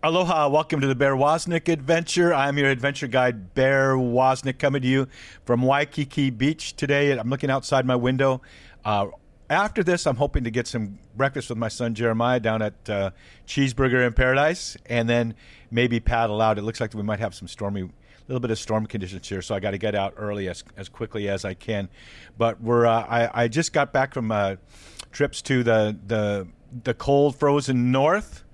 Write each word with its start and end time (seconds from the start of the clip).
Aloha, 0.00 0.48
welcome 0.48 0.80
to 0.80 0.86
the 0.86 0.94
Bear 0.94 1.16
Wozniak 1.16 1.66
adventure. 1.66 2.32
I'm 2.32 2.56
your 2.56 2.70
adventure 2.70 3.08
guide, 3.08 3.52
Bear 3.54 3.96
Wozniak, 3.96 4.60
coming 4.60 4.82
to 4.82 4.86
you 4.86 5.08
from 5.44 5.60
Waikiki 5.60 6.30
Beach 6.30 6.76
today. 6.76 7.10
I'm 7.18 7.28
looking 7.28 7.50
outside 7.50 7.84
my 7.84 7.96
window. 7.96 8.40
Uh, 8.84 9.08
after 9.50 9.82
this, 9.82 10.06
I'm 10.06 10.14
hoping 10.14 10.44
to 10.44 10.52
get 10.52 10.68
some 10.68 11.00
breakfast 11.16 11.48
with 11.48 11.58
my 11.58 11.66
son 11.66 11.96
Jeremiah 11.96 12.38
down 12.38 12.62
at 12.62 12.88
uh, 12.88 13.10
Cheeseburger 13.48 14.06
in 14.06 14.12
Paradise, 14.12 14.76
and 14.86 15.08
then 15.08 15.34
maybe 15.72 15.98
paddle 15.98 16.40
out. 16.40 16.58
It 16.58 16.62
looks 16.62 16.80
like 16.80 16.94
we 16.94 17.02
might 17.02 17.18
have 17.18 17.34
some 17.34 17.48
stormy, 17.48 17.90
little 18.28 18.38
bit 18.38 18.52
of 18.52 18.58
storm 18.60 18.86
conditions 18.86 19.28
here, 19.28 19.42
so 19.42 19.56
I 19.56 19.58
got 19.58 19.72
to 19.72 19.78
get 19.78 19.96
out 19.96 20.14
early 20.16 20.48
as 20.48 20.62
as 20.76 20.88
quickly 20.88 21.28
as 21.28 21.44
I 21.44 21.54
can. 21.54 21.88
But 22.38 22.60
we're 22.60 22.86
uh, 22.86 23.04
I 23.04 23.42
I 23.42 23.48
just 23.48 23.72
got 23.72 23.92
back 23.92 24.14
from 24.14 24.30
uh, 24.30 24.56
trips 25.10 25.42
to 25.42 25.64
the 25.64 25.98
the 26.06 26.46
the 26.84 26.94
cold, 26.94 27.34
frozen 27.34 27.90
north 27.90 28.44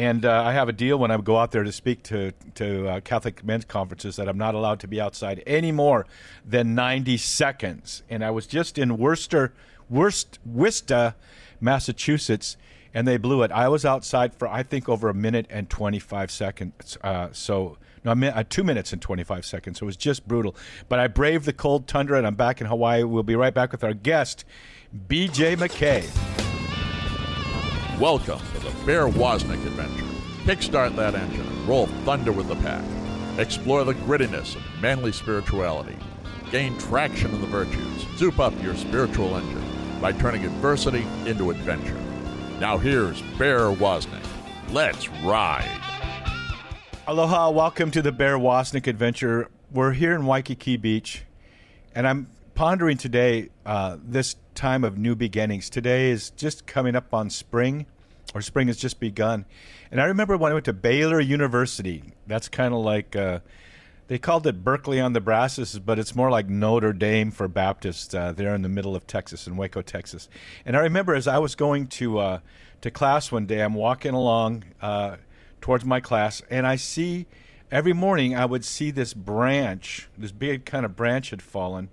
and 0.00 0.24
uh, 0.24 0.44
I 0.46 0.52
have 0.54 0.70
a 0.70 0.72
deal 0.72 0.98
when 0.98 1.10
I 1.10 1.18
go 1.18 1.36
out 1.36 1.50
there 1.50 1.62
to 1.62 1.70
speak 1.70 2.02
to 2.04 2.32
to 2.54 2.88
uh, 2.88 3.00
Catholic 3.00 3.44
men's 3.44 3.66
conferences 3.66 4.16
that 4.16 4.30
I'm 4.30 4.38
not 4.38 4.54
allowed 4.54 4.80
to 4.80 4.88
be 4.88 4.98
outside 4.98 5.42
any 5.46 5.72
more 5.72 6.06
than 6.42 6.74
90 6.74 7.18
seconds. 7.18 8.02
And 8.08 8.24
I 8.24 8.30
was 8.30 8.46
just 8.46 8.78
in 8.78 8.96
Worcester, 8.96 9.52
Worcester, 9.90 10.38
Worcester, 10.46 11.14
Massachusetts, 11.60 12.56
and 12.94 13.06
they 13.06 13.18
blew 13.18 13.42
it. 13.42 13.52
I 13.52 13.68
was 13.68 13.84
outside 13.84 14.34
for 14.34 14.48
I 14.48 14.62
think 14.62 14.88
over 14.88 15.10
a 15.10 15.14
minute 15.14 15.46
and 15.50 15.68
25 15.68 16.30
seconds. 16.30 16.96
Uh, 17.02 17.28
so. 17.32 17.76
No, 18.02 18.12
I'm 18.12 18.24
uh, 18.24 18.44
two 18.48 18.64
minutes 18.64 18.94
and 18.94 19.02
25 19.02 19.44
seconds. 19.44 19.78
So 19.78 19.84
it 19.84 19.88
was 19.88 19.96
just 19.98 20.26
brutal. 20.26 20.56
But 20.88 21.00
I 21.00 21.08
braved 21.08 21.44
the 21.44 21.52
cold 21.52 21.86
tundra, 21.86 22.16
and 22.16 22.26
I'm 22.26 22.34
back 22.34 22.62
in 22.62 22.66
Hawaii. 22.66 23.02
We'll 23.02 23.22
be 23.22 23.36
right 23.36 23.52
back 23.52 23.72
with 23.72 23.84
our 23.84 23.92
guest, 23.92 24.46
BJ 25.06 25.54
McKay. 25.58 26.39
Welcome 28.00 28.40
to 28.54 28.60
the 28.60 28.86
Bear 28.86 29.08
Wozniak 29.08 29.62
adventure. 29.66 30.06
Kickstart 30.44 30.96
that 30.96 31.14
engine 31.14 31.46
and 31.46 31.68
roll 31.68 31.84
thunder 32.06 32.32
with 32.32 32.48
the 32.48 32.56
pack. 32.56 32.82
Explore 33.38 33.84
the 33.84 33.92
grittiness 33.92 34.56
of 34.56 34.62
manly 34.80 35.12
spirituality. 35.12 35.98
Gain 36.50 36.78
traction 36.78 37.30
in 37.34 37.42
the 37.42 37.46
virtues. 37.46 38.06
Soup 38.16 38.38
up 38.38 38.54
your 38.62 38.74
spiritual 38.74 39.36
engine 39.36 40.00
by 40.00 40.12
turning 40.12 40.46
adversity 40.46 41.06
into 41.26 41.50
adventure. 41.50 42.00
Now 42.58 42.78
here's 42.78 43.20
Bear 43.36 43.70
Wozniak. 43.70 44.24
Let's 44.70 45.06
ride. 45.22 45.68
Aloha, 47.06 47.50
welcome 47.50 47.90
to 47.90 48.00
the 48.00 48.12
Bear 48.12 48.38
Wozniak 48.38 48.86
adventure. 48.86 49.50
We're 49.70 49.92
here 49.92 50.14
in 50.14 50.24
Waikiki 50.24 50.78
Beach, 50.78 51.24
and 51.94 52.08
I'm 52.08 52.28
pondering 52.54 52.96
today 52.96 53.50
uh, 53.66 53.98
this 54.02 54.36
time 54.54 54.84
of 54.84 54.98
new 54.98 55.16
beginnings. 55.16 55.70
Today 55.70 56.10
is 56.10 56.28
just 56.30 56.66
coming 56.66 56.94
up 56.94 57.14
on 57.14 57.30
spring, 57.30 57.86
or 58.34 58.42
spring 58.42 58.68
has 58.68 58.76
just 58.76 59.00
begun. 59.00 59.44
And 59.90 60.00
I 60.00 60.04
remember 60.04 60.36
when 60.36 60.52
I 60.52 60.54
went 60.54 60.66
to 60.66 60.72
Baylor 60.72 61.20
University. 61.20 62.02
That's 62.26 62.48
kind 62.48 62.72
of 62.72 62.80
like 62.80 63.16
uh, 63.16 63.40
they 64.08 64.18
called 64.18 64.46
it 64.46 64.64
Berkeley 64.64 65.00
on 65.00 65.12
the 65.12 65.20
Brazos, 65.20 65.78
but 65.78 65.98
it's 65.98 66.14
more 66.14 66.30
like 66.30 66.48
Notre 66.48 66.92
Dame 66.92 67.30
for 67.30 67.48
Baptists 67.48 68.14
uh, 68.14 68.32
there 68.32 68.54
in 68.54 68.62
the 68.62 68.68
middle 68.68 68.94
of 68.94 69.06
Texas, 69.06 69.46
in 69.46 69.56
Waco, 69.56 69.82
Texas. 69.82 70.28
And 70.64 70.76
I 70.76 70.80
remember 70.80 71.14
as 71.14 71.26
I 71.26 71.38
was 71.38 71.54
going 71.54 71.86
to 71.88 72.18
uh, 72.18 72.38
to 72.80 72.90
class 72.90 73.32
one 73.32 73.46
day, 73.46 73.60
I'm 73.60 73.74
walking 73.74 74.14
along 74.14 74.64
uh, 74.80 75.16
towards 75.60 75.84
my 75.84 76.00
class, 76.00 76.42
and 76.50 76.66
I 76.66 76.76
see 76.76 77.26
every 77.70 77.92
morning 77.92 78.34
I 78.34 78.46
would 78.46 78.64
see 78.64 78.90
this 78.90 79.12
branch, 79.14 80.08
this 80.16 80.32
big 80.32 80.64
kind 80.64 80.84
of 80.84 80.96
branch 80.96 81.30
had 81.30 81.42
fallen 81.42 81.90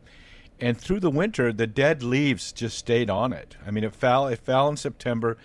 and 0.59 0.77
through 0.77 0.99
the 0.99 1.11
winter 1.11 1.53
the 1.53 1.67
dead 1.67 2.01
leaves 2.01 2.51
just 2.51 2.77
stayed 2.77 3.09
on 3.09 3.33
it 3.33 3.55
i 3.65 3.71
mean 3.71 3.83
it 3.83 3.93
fell 3.93 4.27
it 4.27 4.39
fell 4.39 4.67
in 4.67 4.77
september 4.77 5.37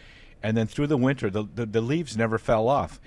and 0.42 0.56
then 0.56 0.66
through 0.66 0.86
the 0.86 0.96
winter 0.96 1.30
the, 1.30 1.44
the, 1.54 1.66
the, 1.66 1.80
leaves 1.80 2.16
never 2.16 2.38
fell 2.38 2.68
off 2.68 3.00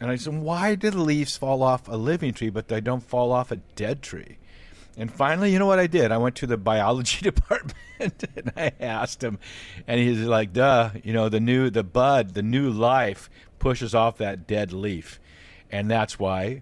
and 0.00 0.10
i 0.10 0.16
said 0.16 0.34
why 0.34 0.74
do 0.74 0.90
the 0.90 1.00
leaves 1.00 1.36
fall 1.36 1.62
off 1.62 1.88
a 1.88 1.96
living 1.96 2.32
tree 2.32 2.50
but 2.50 2.68
they 2.68 2.80
don't 2.80 3.02
fall 3.02 3.32
off 3.32 3.50
a 3.50 3.56
dead 3.56 4.02
tree 4.02 4.38
and 4.96 5.12
finally 5.12 5.52
you 5.52 5.58
know 5.58 5.66
what 5.66 5.78
i 5.78 5.86
did 5.86 6.12
i 6.12 6.18
went 6.18 6.34
to 6.34 6.46
the 6.46 6.56
biology 6.56 7.20
department 7.22 7.74
and 8.00 8.52
i 8.56 8.72
asked 8.80 9.22
him 9.22 9.38
and 9.86 10.00
he's 10.00 10.20
like 10.20 10.52
duh 10.52 10.90
you 11.02 11.12
know 11.12 11.28
the 11.28 11.40
new 11.40 11.70
the 11.70 11.84
bud 11.84 12.34
the 12.34 12.42
new 12.42 12.70
life 12.70 13.30
pushes 13.58 13.94
off 13.94 14.18
that 14.18 14.46
dead 14.46 14.72
leaf 14.72 15.20
and 15.70 15.90
that's 15.90 16.18
why 16.18 16.60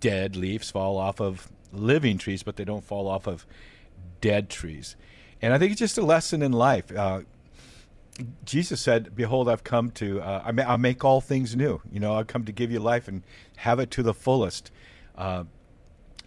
dead 0.00 0.36
leaves 0.36 0.70
fall 0.70 0.96
off 0.96 1.20
of 1.20 1.50
living 1.72 2.18
trees 2.18 2.42
but 2.42 2.56
they 2.56 2.64
don't 2.64 2.84
fall 2.84 3.08
off 3.08 3.26
of 3.26 3.46
dead 4.20 4.48
trees. 4.50 4.96
And 5.40 5.52
I 5.52 5.58
think 5.58 5.72
it's 5.72 5.78
just 5.78 5.98
a 5.98 6.02
lesson 6.02 6.42
in 6.42 6.52
life. 6.52 6.94
Uh, 6.94 7.22
Jesus 8.44 8.80
said, 8.80 9.14
"Behold, 9.14 9.48
I've 9.48 9.64
come 9.64 9.90
to 9.92 10.20
uh, 10.20 10.42
I 10.44 10.50
will 10.50 10.78
make 10.78 11.04
all 11.04 11.20
things 11.20 11.54
new. 11.54 11.80
You 11.90 12.00
know, 12.00 12.14
I've 12.14 12.26
come 12.26 12.44
to 12.44 12.52
give 12.52 12.70
you 12.70 12.80
life 12.80 13.08
and 13.08 13.22
have 13.56 13.78
it 13.78 13.90
to 13.92 14.02
the 14.02 14.14
fullest." 14.14 14.70
Uh, 15.16 15.44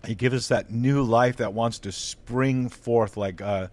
he 0.06 0.16
gives 0.16 0.35
us 0.35 0.47
that 0.47 0.72
new 0.72 1.03
life 1.03 1.38
that 1.38 1.53
wants 1.53 1.80
to 1.80 1.91
spring 1.91 2.69
forth, 2.69 3.18
like 3.18 3.41
uh, 3.41 3.68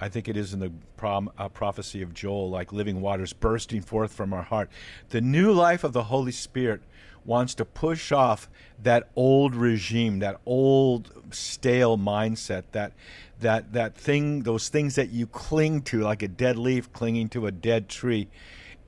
I 0.00 0.08
think 0.08 0.28
it 0.28 0.36
is 0.36 0.52
in 0.52 0.60
the 0.60 0.72
prom, 0.96 1.30
uh, 1.38 1.48
prophecy 1.48 2.02
of 2.02 2.14
Joel, 2.14 2.50
like 2.50 2.72
living 2.72 3.00
waters 3.00 3.32
bursting 3.32 3.82
forth 3.82 4.12
from 4.12 4.32
our 4.32 4.42
heart. 4.42 4.70
The 5.10 5.20
new 5.20 5.52
life 5.52 5.84
of 5.84 5.92
the 5.92 6.04
Holy 6.04 6.32
Spirit 6.32 6.82
wants 7.24 7.54
to 7.54 7.64
push 7.64 8.12
off 8.12 8.48
that 8.82 9.08
old 9.14 9.54
regime, 9.54 10.20
that 10.20 10.40
old 10.46 11.12
stale 11.30 11.98
mindset, 11.98 12.64
that 12.72 12.92
that 13.40 13.72
that 13.72 13.94
thing, 13.96 14.42
those 14.42 14.68
things 14.68 14.94
that 14.94 15.10
you 15.10 15.26
cling 15.26 15.82
to, 15.82 16.00
like 16.00 16.22
a 16.22 16.28
dead 16.28 16.56
leaf 16.56 16.92
clinging 16.92 17.28
to 17.30 17.46
a 17.46 17.52
dead 17.52 17.88
tree, 17.88 18.28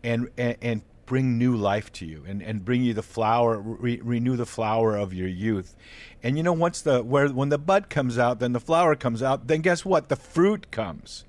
and 0.02 0.28
and, 0.36 0.56
and 0.62 0.82
bring 1.06 1.36
new 1.36 1.54
life 1.56 1.92
to 1.92 2.06
you, 2.06 2.24
and, 2.26 2.42
and 2.42 2.64
bring 2.64 2.82
you 2.82 2.94
the 2.94 3.02
flower, 3.02 3.58
re, 3.58 4.00
renew 4.02 4.36
the 4.36 4.46
flower 4.46 4.96
of 4.96 5.12
your 5.12 5.28
youth. 5.28 5.76
And 6.22 6.36
you 6.36 6.42
know, 6.42 6.52
once 6.52 6.80
the 6.80 7.02
where 7.02 7.28
when 7.28 7.48
the 7.48 7.58
bud 7.58 7.90
comes 7.90 8.18
out, 8.18 8.40
then 8.40 8.52
the 8.52 8.60
flower 8.60 8.94
comes 8.94 9.22
out. 9.22 9.46
Then 9.46 9.60
guess 9.60 9.84
what? 9.84 10.08
The 10.08 10.16
fruit 10.16 10.70
comes. 10.70 11.24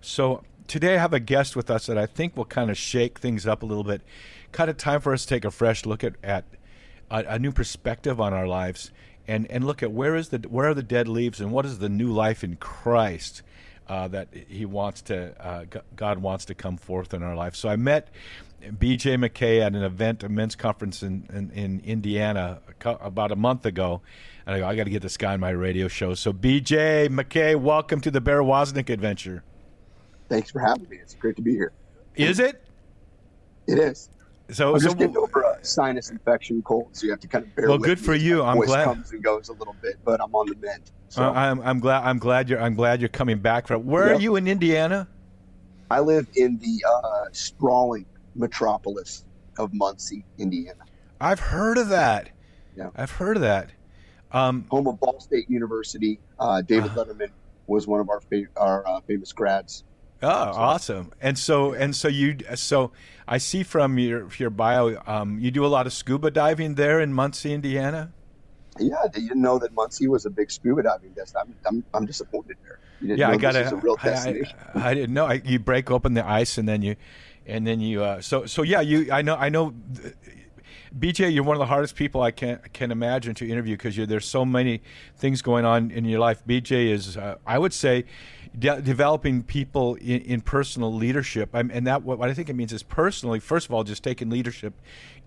So 0.00 0.42
today 0.66 0.94
I 0.94 0.98
have 0.98 1.12
a 1.12 1.20
guest 1.20 1.56
with 1.56 1.70
us 1.70 1.86
that 1.86 1.98
I 1.98 2.06
think 2.06 2.36
will 2.36 2.44
kind 2.44 2.70
of 2.70 2.78
shake 2.78 3.18
things 3.18 3.46
up 3.46 3.62
a 3.62 3.66
little 3.66 3.84
bit. 3.84 4.02
Kind 4.52 4.70
of 4.70 4.76
time 4.76 5.00
for 5.00 5.12
us 5.12 5.22
to 5.22 5.28
take 5.28 5.44
a 5.44 5.50
fresh 5.50 5.84
look 5.84 6.02
at 6.02 6.14
at 6.22 6.44
a, 7.10 7.24
a 7.28 7.38
new 7.38 7.52
perspective 7.52 8.20
on 8.20 8.32
our 8.32 8.46
lives 8.46 8.90
and 9.26 9.50
and 9.50 9.64
look 9.64 9.82
at 9.82 9.92
where 9.92 10.16
is 10.16 10.28
the 10.30 10.38
where 10.48 10.68
are 10.68 10.74
the 10.74 10.82
dead 10.82 11.08
leaves 11.08 11.40
and 11.40 11.52
what 11.52 11.64
is 11.66 11.78
the 11.78 11.88
new 11.88 12.12
life 12.12 12.42
in 12.44 12.56
Christ 12.56 13.42
uh, 13.88 14.08
that 14.08 14.28
He 14.48 14.64
wants 14.64 15.02
to 15.02 15.34
uh, 15.44 15.64
God 15.96 16.18
wants 16.18 16.44
to 16.46 16.54
come 16.54 16.76
forth 16.76 17.12
in 17.14 17.22
our 17.22 17.34
life. 17.34 17.54
So 17.54 17.68
I 17.68 17.76
met 17.76 18.08
B.J. 18.78 19.16
McKay 19.16 19.60
at 19.60 19.74
an 19.74 19.82
event, 19.82 20.22
a 20.22 20.28
men's 20.28 20.54
conference 20.54 21.02
in 21.02 21.26
in, 21.32 21.50
in 21.50 21.80
Indiana 21.84 22.60
about 22.84 23.32
a 23.32 23.36
month 23.36 23.66
ago. 23.66 24.02
And 24.46 24.56
I 24.56 24.58
go, 24.60 24.66
I 24.66 24.74
got 24.74 24.84
to 24.84 24.90
get 24.90 25.02
this 25.02 25.16
guy 25.16 25.34
on 25.34 25.40
my 25.40 25.50
radio 25.50 25.86
show. 25.88 26.14
So 26.14 26.32
B.J. 26.32 27.08
McKay, 27.10 27.56
welcome 27.56 28.00
to 28.00 28.10
the 28.10 28.20
Bear 28.20 28.42
Wozniak 28.42 28.90
adventure. 28.90 29.42
Thanks 30.28 30.50
for 30.50 30.60
having 30.60 30.88
me. 30.88 30.96
It's 30.96 31.14
great 31.14 31.36
to 31.36 31.42
be 31.42 31.52
here. 31.52 31.72
Is 32.16 32.38
it? 32.38 32.62
It 33.66 33.78
is. 33.78 34.08
So, 34.52 34.74
I'm 34.74 34.80
so 34.80 34.86
just 34.86 34.98
getting 34.98 35.16
over 35.16 35.42
a 35.42 35.64
sinus 35.64 36.10
infection 36.10 36.62
cold, 36.62 36.88
so 36.92 37.04
you 37.06 37.10
have 37.12 37.20
to 37.20 37.28
kind 37.28 37.44
of 37.44 37.54
bear. 37.54 37.68
Well, 37.68 37.78
good 37.78 37.98
for 38.00 38.14
you. 38.14 38.42
I'm 38.42 38.56
voice 38.56 38.66
glad- 38.68 38.84
comes 38.84 39.12
and 39.12 39.22
goes 39.22 39.48
a 39.48 39.52
little 39.54 39.76
bit, 39.82 39.96
but 40.04 40.20
I'm 40.22 40.34
on 40.34 40.46
the 40.48 40.56
mend. 40.56 40.90
So 41.08 41.22
uh, 41.24 41.32
I'm 41.32 41.60
I'm 41.62 41.80
glad 41.80 42.04
I'm 42.04 42.18
glad 42.18 42.48
you're 42.48 42.60
I'm 42.60 42.74
glad 42.74 43.00
you're 43.00 43.08
coming 43.08 43.38
back 43.38 43.66
from. 43.66 43.84
Where 43.86 44.14
are 44.14 44.20
you 44.20 44.36
in 44.36 44.46
Indiana? 44.46 45.08
I 45.90 45.98
live 46.00 46.28
in 46.36 46.56
the 46.58 46.84
uh, 46.88 47.24
sprawling 47.32 48.06
metropolis 48.36 49.24
of 49.58 49.74
Muncie, 49.74 50.24
Indiana, 50.38 50.84
I've 51.20 51.40
heard 51.40 51.76
of 51.78 51.88
that. 51.88 52.30
Yeah. 52.76 52.90
I've 52.96 53.10
heard 53.10 53.36
of 53.36 53.42
that. 53.42 53.70
Um, 54.32 54.64
home 54.70 54.86
of 54.86 55.00
Ball 55.00 55.18
State 55.20 55.50
University. 55.50 56.20
Uh, 56.38 56.62
David 56.62 56.90
Uh-huh. 56.92 57.04
Letterman 57.04 57.30
was 57.66 57.86
one 57.86 58.00
of 58.00 58.08
our 58.08 58.20
fa- 58.20 58.46
our 58.56 58.86
uh, 58.88 59.00
famous 59.00 59.32
grads. 59.32 59.84
Oh, 60.22 60.28
awesome! 60.28 61.12
And 61.20 61.36
so 61.38 61.72
and 61.72 61.94
so 61.96 62.06
you 62.08 62.36
so 62.54 62.92
I 63.30 63.38
see 63.38 63.62
from 63.62 63.96
your 63.96 64.28
your 64.38 64.50
bio, 64.50 65.00
um, 65.06 65.38
you 65.38 65.52
do 65.52 65.64
a 65.64 65.68
lot 65.68 65.86
of 65.86 65.92
scuba 65.92 66.32
diving 66.32 66.74
there 66.74 66.98
in 66.98 67.12
Muncie, 67.12 67.54
Indiana. 67.54 68.12
Yeah, 68.80 68.96
did 69.12 69.22
you 69.22 69.36
know 69.36 69.56
that 69.60 69.72
Muncie 69.72 70.08
was 70.08 70.26
a 70.26 70.30
big 70.30 70.50
scuba 70.50 70.82
diving 70.82 71.10
destination? 71.10 71.54
I'm, 71.64 71.76
I'm, 71.76 71.84
I'm 71.94 72.06
disappointed 72.06 72.56
there. 72.64 72.80
You 73.00 73.08
didn't 73.08 73.20
Yeah, 73.20 73.30
I 73.30 73.36
got 73.36 73.54
a 73.54 73.76
real 73.76 73.96
I, 74.02 74.04
destination. 74.04 74.58
I, 74.74 74.90
I 74.90 74.94
didn't 74.94 75.14
know. 75.14 75.26
I, 75.26 75.34
you 75.44 75.60
break 75.60 75.92
open 75.92 76.14
the 76.14 76.26
ice 76.26 76.58
and 76.58 76.68
then 76.68 76.82
you, 76.82 76.96
and 77.46 77.64
then 77.64 77.78
you. 77.78 78.02
Uh, 78.02 78.20
so 78.20 78.46
so 78.46 78.62
yeah, 78.62 78.80
you. 78.80 79.12
I 79.12 79.22
know. 79.22 79.36
I 79.36 79.48
know. 79.48 79.74
uh, 80.04 80.08
BJ, 80.98 81.32
you're 81.32 81.44
one 81.44 81.54
of 81.54 81.60
the 81.60 81.66
hardest 81.66 81.94
people 81.94 82.20
I 82.20 82.32
can 82.32 82.58
can 82.72 82.90
imagine 82.90 83.36
to 83.36 83.48
interview 83.48 83.76
because 83.76 83.94
there's 83.94 84.26
so 84.26 84.44
many 84.44 84.82
things 85.16 85.40
going 85.40 85.64
on 85.64 85.92
in 85.92 86.04
your 86.04 86.18
life. 86.18 86.42
BJ 86.44 86.90
is, 86.90 87.16
uh, 87.16 87.36
I 87.46 87.58
would 87.60 87.72
say, 87.72 88.06
de- 88.58 88.80
developing 88.82 89.42
people 89.42 89.94
in, 89.96 90.20
in 90.22 90.40
personal 90.40 90.92
leadership, 90.92 91.50
I'm, 91.52 91.70
and 91.70 91.86
that 91.86 92.02
what, 92.02 92.20
I 92.20 92.34
think 92.34 92.48
it 92.48 92.54
means 92.54 92.72
is 92.72 92.82
personally. 92.82 93.40
First 93.40 93.66
of 93.66 93.74
all, 93.74 93.84
just 93.84 94.02
taking 94.02 94.30
leadership 94.30 94.74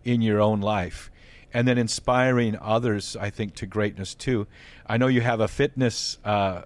in 0.03 0.21
your 0.21 0.41
own 0.41 0.61
life, 0.61 1.11
and 1.53 1.67
then 1.67 1.77
inspiring 1.77 2.57
others. 2.61 3.15
I 3.19 3.29
think 3.29 3.55
to 3.55 3.65
greatness 3.65 4.13
too. 4.13 4.47
I 4.87 4.97
know 4.97 5.07
you 5.07 5.21
have 5.21 5.39
a 5.39 5.47
fitness. 5.47 6.17
Uh, 6.23 6.63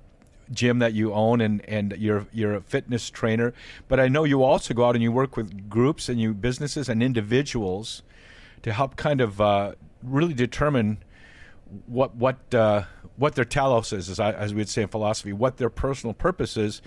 gym 0.50 0.80
that 0.80 0.94
you 0.94 1.14
own 1.14 1.42
and, 1.42 1.62
and 1.68 1.94
you're 1.98 2.26
you're 2.32 2.56
a 2.56 2.62
fitness 2.62 3.10
trainer 3.10 3.54
but 3.90 4.00
I 4.00 4.08
know 4.08 4.24
you 4.24 4.44
also 4.44 4.74
go 4.74 4.86
out 4.86 4.96
and 4.96 5.04
you 5.04 5.12
work 5.12 5.36
with 5.36 5.70
groups 5.70 6.08
and 6.08 6.22
you 6.22 6.34
businesses 6.34 6.88
and 6.88 7.04
individuals 7.04 8.02
to 8.62 8.72
help 8.72 8.96
kind 8.96 9.20
of 9.20 9.42
uh, 9.42 9.74
really 10.02 10.34
determine 10.34 11.00
what 11.86 12.16
what 12.16 12.38
uh, 12.54 12.84
what 13.18 13.36
their 13.36 13.46
telos 13.46 13.92
is, 13.92 14.10
as, 14.10 14.20
I, 14.20 14.32
as 14.32 14.54
we 14.54 14.60
would 14.62 14.70
say 14.70 14.84
in 14.84 14.88
philosophy, 14.88 15.34
what 15.34 15.58
their 15.58 15.70
personal 15.70 16.14
purpose 16.14 16.56
is, 16.56 16.82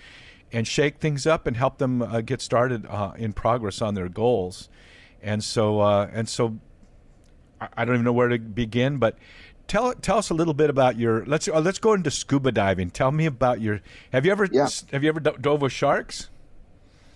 and 0.53 0.67
shake 0.67 0.99
things 0.99 1.27
up 1.27 1.47
and 1.47 1.57
help 1.57 1.79
them 1.79 2.03
uh, 2.03 2.21
get 2.23 2.41
started 2.41 2.87
uh, 2.87 3.13
in 3.17 3.33
progress 3.33 3.83
on 3.83 3.95
their 3.95 4.09
goals. 4.09 4.69
And 5.23 5.45
so 5.45 5.81
uh, 5.81 6.09
and 6.13 6.29
so, 6.29 6.59
I, 7.61 7.69
I 7.77 7.85
don't 7.85 7.97
even 7.97 8.05
know 8.05 8.13
where 8.13 8.29
to 8.29 8.39
begin, 8.39 8.97
but 8.99 9.19
tell 9.67 9.93
tell 9.95 10.19
us 10.19 10.31
a 10.31 10.35
little 10.35 10.55
bit 10.55 10.71
about 10.71 10.97
your 10.97 11.25
let's 11.27 11.47
uh, 11.47 11.61
let's 11.61 11.79
go 11.79 11.93
into 11.93 12.11
scuba 12.11 12.51
diving. 12.53 12.91
Tell 12.91 13.13
me 13.13 13.27
about 13.27 13.61
your 13.61 13.81
have 14.13 14.25
you 14.25 14.33
ever 14.33 14.49
Yeah. 14.51 14.69
have 14.93 15.03
you 15.03 15.09
ever 15.11 15.21
do- 15.21 15.37
dove 15.41 15.61
with 15.63 15.73
sharks? 15.73 16.31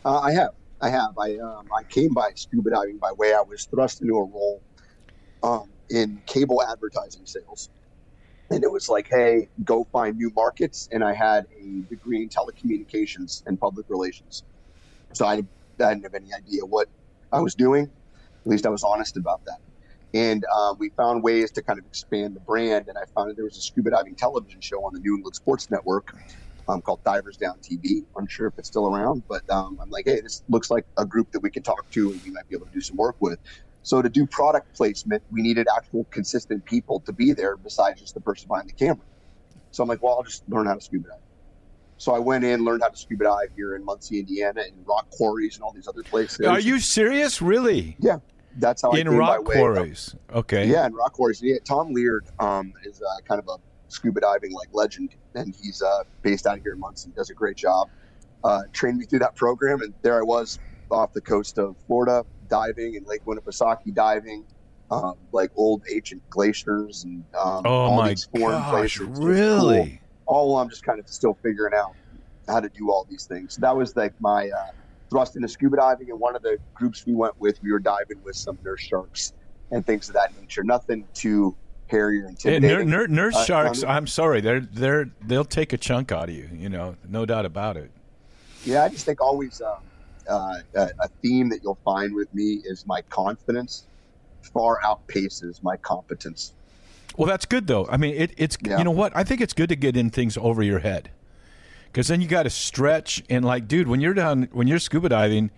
Uh, 0.04 0.18
I 0.20 0.32
have. 0.32 0.50
I 0.82 0.90
have. 0.90 1.16
I 1.18 1.38
um, 1.38 1.66
I 1.74 1.82
came 1.84 2.12
by 2.12 2.32
scuba 2.34 2.70
diving 2.70 2.98
by 2.98 3.12
way 3.12 3.32
I 3.32 3.40
was 3.40 3.64
thrust 3.64 4.02
into 4.02 4.14
a 4.16 4.24
role 4.24 4.60
um, 5.42 5.70
in 5.90 6.20
cable 6.26 6.62
advertising 6.62 7.24
sales, 7.24 7.70
and 8.54 8.62
it 8.62 8.70
was 8.70 8.88
like, 8.88 9.08
hey, 9.10 9.48
go 9.64 9.84
find 9.92 10.16
new 10.16 10.30
markets. 10.34 10.88
And 10.92 11.02
I 11.02 11.12
had 11.12 11.46
a 11.60 11.82
degree 11.90 12.22
in 12.22 12.28
telecommunications 12.28 13.42
and 13.46 13.58
public 13.58 13.86
relations, 13.88 14.44
so 15.12 15.26
I, 15.26 15.42
I 15.80 15.94
didn't 15.94 16.04
have 16.04 16.14
any 16.14 16.32
idea 16.32 16.64
what 16.64 16.88
I 17.32 17.40
was 17.40 17.54
doing. 17.54 17.90
At 18.44 18.50
least 18.50 18.66
I 18.66 18.70
was 18.70 18.84
honest 18.84 19.16
about 19.16 19.42
that. 19.46 19.58
And 20.14 20.44
uh, 20.54 20.74
we 20.78 20.90
found 20.90 21.24
ways 21.24 21.50
to 21.52 21.62
kind 21.62 21.78
of 21.78 21.86
expand 21.86 22.36
the 22.36 22.40
brand. 22.40 22.86
And 22.88 22.96
I 22.96 23.02
found 23.16 23.30
that 23.30 23.34
there 23.36 23.44
was 23.44 23.56
a 23.56 23.60
scuba 23.60 23.90
diving 23.90 24.14
television 24.14 24.60
show 24.60 24.76
on 24.84 24.92
the 24.94 25.00
New 25.00 25.16
England 25.16 25.34
Sports 25.34 25.68
Network 25.70 26.06
um, 26.68 26.82
called 26.82 27.00
Divers 27.04 27.36
Down 27.36 27.56
TV. 27.60 28.02
I'm 28.16 28.28
sure 28.28 28.46
if 28.46 28.54
it's 28.56 28.68
still 28.68 28.86
around, 28.86 29.24
but 29.28 29.42
um, 29.50 29.78
I'm 29.82 29.90
like, 29.90 30.04
hey, 30.06 30.20
this 30.20 30.44
looks 30.48 30.70
like 30.70 30.86
a 30.98 31.04
group 31.04 31.32
that 31.32 31.40
we 31.40 31.50
could 31.50 31.64
talk 31.64 31.90
to 31.92 32.12
and 32.12 32.20
we 32.22 32.30
might 32.30 32.46
be 32.48 32.54
able 32.54 32.66
to 32.66 32.72
do 32.72 32.80
some 32.80 32.96
work 32.96 33.16
with. 33.20 33.40
So 33.84 34.00
to 34.00 34.08
do 34.08 34.26
product 34.26 34.74
placement, 34.74 35.22
we 35.30 35.42
needed 35.42 35.66
actual 35.76 36.06
consistent 36.10 36.64
people 36.64 37.00
to 37.00 37.12
be 37.12 37.32
there 37.32 37.58
besides 37.58 38.00
just 38.00 38.14
the 38.14 38.20
person 38.20 38.48
behind 38.48 38.68
the 38.68 38.72
camera. 38.72 39.04
So 39.70 39.82
I'm 39.82 39.88
like, 39.90 40.02
well, 40.02 40.14
I'll 40.14 40.22
just 40.22 40.42
learn 40.48 40.66
how 40.66 40.74
to 40.74 40.80
scuba 40.80 41.08
dive. 41.08 41.18
So 41.98 42.14
I 42.14 42.18
went 42.18 42.44
in, 42.44 42.64
learned 42.64 42.82
how 42.82 42.88
to 42.88 42.96
scuba 42.96 43.24
dive 43.24 43.50
here 43.54 43.76
in 43.76 43.84
Muncie, 43.84 44.18
Indiana, 44.18 44.62
and 44.62 44.86
rock 44.86 45.10
quarries 45.10 45.56
and 45.56 45.62
all 45.62 45.72
these 45.72 45.86
other 45.86 46.02
places. 46.02 46.46
Are 46.46 46.58
you 46.58 46.80
serious? 46.80 47.42
Really? 47.42 47.94
Yeah, 48.00 48.18
that's 48.58 48.80
how 48.80 48.92
I 48.92 49.00
in 49.00 49.06
by 49.08 49.16
rock 49.16 49.46
way 49.46 49.56
quarries? 49.56 50.14
Okay. 50.32 50.66
yeah, 50.66 50.86
and 50.86 50.94
rock 50.96 51.12
quarries. 51.12 51.42
Yeah, 51.42 51.56
Tom 51.66 51.92
Leard 51.92 52.26
um, 52.38 52.72
is 52.84 53.02
uh, 53.02 53.20
kind 53.28 53.38
of 53.38 53.48
a 53.48 53.58
scuba 53.88 54.20
diving 54.20 54.52
like 54.52 54.68
legend, 54.72 55.10
and 55.34 55.54
he's 55.62 55.82
uh, 55.82 56.04
based 56.22 56.46
out 56.46 56.58
here 56.62 56.72
in 56.72 56.80
Muncie. 56.80 57.10
Does 57.14 57.28
a 57.28 57.34
great 57.34 57.58
job. 57.58 57.88
Uh, 58.42 58.62
trained 58.72 58.96
me 58.96 59.04
through 59.04 59.18
that 59.20 59.36
program, 59.36 59.82
and 59.82 59.92
there 60.02 60.18
I 60.18 60.22
was 60.22 60.58
off 60.90 61.12
the 61.12 61.20
coast 61.20 61.58
of 61.58 61.76
Florida, 61.86 62.24
diving 62.48 62.96
and 62.96 63.06
Lake 63.06 63.24
Winnipesaukee, 63.24 63.94
diving 63.94 64.44
um, 64.90 65.14
like 65.32 65.50
old 65.56 65.82
ancient 65.92 66.22
glaciers 66.30 67.04
and 67.04 67.24
um, 67.38 67.62
Oh 67.64 67.70
all 67.70 67.96
my 67.96 68.10
these 68.10 68.24
foreign 68.36 68.58
gosh! 68.58 68.98
was 69.00 69.08
cool. 69.18 69.26
Really? 69.26 70.00
All 70.26 70.52
while 70.52 70.62
I'm 70.62 70.68
just 70.70 70.84
kind 70.84 70.98
of 71.00 71.08
still 71.08 71.34
figuring 71.42 71.74
out 71.74 71.94
how 72.48 72.60
to 72.60 72.68
do 72.68 72.90
all 72.90 73.06
these 73.08 73.24
things. 73.26 73.54
So 73.54 73.60
that 73.62 73.76
was 73.76 73.96
like 73.96 74.12
my 74.20 74.48
uh, 74.50 74.66
thrust 75.10 75.36
into 75.36 75.48
scuba 75.48 75.76
diving. 75.76 76.10
And 76.10 76.20
one 76.20 76.36
of 76.36 76.42
the 76.42 76.58
groups 76.74 77.04
we 77.06 77.14
went 77.14 77.38
with, 77.40 77.62
we 77.62 77.72
were 77.72 77.78
diving 77.78 78.22
with 78.22 78.36
some 78.36 78.58
nurse 78.64 78.80
sharks 78.82 79.32
and 79.70 79.84
things 79.84 80.08
of 80.08 80.14
that 80.14 80.38
nature. 80.40 80.62
Nothing 80.62 81.06
too 81.14 81.56
hairy 81.86 82.18
or 82.20 82.24
Yeah, 82.24 82.28
intimidating. 82.30 82.88
ner- 82.90 83.06
ner- 83.06 83.08
nurse 83.08 83.36
Uh, 83.36 83.44
sharks. 83.44 83.82
um, 83.82 83.88
I'm 83.90 84.06
sorry. 84.06 84.40
They're 84.40 84.60
they're 84.60 85.10
they'll 85.26 85.44
take 85.44 85.72
a 85.72 85.78
chunk 85.78 86.12
out 86.12 86.28
of 86.28 86.34
you. 86.34 86.48
You 86.52 86.68
know, 86.68 86.96
no 87.08 87.24
doubt 87.26 87.46
about 87.46 87.76
it. 87.76 87.90
Yeah, 88.64 88.84
I 88.84 88.88
just 88.88 89.04
think 89.04 89.20
always 89.20 89.60
um, 89.60 89.78
uh, 90.28 90.58
a, 90.74 90.90
a 91.00 91.08
theme 91.22 91.48
that 91.50 91.60
you'll 91.62 91.78
find 91.84 92.14
with 92.14 92.32
me 92.34 92.60
is 92.64 92.86
my 92.86 93.02
confidence 93.02 93.84
far 94.42 94.80
outpaces 94.82 95.62
my 95.62 95.76
competence. 95.76 96.52
Well, 97.16 97.26
that's 97.28 97.46
good 97.46 97.66
though. 97.66 97.86
I 97.88 97.96
mean, 97.96 98.14
it, 98.14 98.32
it's 98.36 98.56
Yeah. 98.62 98.78
you 98.78 98.84
know 98.84 98.90
what? 98.90 99.16
I 99.16 99.24
think 99.24 99.40
it's 99.40 99.52
good 99.52 99.68
to 99.68 99.76
get 99.76 99.96
in 99.96 100.10
things 100.10 100.36
over 100.36 100.62
your 100.62 100.80
head 100.80 101.10
because 101.86 102.08
then 102.08 102.20
you 102.20 102.28
got 102.28 102.42
to 102.44 102.50
stretch 102.50 103.22
and 103.30 103.44
like, 103.44 103.68
dude, 103.68 103.88
when 103.88 104.00
you're 104.00 104.14
down 104.14 104.48
when 104.52 104.66
you're 104.66 104.78
scuba 104.78 105.08
diving 105.08 105.50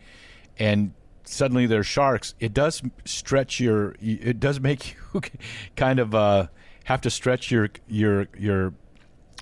and 0.59 0.93
suddenly 1.25 1.67
there's 1.67 1.87
sharks, 1.87 2.35
it 2.41 2.55
does 2.55 2.83
stretch 3.05 3.59
your. 3.59 3.97
It 4.01 4.39
does 4.39 4.61
make 4.61 4.97
you 5.15 5.23
kind 5.77 5.99
of 5.99 6.15
uh, 6.15 6.47
have 6.85 7.01
to 7.03 7.11
stretch 7.11 7.51
your 7.51 7.71
your 7.89 8.29
your 8.39 8.75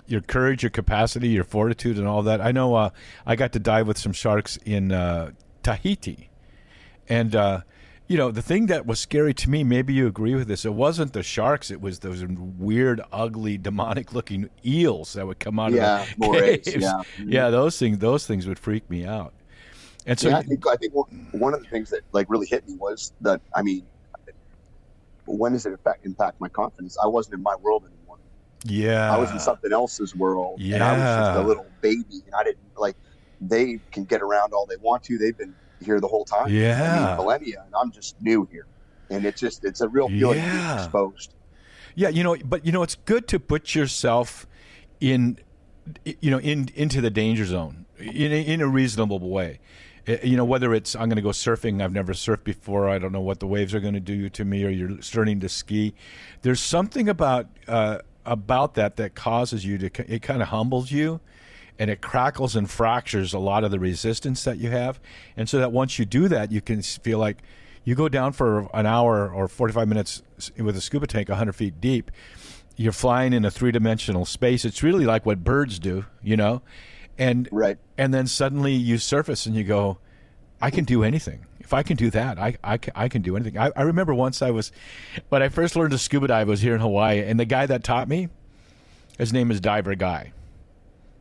your 0.06 0.21
courage, 0.21 0.62
your 0.62 0.71
capacity, 0.71 1.29
your 1.29 1.45
fortitude, 1.45 1.99
and 1.99 2.06
all 2.06 2.23
that. 2.23 2.41
I 2.41 2.53
know 2.53 2.75
uh, 2.75 2.91
I 3.27 3.37
got 3.37 3.53
to 3.53 3.59
dive 3.59 3.87
with 3.87 3.99
some 3.99 4.12
sharks 4.12 4.56
in 4.65 4.93
uh, 4.93 5.31
Tahiti, 5.62 6.31
and 7.09 7.35
uh, 7.35 7.61
you 8.06 8.17
know 8.19 8.31
the 8.31 8.43
thing 8.43 8.67
that 8.67 8.85
was 8.87 9.01
scary 9.01 9.33
to 9.35 9.49
me. 9.51 9.65
Maybe 9.65 9.95
you 9.95 10.06
agree 10.06 10.35
with 10.35 10.47
this. 10.49 10.65
It 10.65 10.75
wasn't 10.75 11.12
the 11.15 11.23
sharks. 11.23 11.71
It 11.71 11.81
was 11.81 12.01
those 12.01 12.23
weird, 12.27 13.01
ugly, 13.12 13.56
demonic-looking 13.59 14.51
eels 14.65 15.15
that 15.15 15.27
would 15.27 15.39
come 15.41 15.59
out 15.59 15.73
Yeah, 15.73 16.03
of 16.03 16.09
the 16.11 16.27
morays, 16.27 16.61
caves. 16.65 16.83
yeah. 16.83 17.03
yeah, 17.25 17.51
those 17.51 17.79
things. 17.79 17.99
Those 17.99 18.27
things 18.27 18.47
would 18.47 18.59
freak 18.59 18.89
me 18.91 19.06
out. 19.06 19.33
And 20.06 20.19
so, 20.19 20.29
yeah, 20.29 20.37
I 20.39 20.43
think 20.43 20.67
I 20.69 20.77
think 20.77 20.93
one- 20.95 21.55
of 21.55 21.62
the 21.62 21.69
things 21.71 21.89
that 21.91 22.03
like 22.12 22.29
really 22.29 22.47
hit 22.47 22.69
me 22.69 22.77
was 22.77 23.15
that 23.23 23.41
I 23.56 23.62
mean, 23.62 23.85
when 25.25 25.53
does 25.53 25.65
it 25.65 25.73
affect, 25.73 26.05
impact 26.05 26.39
my 26.43 26.49
confidence? 26.51 26.99
I 27.03 27.06
wasn't 27.06 27.37
in 27.37 27.43
my 27.43 27.55
world. 27.56 27.85
Yeah, 28.64 29.12
I 29.12 29.16
was 29.19 29.31
in 29.31 29.38
something 29.38 29.72
else's 29.72 30.14
world, 30.14 30.61
and 30.72 30.82
I 30.82 30.93
was 30.93 31.14
just 31.14 31.34
a 31.34 31.43
little 31.43 31.70
baby, 31.81 32.22
and 32.26 32.34
I 32.38 32.43
didn't 32.44 32.61
like. 32.76 32.96
They 33.40 33.81
can 33.93 34.05
get 34.05 34.22
around 34.22 34.52
all 34.55 34.66
they 34.66 34.76
want 34.81 35.02
to. 35.05 35.19
They've 35.19 35.37
been 35.37 35.55
here 35.81 36.00
the 36.00 36.06
whole 36.08 36.25
time, 36.25 36.46
I 36.46 36.50
Yeah. 36.50 36.93
mean, 36.93 37.16
millennia, 37.16 37.62
and 37.66 37.75
I'm 37.78 37.90
just 37.93 38.16
new 38.20 38.49
here, 38.50 38.66
and 39.11 39.26
it's 39.26 39.40
just 39.40 39.64
it's 39.64 39.81
a 39.81 39.88
real 39.88 40.08
feeling 40.08 40.38
of 40.38 40.50
being 40.50 40.62
Yeah. 40.62 40.75
exposed. 40.75 41.34
Yeah, 41.94 42.08
you 42.08 42.22
know, 42.25 42.37
but 42.44 42.64
you 42.64 42.72
know, 42.72 42.82
it's 42.82 42.94
good 42.94 43.28
to 43.28 43.38
put 43.38 43.75
yourself 43.75 44.46
in, 45.00 45.38
you 46.05 46.31
know, 46.31 46.40
in 46.40 46.69
into 46.75 47.00
the 47.00 47.10
danger 47.10 47.44
zone 47.44 47.87
in 47.99 48.32
a, 48.32 48.43
in 48.46 48.60
a 48.60 48.67
reasonable 48.69 49.20
way. 49.20 49.60
You 50.22 50.37
know, 50.37 50.44
whether 50.44 50.75
it's 50.75 50.94
I'm 50.94 51.08
going 51.08 51.17
to 51.17 51.22
go 51.22 51.31
surfing, 51.31 51.82
I've 51.82 51.93
never 51.93 52.12
surfed 52.12 52.44
before, 52.44 52.88
I 52.88 52.99
don't 52.99 53.12
know 53.12 53.22
what 53.22 53.40
the 53.40 53.46
waves 53.46 53.75
are 53.75 53.81
going 53.81 53.94
to 53.94 54.00
do 54.00 54.28
to 54.28 54.44
me, 54.44 54.64
or 54.64 54.69
you're 54.69 55.00
starting 55.00 55.40
to 55.40 55.49
ski. 55.49 55.94
There's 56.43 56.60
something 56.60 57.08
about 57.08 57.46
uh, 57.67 57.99
about 58.26 58.75
that 58.75 58.97
that 58.97 59.15
causes 59.15 59.65
you 59.65 59.79
to. 59.79 60.12
It 60.12 60.23
kind 60.23 60.43
of 60.43 60.49
humbles 60.49 60.91
you. 60.91 61.21
And 61.76 61.91
it 61.91 62.00
crackles 62.00 62.55
and 62.55 62.71
fractures 62.71 63.35
a 63.35 63.41
lot 63.41 63.65
of 63.65 63.73
the 63.73 63.81
resistance 63.81 64.44
that 64.44 64.59
you 64.59 64.71
have, 64.71 65.00
and 65.37 65.49
so 65.49 65.59
that 65.59 65.73
once 65.73 65.99
you 65.99 66.05
do 66.05 66.29
that, 66.29 66.53
you 66.53 66.61
can 66.61 66.82
feel 66.82 67.19
like 67.19 67.38
you 67.82 67.97
go 67.97 68.09
down 68.09 68.32
for 68.32 68.69
an 68.73 68.87
hour 68.87 69.29
or 69.29 69.49
45 69.49 69.88
minutes 69.88 70.23
with 70.56 70.76
a 70.76 70.81
scuba 70.81 71.09
tank 71.09 71.29
100 71.29 71.53
feet 71.53 71.81
deep 71.81 72.13
you're 72.77 72.93
flying 72.93 73.32
in 73.32 73.44
a 73.44 73.51
three-dimensional 73.51 74.25
space 74.25 74.65
it's 74.65 74.82
really 74.82 75.05
like 75.05 75.27
what 75.27 75.44
birds 75.44 75.79
do 75.79 76.05
you 76.22 76.37
know 76.37 76.63
and 77.19 77.48
Right. 77.53 77.77
and 77.98 78.13
then 78.15 78.27
suddenly 78.27 78.72
you 78.72 78.98
surface 78.98 79.44
and 79.46 79.55
you 79.55 79.65
go 79.65 79.98
i 80.67 80.71
can 80.71 80.85
do 80.85 81.03
anything 81.05 81.41
if 81.61 81.73
i 81.73 81.83
can 81.83 81.97
do 81.97 82.11
that 82.11 82.39
i, 82.39 82.56
I, 82.63 82.77
can, 82.79 82.93
I 82.97 83.09
can 83.09 83.23
do 83.23 83.37
anything 83.37 83.56
I, 83.59 83.71
I 83.77 83.83
remember 83.83 84.15
once 84.15 84.43
i 84.43 84.51
was 84.51 84.73
when 85.29 85.43
i 85.43 85.49
first 85.49 85.77
learned 85.77 85.93
to 85.93 85.99
scuba 85.99 86.29
dive 86.29 86.49
I 86.49 86.51
was 86.51 86.61
here 86.61 86.75
in 86.75 86.81
hawaii 86.81 87.21
and 87.21 87.39
the 87.39 87.44
guy 87.44 87.67
that 87.67 87.85
taught 87.85 88.09
me 88.09 88.29
his 89.19 89.33
name 89.33 89.51
is 89.51 89.61
diver 89.61 89.94
guy 89.94 90.33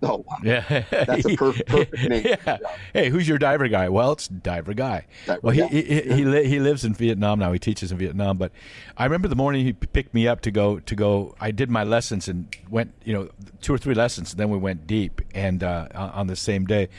Oh, 0.06 0.26
wow. 0.28 0.38
yeah, 0.44 0.84
That's 0.92 1.26
a 1.26 1.38
per- 1.38 1.54
perfect 1.54 2.04
name. 2.10 2.26
Yeah. 2.26 2.36
Yeah. 2.46 2.58
Hey, 2.92 3.10
who's 3.10 3.28
your 3.28 3.38
diver 3.38 3.70
guy? 3.70 3.88
Well, 3.88 4.12
it's 4.12 4.28
diver 4.28 4.74
guy. 4.74 5.06
Diver 5.26 5.40
well, 5.42 5.54
he 5.54 5.62
guy. 5.62 5.68
he 5.70 6.02
he, 6.16 6.26
li- 6.26 6.46
he 6.46 6.60
lives 6.60 6.84
in 6.84 6.94
Vietnam 6.94 7.40
now. 7.40 7.54
He 7.54 7.60
teaches 7.60 7.92
in 7.92 7.98
Vietnam. 7.98 8.38
But 8.38 8.52
I 8.98 9.06
remember 9.06 9.30
the 9.30 9.38
morning 9.38 9.64
he 9.64 9.72
picked 9.72 10.14
me 10.14 10.28
up 10.28 10.42
to 10.42 10.52
go 10.52 10.80
to 10.80 10.96
go. 10.96 11.36
I 11.40 11.52
did 11.52 11.70
my 11.70 11.86
lessons 11.86 12.28
and 12.28 12.54
went, 12.70 12.92
you 13.06 13.14
know, 13.14 13.30
two 13.62 13.74
or 13.74 13.78
three 13.78 13.96
lessons. 13.96 14.32
And 14.32 14.40
then 14.40 14.50
we 14.50 14.58
went 14.58 14.88
deep 14.88 15.22
and 15.34 15.64
uh, 15.64 15.88
on 15.96 16.28
the 16.28 16.36
same 16.36 16.66
day. 16.66 16.90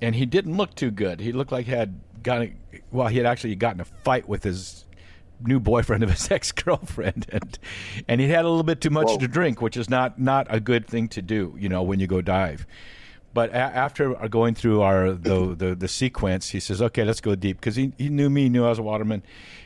And 0.00 0.14
he 0.14 0.26
didn't 0.26 0.56
look 0.56 0.74
too 0.74 0.90
good. 0.90 1.20
He 1.20 1.32
looked 1.32 1.52
like 1.52 1.66
he 1.66 1.72
had 1.72 2.00
gotten 2.22 2.56
well. 2.92 3.08
He 3.08 3.16
had 3.16 3.26
actually 3.26 3.54
gotten 3.56 3.80
a 3.80 3.84
fight 3.84 4.28
with 4.28 4.44
his 4.44 4.84
new 5.40 5.60
boyfriend 5.60 6.02
of 6.02 6.10
his 6.10 6.30
ex 6.30 6.52
girlfriend, 6.52 7.26
and 7.32 7.58
and 8.06 8.20
he 8.20 8.28
had 8.28 8.44
a 8.44 8.48
little 8.48 8.62
bit 8.62 8.80
too 8.80 8.90
much 8.90 9.08
Whoa. 9.08 9.18
to 9.18 9.28
drink, 9.28 9.60
which 9.60 9.76
is 9.76 9.88
not 9.88 10.18
not 10.20 10.46
a 10.50 10.60
good 10.60 10.86
thing 10.86 11.08
to 11.08 11.22
do, 11.22 11.54
you 11.58 11.68
know, 11.68 11.82
when 11.82 12.00
you 12.00 12.06
go 12.06 12.20
dive. 12.20 12.66
But 13.34 13.50
a- 13.50 13.56
after 13.56 14.14
going 14.28 14.54
through 14.54 14.82
our 14.82 15.12
the, 15.12 15.54
the 15.54 15.74
the 15.74 15.88
sequence, 15.88 16.50
he 16.50 16.60
says, 16.60 16.80
"Okay, 16.80 17.04
let's 17.04 17.20
go 17.20 17.34
deep," 17.34 17.58
because 17.60 17.76
he, 17.76 17.92
he 17.98 18.08
knew 18.08 18.30
me, 18.30 18.48
knew 18.48 18.64
I 18.64 18.70
was 18.70 18.78
a 18.78 18.82
waterman, 18.82 19.22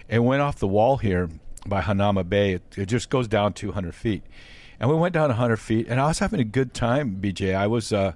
and 0.08 0.24
went 0.24 0.42
off 0.42 0.58
the 0.58 0.68
wall 0.68 0.96
here 0.98 1.28
by 1.66 1.80
Hanauma 1.80 2.28
Bay. 2.28 2.54
It, 2.54 2.62
it 2.76 2.86
just 2.86 3.08
goes 3.08 3.28
down 3.28 3.52
200 3.52 3.94
feet, 3.94 4.24
and 4.80 4.90
we 4.90 4.96
went 4.96 5.14
down 5.14 5.28
100 5.28 5.56
feet, 5.58 5.86
and 5.88 6.00
I 6.00 6.08
was 6.08 6.18
having 6.18 6.40
a 6.40 6.44
good 6.44 6.74
time, 6.74 7.18
BJ. 7.20 7.54
I 7.54 7.66
was. 7.66 7.92
Uh, 7.92 8.12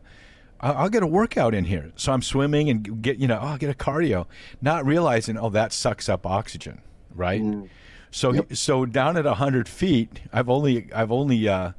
I'll 0.60 0.88
get 0.88 1.02
a 1.02 1.06
workout 1.06 1.54
in 1.54 1.64
here, 1.64 1.92
so 1.96 2.12
I'm 2.12 2.22
swimming 2.22 2.70
and 2.70 3.02
get 3.02 3.18
you 3.18 3.28
know, 3.28 3.38
oh, 3.40 3.48
I'll 3.48 3.58
get 3.58 3.70
a 3.70 3.74
cardio, 3.74 4.26
not 4.62 4.86
realizing, 4.86 5.36
oh, 5.36 5.50
that 5.50 5.72
sucks 5.72 6.08
up 6.08 6.26
oxygen, 6.26 6.80
right? 7.14 7.42
So 8.10 8.46
so 8.52 8.86
down 8.86 9.16
at 9.16 9.26
hundred 9.26 9.68
feet, 9.68 10.20
I've 10.32 10.48
only 10.48 10.90
I've 10.92 11.12
only 11.12 11.46
uh, 11.48 11.72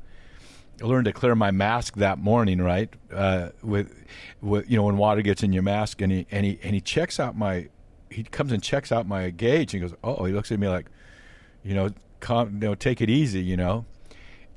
learned 0.82 1.06
to 1.06 1.14
clear 1.14 1.34
my 1.34 1.50
mask 1.52 1.96
that 1.96 2.20
morning, 2.20 2.62
right? 2.62 2.94
Uh, 3.12 3.50
with 3.64 3.94
with 4.42 4.70
you 4.70 4.78
know 4.78 4.84
when 4.84 4.98
water 4.98 5.22
gets 5.22 5.42
in 5.42 5.54
your 5.54 5.64
mask, 5.64 6.02
and 6.02 6.12
he 6.12 6.28
and 6.30 6.46
he 6.46 6.60
and 6.62 6.76
he 6.76 6.82
checks 6.82 7.20
out 7.20 7.36
my 7.36 7.70
he 8.10 8.24
comes 8.24 8.52
and 8.52 8.62
checks 8.62 8.92
out 8.92 9.08
my 9.08 9.30
gauge 9.30 9.74
and 9.74 9.82
goes, 9.82 9.94
oh, 10.04 10.26
he 10.26 10.34
looks 10.34 10.52
at 10.52 10.60
me 10.60 10.68
like, 10.68 10.88
you 11.64 11.74
know, 11.74 11.90
calm, 12.20 12.54
you 12.54 12.70
know, 12.70 12.76
take 12.76 13.02
it 13.02 13.10
easy, 13.10 13.42
you 13.42 13.58
know. 13.58 13.86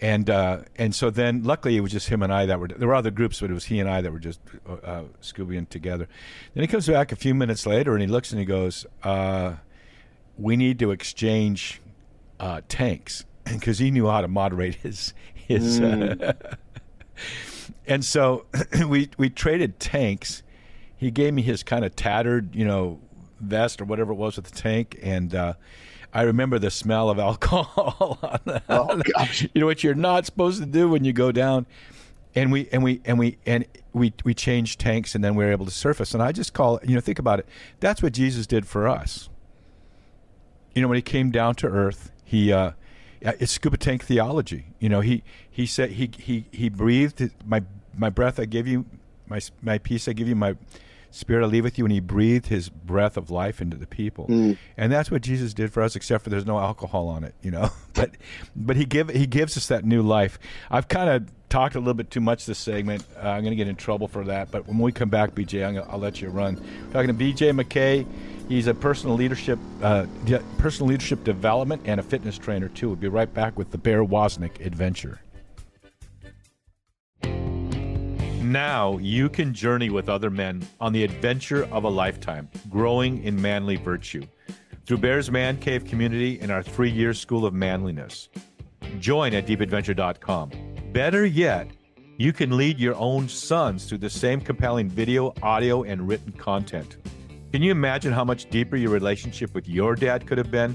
And 0.00 0.30
uh, 0.30 0.60
and 0.76 0.94
so 0.94 1.10
then, 1.10 1.42
luckily, 1.44 1.76
it 1.76 1.80
was 1.80 1.92
just 1.92 2.08
him 2.08 2.22
and 2.22 2.32
I 2.32 2.46
that 2.46 2.58
were. 2.58 2.68
There 2.68 2.88
were 2.88 2.94
other 2.94 3.10
groups, 3.10 3.40
but 3.40 3.50
it 3.50 3.54
was 3.54 3.66
he 3.66 3.80
and 3.80 3.88
I 3.88 4.00
that 4.00 4.10
were 4.10 4.18
just 4.18 4.40
uh, 4.66 5.02
Scoobying 5.20 5.68
together. 5.68 6.08
Then 6.54 6.62
he 6.62 6.68
comes 6.68 6.86
back 6.86 7.12
a 7.12 7.16
few 7.16 7.34
minutes 7.34 7.66
later, 7.66 7.92
and 7.92 8.00
he 8.00 8.06
looks 8.06 8.30
and 8.30 8.40
he 8.40 8.46
goes, 8.46 8.86
uh, 9.02 9.56
"We 10.38 10.56
need 10.56 10.78
to 10.78 10.90
exchange 10.90 11.82
uh, 12.38 12.62
tanks," 12.66 13.26
because 13.44 13.78
he 13.78 13.90
knew 13.90 14.06
how 14.06 14.22
to 14.22 14.28
moderate 14.28 14.76
his 14.76 15.12
his. 15.34 15.80
Uh, 15.80 16.32
and 17.86 18.02
so 18.02 18.46
we 18.88 19.10
we 19.18 19.28
traded 19.28 19.80
tanks. 19.80 20.42
He 20.96 21.10
gave 21.10 21.34
me 21.34 21.42
his 21.42 21.62
kind 21.62 21.84
of 21.84 21.94
tattered, 21.94 22.54
you 22.54 22.64
know, 22.64 23.00
vest 23.38 23.82
or 23.82 23.84
whatever 23.84 24.12
it 24.12 24.16
was 24.16 24.36
with 24.36 24.46
the 24.46 24.58
tank, 24.58 24.98
and 25.02 25.34
uh, 25.34 25.54
I 26.12 26.22
remember 26.22 26.58
the 26.58 26.70
smell 26.70 27.10
of 27.10 27.18
alcohol. 27.28 28.18
on 28.22 28.40
the, 28.44 28.62
Oh, 28.68 29.00
gosh. 29.16 29.46
You 29.54 29.60
know 29.60 29.66
what 29.66 29.84
you're 29.84 29.94
not 29.94 30.26
supposed 30.26 30.60
to 30.60 30.66
do 30.66 30.88
when 30.88 31.04
you 31.04 31.12
go 31.12 31.32
down, 31.32 31.66
and 32.34 32.52
we 32.52 32.68
and 32.72 32.82
we 32.82 33.00
and 33.04 33.18
we 33.18 33.38
and 33.46 33.64
we 33.92 34.12
we 34.24 34.34
changed 34.34 34.80
tanks, 34.80 35.14
and 35.14 35.22
then 35.22 35.34
we 35.34 35.44
were 35.44 35.52
able 35.52 35.66
to 35.66 35.70
surface. 35.72 36.14
And 36.14 36.22
I 36.22 36.32
just 36.32 36.52
call 36.52 36.78
it, 36.78 36.88
you 36.88 36.94
know, 36.94 37.00
think 37.00 37.18
about 37.18 37.38
it. 37.38 37.46
That's 37.80 38.02
what 38.02 38.12
Jesus 38.12 38.46
did 38.46 38.66
for 38.66 38.88
us. 38.88 39.28
You 40.74 40.82
know, 40.82 40.88
when 40.88 40.96
he 40.96 41.02
came 41.02 41.30
down 41.30 41.54
to 41.56 41.66
earth, 41.66 42.10
he. 42.24 42.52
Uh, 42.52 42.72
it's 43.22 43.52
scuba 43.52 43.76
tank 43.76 44.04
theology. 44.04 44.64
You 44.78 44.88
know, 44.88 45.00
he 45.00 45.22
he 45.50 45.66
said 45.66 45.90
he 45.90 46.10
he 46.16 46.46
he 46.52 46.70
breathed 46.70 47.30
my 47.44 47.62
my 47.94 48.08
breath 48.08 48.40
I 48.40 48.46
give 48.46 48.66
you, 48.66 48.86
my 49.28 49.40
my 49.60 49.76
peace 49.76 50.08
I 50.08 50.14
give 50.14 50.26
you, 50.26 50.34
my 50.34 50.56
spirit 51.10 51.42
I 51.44 51.46
leave 51.48 51.64
with 51.64 51.78
you, 51.78 51.84
and 51.84 51.92
he 51.92 52.00
breathed 52.00 52.46
his 52.46 52.68
breath 52.68 53.16
of 53.16 53.30
life 53.30 53.60
into 53.60 53.76
the 53.76 53.86
people, 53.86 54.26
Mm. 54.28 54.56
and 54.76 54.92
that's 54.92 55.10
what 55.10 55.22
Jesus 55.22 55.52
did 55.54 55.72
for 55.72 55.82
us. 55.82 55.96
Except 55.96 56.24
for 56.24 56.30
there's 56.30 56.46
no 56.46 56.58
alcohol 56.58 57.08
on 57.08 57.24
it, 57.24 57.34
you 57.42 57.50
know. 57.50 57.70
but 57.94 58.12
but 58.56 58.76
he 58.76 58.84
give 58.84 59.10
he 59.10 59.26
gives 59.26 59.56
us 59.56 59.66
that 59.68 59.84
new 59.84 60.02
life. 60.02 60.38
I've 60.70 60.88
kind 60.88 61.10
of 61.10 61.28
talked 61.48 61.74
a 61.74 61.78
little 61.80 61.94
bit 61.94 62.10
too 62.12 62.20
much 62.20 62.46
this 62.46 62.58
segment. 62.58 63.04
Uh, 63.16 63.28
I'm 63.28 63.40
going 63.42 63.50
to 63.50 63.56
get 63.56 63.66
in 63.66 63.74
trouble 63.74 64.06
for 64.06 64.22
that. 64.26 64.52
But 64.52 64.68
when 64.68 64.78
we 64.78 64.92
come 64.92 65.08
back, 65.08 65.34
BJ, 65.34 65.66
I'm 65.66 65.74
gonna, 65.74 65.90
I'll 65.90 65.98
let 65.98 66.20
you 66.22 66.28
run. 66.28 66.56
talking 66.92 67.08
to 67.08 67.14
BJ 67.14 67.50
McKay. 67.50 68.06
He's 68.48 68.68
a 68.68 68.74
personal 68.74 69.16
leadership, 69.16 69.58
uh, 69.82 70.06
de- 70.26 70.42
personal 70.58 70.90
leadership 70.90 71.24
development, 71.24 71.82
and 71.86 71.98
a 71.98 72.02
fitness 72.04 72.38
trainer 72.38 72.68
too. 72.68 72.86
We'll 72.88 72.96
be 72.96 73.08
right 73.08 73.32
back 73.32 73.58
with 73.58 73.72
the 73.72 73.78
Bear 73.78 74.04
Wozniak 74.04 74.64
adventure. 74.64 75.20
Now 78.50 78.98
you 78.98 79.28
can 79.28 79.54
journey 79.54 79.90
with 79.90 80.08
other 80.08 80.28
men 80.28 80.66
on 80.80 80.92
the 80.92 81.04
adventure 81.04 81.68
of 81.70 81.84
a 81.84 81.88
lifetime, 81.88 82.48
growing 82.68 83.22
in 83.22 83.40
manly 83.40 83.76
virtue 83.76 84.24
through 84.84 84.96
Bear's 84.96 85.30
Man 85.30 85.56
Cave 85.56 85.84
community 85.84 86.40
and 86.40 86.50
our 86.50 86.60
three-year 86.60 87.14
school 87.14 87.46
of 87.46 87.54
manliness. 87.54 88.28
Join 88.98 89.34
at 89.34 89.46
deepadventure.com. 89.46 90.50
Better 90.92 91.24
yet, 91.26 91.70
you 92.18 92.32
can 92.32 92.56
lead 92.56 92.80
your 92.80 92.96
own 92.96 93.28
sons 93.28 93.84
through 93.84 93.98
the 93.98 94.10
same 94.10 94.40
compelling 94.40 94.88
video, 94.88 95.32
audio, 95.44 95.84
and 95.84 96.08
written 96.08 96.32
content. 96.32 96.96
Can 97.52 97.62
you 97.62 97.70
imagine 97.70 98.12
how 98.12 98.24
much 98.24 98.50
deeper 98.50 98.74
your 98.74 98.90
relationship 98.90 99.54
with 99.54 99.68
your 99.68 99.94
dad 99.94 100.26
could 100.26 100.38
have 100.38 100.50
been 100.50 100.74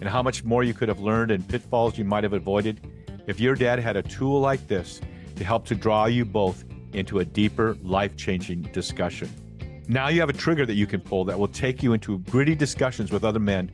and 0.00 0.08
how 0.08 0.22
much 0.22 0.44
more 0.44 0.62
you 0.62 0.74
could 0.74 0.88
have 0.88 1.00
learned 1.00 1.32
and 1.32 1.48
pitfalls 1.48 1.98
you 1.98 2.04
might 2.04 2.22
have 2.22 2.34
avoided 2.34 2.86
if 3.26 3.40
your 3.40 3.56
dad 3.56 3.80
had 3.80 3.96
a 3.96 4.02
tool 4.04 4.38
like 4.38 4.64
this 4.68 5.00
to 5.34 5.42
help 5.42 5.66
to 5.66 5.74
draw 5.74 6.06
you 6.06 6.24
both 6.24 6.62
into 6.92 7.20
a 7.20 7.24
deeper, 7.24 7.76
life 7.82 8.16
changing 8.16 8.62
discussion? 8.72 9.30
Now 9.88 10.08
you 10.08 10.20
have 10.20 10.28
a 10.28 10.34
trigger 10.34 10.66
that 10.66 10.74
you 10.74 10.86
can 10.86 11.00
pull 11.00 11.24
that 11.26 11.38
will 11.38 11.48
take 11.48 11.82
you 11.82 11.92
into 11.92 12.18
gritty 12.20 12.54
discussions 12.54 13.12
with 13.12 13.24
other 13.24 13.38
men 13.38 13.70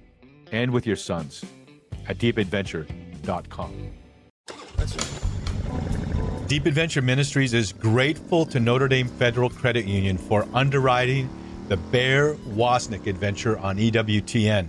and 0.50 0.70
with 0.70 0.86
your 0.86 0.96
sons 0.96 1.44
at 2.08 2.18
deepadventure.com. 2.18 3.92
Deep 6.46 6.66
Adventure 6.66 7.00
Ministries 7.00 7.54
is 7.54 7.72
grateful 7.72 8.44
to 8.44 8.60
Notre 8.60 8.88
Dame 8.88 9.08
Federal 9.08 9.48
Credit 9.48 9.86
Union 9.86 10.18
for 10.18 10.46
underwriting 10.52 11.30
the 11.68 11.78
Bear 11.78 12.34
Wozniak 12.34 13.06
adventure 13.06 13.58
on 13.58 13.78
EWTN. 13.78 14.68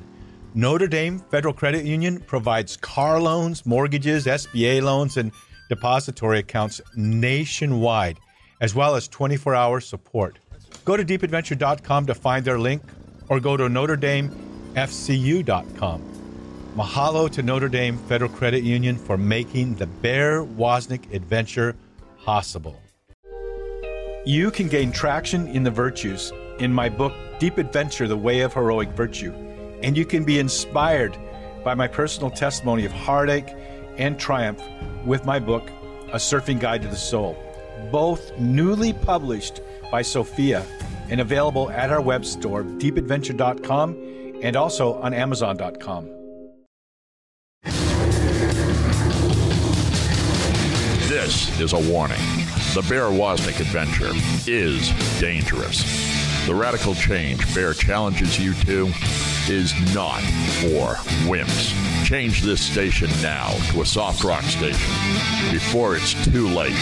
Notre 0.54 0.88
Dame 0.88 1.20
Federal 1.20 1.54
Credit 1.54 1.84
Union 1.84 2.22
provides 2.22 2.78
car 2.78 3.20
loans, 3.20 3.66
mortgages, 3.66 4.28
SBA 4.28 4.82
loans, 4.82 5.18
and 5.18 5.34
depository 5.68 6.40
accounts 6.40 6.80
nationwide, 6.96 8.20
as 8.63 8.74
well 8.74 8.96
as 8.96 9.08
24 9.10 9.53
hour 9.53 9.79
support. 9.82 10.39
Go 10.86 10.96
to 10.96 11.03
deepadventure.com 11.03 12.05
to 12.05 12.15
find 12.15 12.46
their 12.46 12.58
link 12.58 12.82
or 13.27 13.41
go 13.41 13.58
to 13.58 13.65
NotreDameFCU.com. 13.65 16.01
Mahalo 16.77 17.29
to 17.29 17.43
Notre 17.43 17.67
Dame 17.67 17.98
Federal 17.98 18.32
Credit 18.32 18.63
Union 18.63 18.96
for 18.96 19.17
making 19.17 19.75
the 19.75 19.86
Bear 19.86 20.43
Wozniak 20.43 21.13
adventure 21.13 21.75
possible. 22.24 22.79
You 24.25 24.50
can 24.50 24.70
gain 24.70 24.93
traction 24.93 25.50
in 25.50 25.63
the 25.63 25.72
virtues 25.72 26.32
in 26.60 26.74
my 26.74 26.88
book, 26.88 27.12
Deep 27.39 27.58
Adventure 27.58 28.08
The 28.08 28.15
Way 28.15 28.39
of 28.39 28.53
Heroic 28.53 28.91
Virtue, 28.91 29.34
and 29.84 29.98
you 29.98 30.05
can 30.05 30.24
be 30.24 30.39
inspired 30.39 31.17
by 31.65 31.74
my 31.74 31.89
personal 31.89 32.32
testimony 32.32 32.86
of 32.86 32.93
heartache 32.93 33.53
and 33.98 34.17
triumph 34.17 34.63
with 35.05 35.25
my 35.25 35.38
book, 35.38 35.70
A 36.13 36.15
Surfing 36.15 36.62
Guide 36.62 36.84
to 36.84 36.88
the 36.88 36.96
Soul, 36.96 37.36
both 37.92 38.38
newly 38.40 38.94
published 38.94 39.62
by 39.92 40.02
Sophia 40.02 40.66
and 41.10 41.22
available 41.22 41.70
at 41.72 41.90
our 41.92 42.02
web 42.02 42.25
store, 42.25 42.63
deepadventure.com, 42.63 44.40
and 44.42 44.56
also 44.56 44.94
on 45.02 45.13
amazon.com. 45.13 46.10
This 51.08 51.60
is 51.60 51.74
a 51.74 51.92
warning. 51.92 52.20
The 52.74 52.84
Bear 52.90 53.04
Wozniak 53.04 53.60
adventure 53.60 54.12
is 54.50 54.90
dangerous. 55.20 55.84
The 56.48 56.56
radical 56.56 56.96
change 56.96 57.54
Bear 57.54 57.74
challenges 57.74 58.40
you 58.40 58.54
to 58.66 58.92
is 59.48 59.74
not 59.94 60.22
for 60.60 60.96
wimps. 61.30 61.74
Change 62.04 62.42
this 62.42 62.62
station 62.62 63.10
now 63.22 63.50
to 63.72 63.82
a 63.82 63.86
soft 63.86 64.24
rock 64.24 64.44
station 64.44 64.92
before 65.52 65.96
it's 65.96 66.13
too 66.25 66.48
late. 66.48 66.74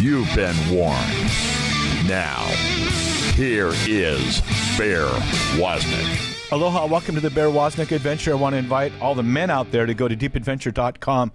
You've 0.00 0.34
been 0.34 0.56
warned. 0.70 1.30
Now, 2.08 2.44
here 3.34 3.70
is 3.86 4.40
Bear 4.76 5.06
Wozniak. 5.56 6.50
Aloha, 6.52 6.86
welcome 6.86 7.14
to 7.14 7.20
the 7.20 7.30
Bear 7.30 7.48
Wozniak 7.48 7.92
Adventure. 7.92 8.32
I 8.32 8.34
want 8.34 8.52
to 8.52 8.58
invite 8.58 8.92
all 9.00 9.14
the 9.14 9.22
men 9.22 9.48
out 9.48 9.70
there 9.70 9.86
to 9.86 9.94
go 9.94 10.08
to 10.08 10.16
deepadventure.com 10.16 11.32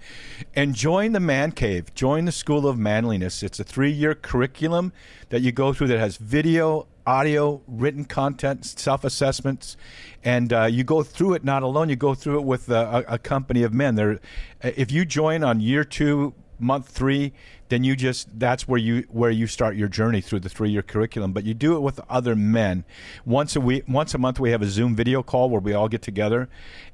and 0.56 0.76
join 0.76 1.14
the 1.14 1.20
Man 1.20 1.52
Cave. 1.52 1.94
Join 1.96 2.26
the 2.26 2.32
School 2.32 2.68
of 2.68 2.78
Manliness. 2.78 3.42
It's 3.42 3.60
a 3.60 3.64
three 3.64 3.92
year 3.92 4.14
curriculum 4.14 4.94
that 5.30 5.42
you 5.42 5.52
go 5.52 5.74
through 5.74 5.88
that 5.88 6.00
has 6.00 6.18
video, 6.18 6.88
audio, 7.06 7.62
written 7.68 8.06
content, 8.06 8.66
self 8.66 9.04
assessments, 9.04 9.76
and 10.24 10.54
uh, 10.54 10.66
you 10.66 10.84
go 10.84 11.02
through 11.04 11.34
it 11.34 11.44
not 11.44 11.64
alone. 11.64 11.90
You 11.90 11.96
go 11.96 12.14
through 12.14 12.40
it 12.40 12.46
with 12.46 12.70
uh, 12.70 13.04
a, 13.08 13.14
a 13.14 13.18
company 13.18 13.64
of 13.64 13.74
men. 13.74 13.96
There, 13.96 14.20
if 14.62 14.92
you 14.92 15.04
join 15.06 15.44
on 15.44 15.62
year 15.62 15.84
two, 15.84 16.34
month 16.60 16.90
three, 16.90 17.34
then 17.69 17.83
you 17.83 17.95
just 17.95 18.27
that's 18.39 18.67
where 18.67 18.79
you 18.79 19.05
where 19.09 19.31
you 19.31 19.47
start 19.47 19.75
your 19.75 19.88
journey 19.88 20.21
through 20.21 20.39
the 20.41 20.50
three 20.50 20.69
year 20.69 20.81
curriculum. 20.81 21.33
But 21.33 21.43
you 21.43 21.53
do 21.53 21.75
it 21.75 21.81
with 21.81 22.00
other 22.09 22.36
men. 22.36 22.86
Once 23.25 23.55
a 23.55 23.62
week, 23.62 23.83
once 23.88 24.13
a 24.13 24.17
month, 24.17 24.39
we 24.39 24.51
have 24.51 24.62
a 24.62 24.67
Zoom 24.67 24.95
video 24.95 25.24
call 25.24 25.50
where 25.50 25.62
we 25.62 25.74
all 25.74 25.88
get 25.88 26.01
together. 26.01 26.50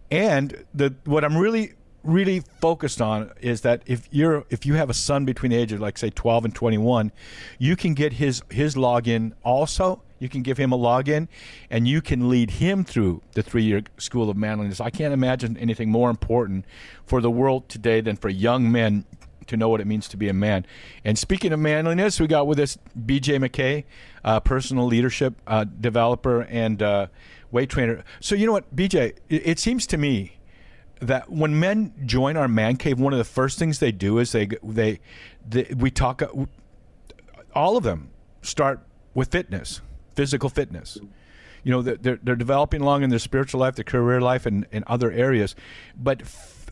And 0.09 0.65
the 0.73 0.95
what 1.05 1.23
I'm 1.23 1.37
really 1.37 1.73
really 2.03 2.41
focused 2.59 3.01
on 3.01 3.31
is 3.39 3.61
that 3.61 3.81
if 3.85 4.07
you're 4.11 4.45
if 4.49 4.65
you 4.65 4.73
have 4.73 4.89
a 4.89 4.93
son 4.93 5.23
between 5.25 5.51
the 5.51 5.57
age 5.57 5.71
of 5.71 5.79
like 5.79 5.97
say 5.97 6.09
12 6.09 6.45
and 6.45 6.55
21 6.55 7.11
you 7.57 7.77
can 7.77 7.93
get 7.93 8.13
his 8.13 8.43
his 8.49 8.75
login 8.75 9.31
also 9.41 10.01
you 10.19 10.27
can 10.27 10.41
give 10.41 10.57
him 10.57 10.73
a 10.73 10.77
login 10.77 11.29
and 11.69 11.87
you 11.87 12.01
can 12.01 12.29
lead 12.29 12.51
him 12.51 12.83
through 12.83 13.21
the 13.33 13.41
three-year 13.41 13.83
school 13.97 14.29
of 14.29 14.35
manliness 14.35 14.81
i 14.81 14.89
can't 14.89 15.13
imagine 15.13 15.55
anything 15.55 15.89
more 15.89 16.09
important 16.09 16.65
for 17.05 17.21
the 17.21 17.31
world 17.31 17.69
today 17.69 18.01
than 18.01 18.17
for 18.17 18.27
young 18.27 18.69
men 18.69 19.05
to 19.47 19.57
know 19.57 19.69
what 19.69 19.81
it 19.81 19.88
means 19.88 20.07
to 20.09 20.17
be 20.17 20.29
a 20.29 20.33
man. 20.33 20.65
And 21.03 21.17
speaking 21.17 21.51
of 21.51 21.59
manliness, 21.59 22.19
we 22.19 22.27
got 22.27 22.47
with 22.47 22.59
us 22.59 22.77
BJ 22.97 23.39
McKay, 23.39 23.83
uh, 24.23 24.39
personal 24.39 24.85
leadership 24.85 25.35
uh, 25.47 25.65
developer 25.65 26.41
and 26.43 26.81
uh, 26.81 27.07
weight 27.51 27.69
trainer. 27.69 28.03
So 28.19 28.35
you 28.35 28.45
know 28.45 28.51
what, 28.51 28.75
BJ? 28.75 29.15
It, 29.29 29.47
it 29.47 29.59
seems 29.59 29.88
to 29.88 29.97
me 29.97 30.38
that 31.00 31.29
when 31.29 31.59
men 31.59 31.93
join 32.05 32.38
our 32.38 32.47
man 32.47 32.77
cave, 32.77 33.00
one 33.00 33.13
of 33.13 33.19
the 33.19 33.25
first 33.25 33.59
things 33.59 33.79
they 33.79 33.91
do 33.91 34.19
is 34.19 34.31
they 34.31 34.47
they, 34.63 35.00
they 35.47 35.73
we 35.75 35.91
talk. 35.91 36.21
All 37.53 37.77
of 37.77 37.83
them 37.83 38.09
start 38.41 38.81
with 39.13 39.31
fitness, 39.31 39.81
physical 40.15 40.50
fitness 40.50 40.97
you 41.63 41.71
know 41.71 41.81
they're, 41.81 42.19
they're 42.21 42.35
developing 42.35 42.81
along 42.81 43.03
in 43.03 43.09
their 43.09 43.19
spiritual 43.19 43.59
life 43.62 43.75
their 43.75 43.83
career 43.83 44.21
life 44.21 44.45
and, 44.45 44.67
and 44.71 44.83
other 44.85 45.12
areas 45.12 45.55
but 45.95 46.21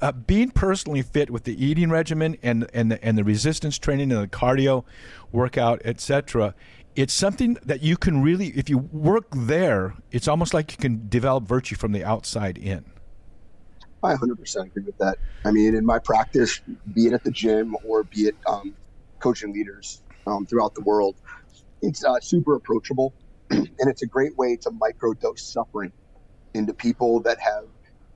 uh, 0.01 0.11
being 0.11 0.49
personally 0.51 1.01
fit 1.01 1.29
with 1.29 1.43
the 1.43 1.63
eating 1.63 1.89
regimen 1.89 2.37
and 2.41 2.67
and 2.73 2.91
the, 2.91 3.03
and 3.03 3.17
the 3.17 3.23
resistance 3.23 3.77
training 3.77 4.11
and 4.11 4.23
the 4.23 4.27
cardio 4.27 4.83
workout 5.31 5.81
etc 5.85 6.53
it's 6.95 7.13
something 7.13 7.57
that 7.65 7.81
you 7.81 7.97
can 7.97 8.21
really, 8.21 8.47
if 8.47 8.69
you 8.69 8.77
work 8.77 9.25
there, 9.33 9.95
it's 10.11 10.27
almost 10.27 10.53
like 10.53 10.71
you 10.71 10.77
can 10.77 11.07
develop 11.07 11.45
virtue 11.45 11.75
from 11.75 11.91
the 11.91 12.03
outside 12.03 12.57
in. 12.57 12.85
I 14.03 14.15
100% 14.15 14.65
agree 14.65 14.83
with 14.83 14.97
that. 14.97 15.17
I 15.45 15.51
mean, 15.51 15.75
in 15.75 15.85
my 15.85 15.99
practice, 15.99 16.59
be 16.93 17.07
it 17.07 17.13
at 17.13 17.23
the 17.23 17.31
gym 17.31 17.75
or 17.85 18.03
be 18.03 18.21
it 18.21 18.35
um, 18.47 18.73
coaching 19.19 19.53
leaders 19.53 20.01
um, 20.25 20.45
throughout 20.45 20.73
the 20.73 20.81
world, 20.81 21.15
it's 21.81 22.03
uh, 22.03 22.19
super 22.19 22.55
approachable 22.55 23.13
and 23.49 23.69
it's 23.79 24.01
a 24.01 24.07
great 24.07 24.35
way 24.37 24.55
to 24.57 24.71
microdose 24.71 25.39
suffering 25.39 25.91
into 26.53 26.73
people 26.73 27.19
that 27.21 27.39
have 27.39 27.65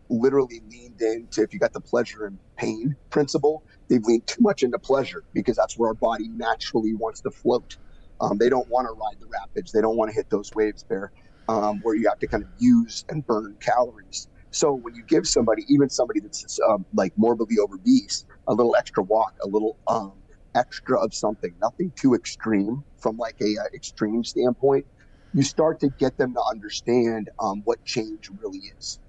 literally 0.10 0.62
leaned 0.70 1.02
into 1.02 1.42
if 1.44 1.54
you 1.54 1.60
got 1.60 1.74
the 1.74 1.82
pleasure 1.82 2.26
and 2.26 2.40
pain 2.58 2.96
principle 3.12 3.64
they've 3.90 4.04
leaned 4.06 4.28
too 4.28 4.42
much 4.42 4.64
into 4.64 4.80
pleasure 4.80 5.24
because 5.34 5.56
that's 5.56 5.78
where 5.78 5.90
our 5.90 5.96
body 5.96 6.30
naturally 6.30 6.94
wants 6.96 7.22
to 7.22 7.32
float. 7.32 7.78
Um, 8.22 8.38
they 8.38 8.50
don't 8.50 8.70
want 8.70 8.88
to 8.88 8.94
ride 8.94 9.18
the 9.20 9.28
rapids. 9.32 9.72
They 9.72 9.82
don't 9.82 9.98
want 9.98 10.10
to 10.10 10.16
hit 10.16 10.28
those 10.30 10.50
waves 10.56 10.86
there 10.90 11.12
um, 11.48 11.80
where 11.82 11.96
you 11.96 12.08
have 12.08 12.20
to 12.20 12.28
kind 12.28 12.44
of 12.44 12.50
use 12.58 13.04
and 13.10 13.26
burn 13.26 13.58
calories. 13.62 14.28
So 14.52 14.74
when 14.74 14.96
you 14.96 15.04
give 15.08 15.28
somebody 15.28 15.64
even 15.68 15.90
somebody 15.90 16.22
that's 16.22 16.58
um, 16.70 16.86
like 16.94 17.12
morbidly 17.18 17.58
obese 17.60 18.26
a 18.48 18.54
little 18.54 18.76
extra 18.78 19.04
walk 19.04 19.34
a 19.44 19.48
little 19.48 19.78
um, 19.88 20.24
extra 20.56 20.98
of 21.04 21.14
something 21.14 21.52
nothing 21.62 21.92
too 22.00 22.14
extreme 22.14 22.84
from 22.98 23.18
like 23.18 23.36
a 23.42 23.58
uh, 23.60 23.66
extreme 23.76 24.24
standpoint 24.24 24.86
you 25.34 25.44
start 25.44 25.82
to 25.82 25.90
get 26.00 26.16
them 26.18 26.34
to 26.34 26.42
understand 26.50 27.30
um, 27.44 27.62
what 27.66 27.84
change 27.84 28.30
really 28.42 28.62
is 28.78 29.00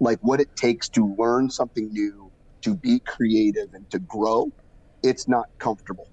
like 0.00 0.18
what 0.22 0.40
it 0.40 0.48
takes 0.56 0.88
to 0.90 1.14
learn 1.18 1.50
something 1.50 1.88
new, 1.92 2.32
to 2.62 2.76
be 2.76 3.00
creative 3.06 3.68
and 3.74 3.88
to 3.90 4.00
grow, 4.00 4.46
it's 5.02 5.28
not 5.28 5.46
comfortable 5.60 6.08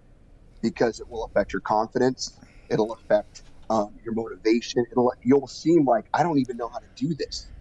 because 0.64 1.00
it 1.00 1.10
will 1.10 1.26
affect 1.26 1.54
your 1.54 1.62
confidence. 1.64 2.38
It'll 2.70 2.94
affect 2.94 3.44
um, 3.72 3.96
your 4.06 4.16
motivation. 4.16 4.86
It'll 4.92 5.14
you'll 5.24 5.48
seem 5.48 5.86
like 5.86 6.06
I 6.14 6.24
don't 6.24 6.40
even 6.40 6.58
know 6.58 6.70
how 6.74 6.80
to 6.80 6.88
do 6.98 7.16
this. 7.18 7.52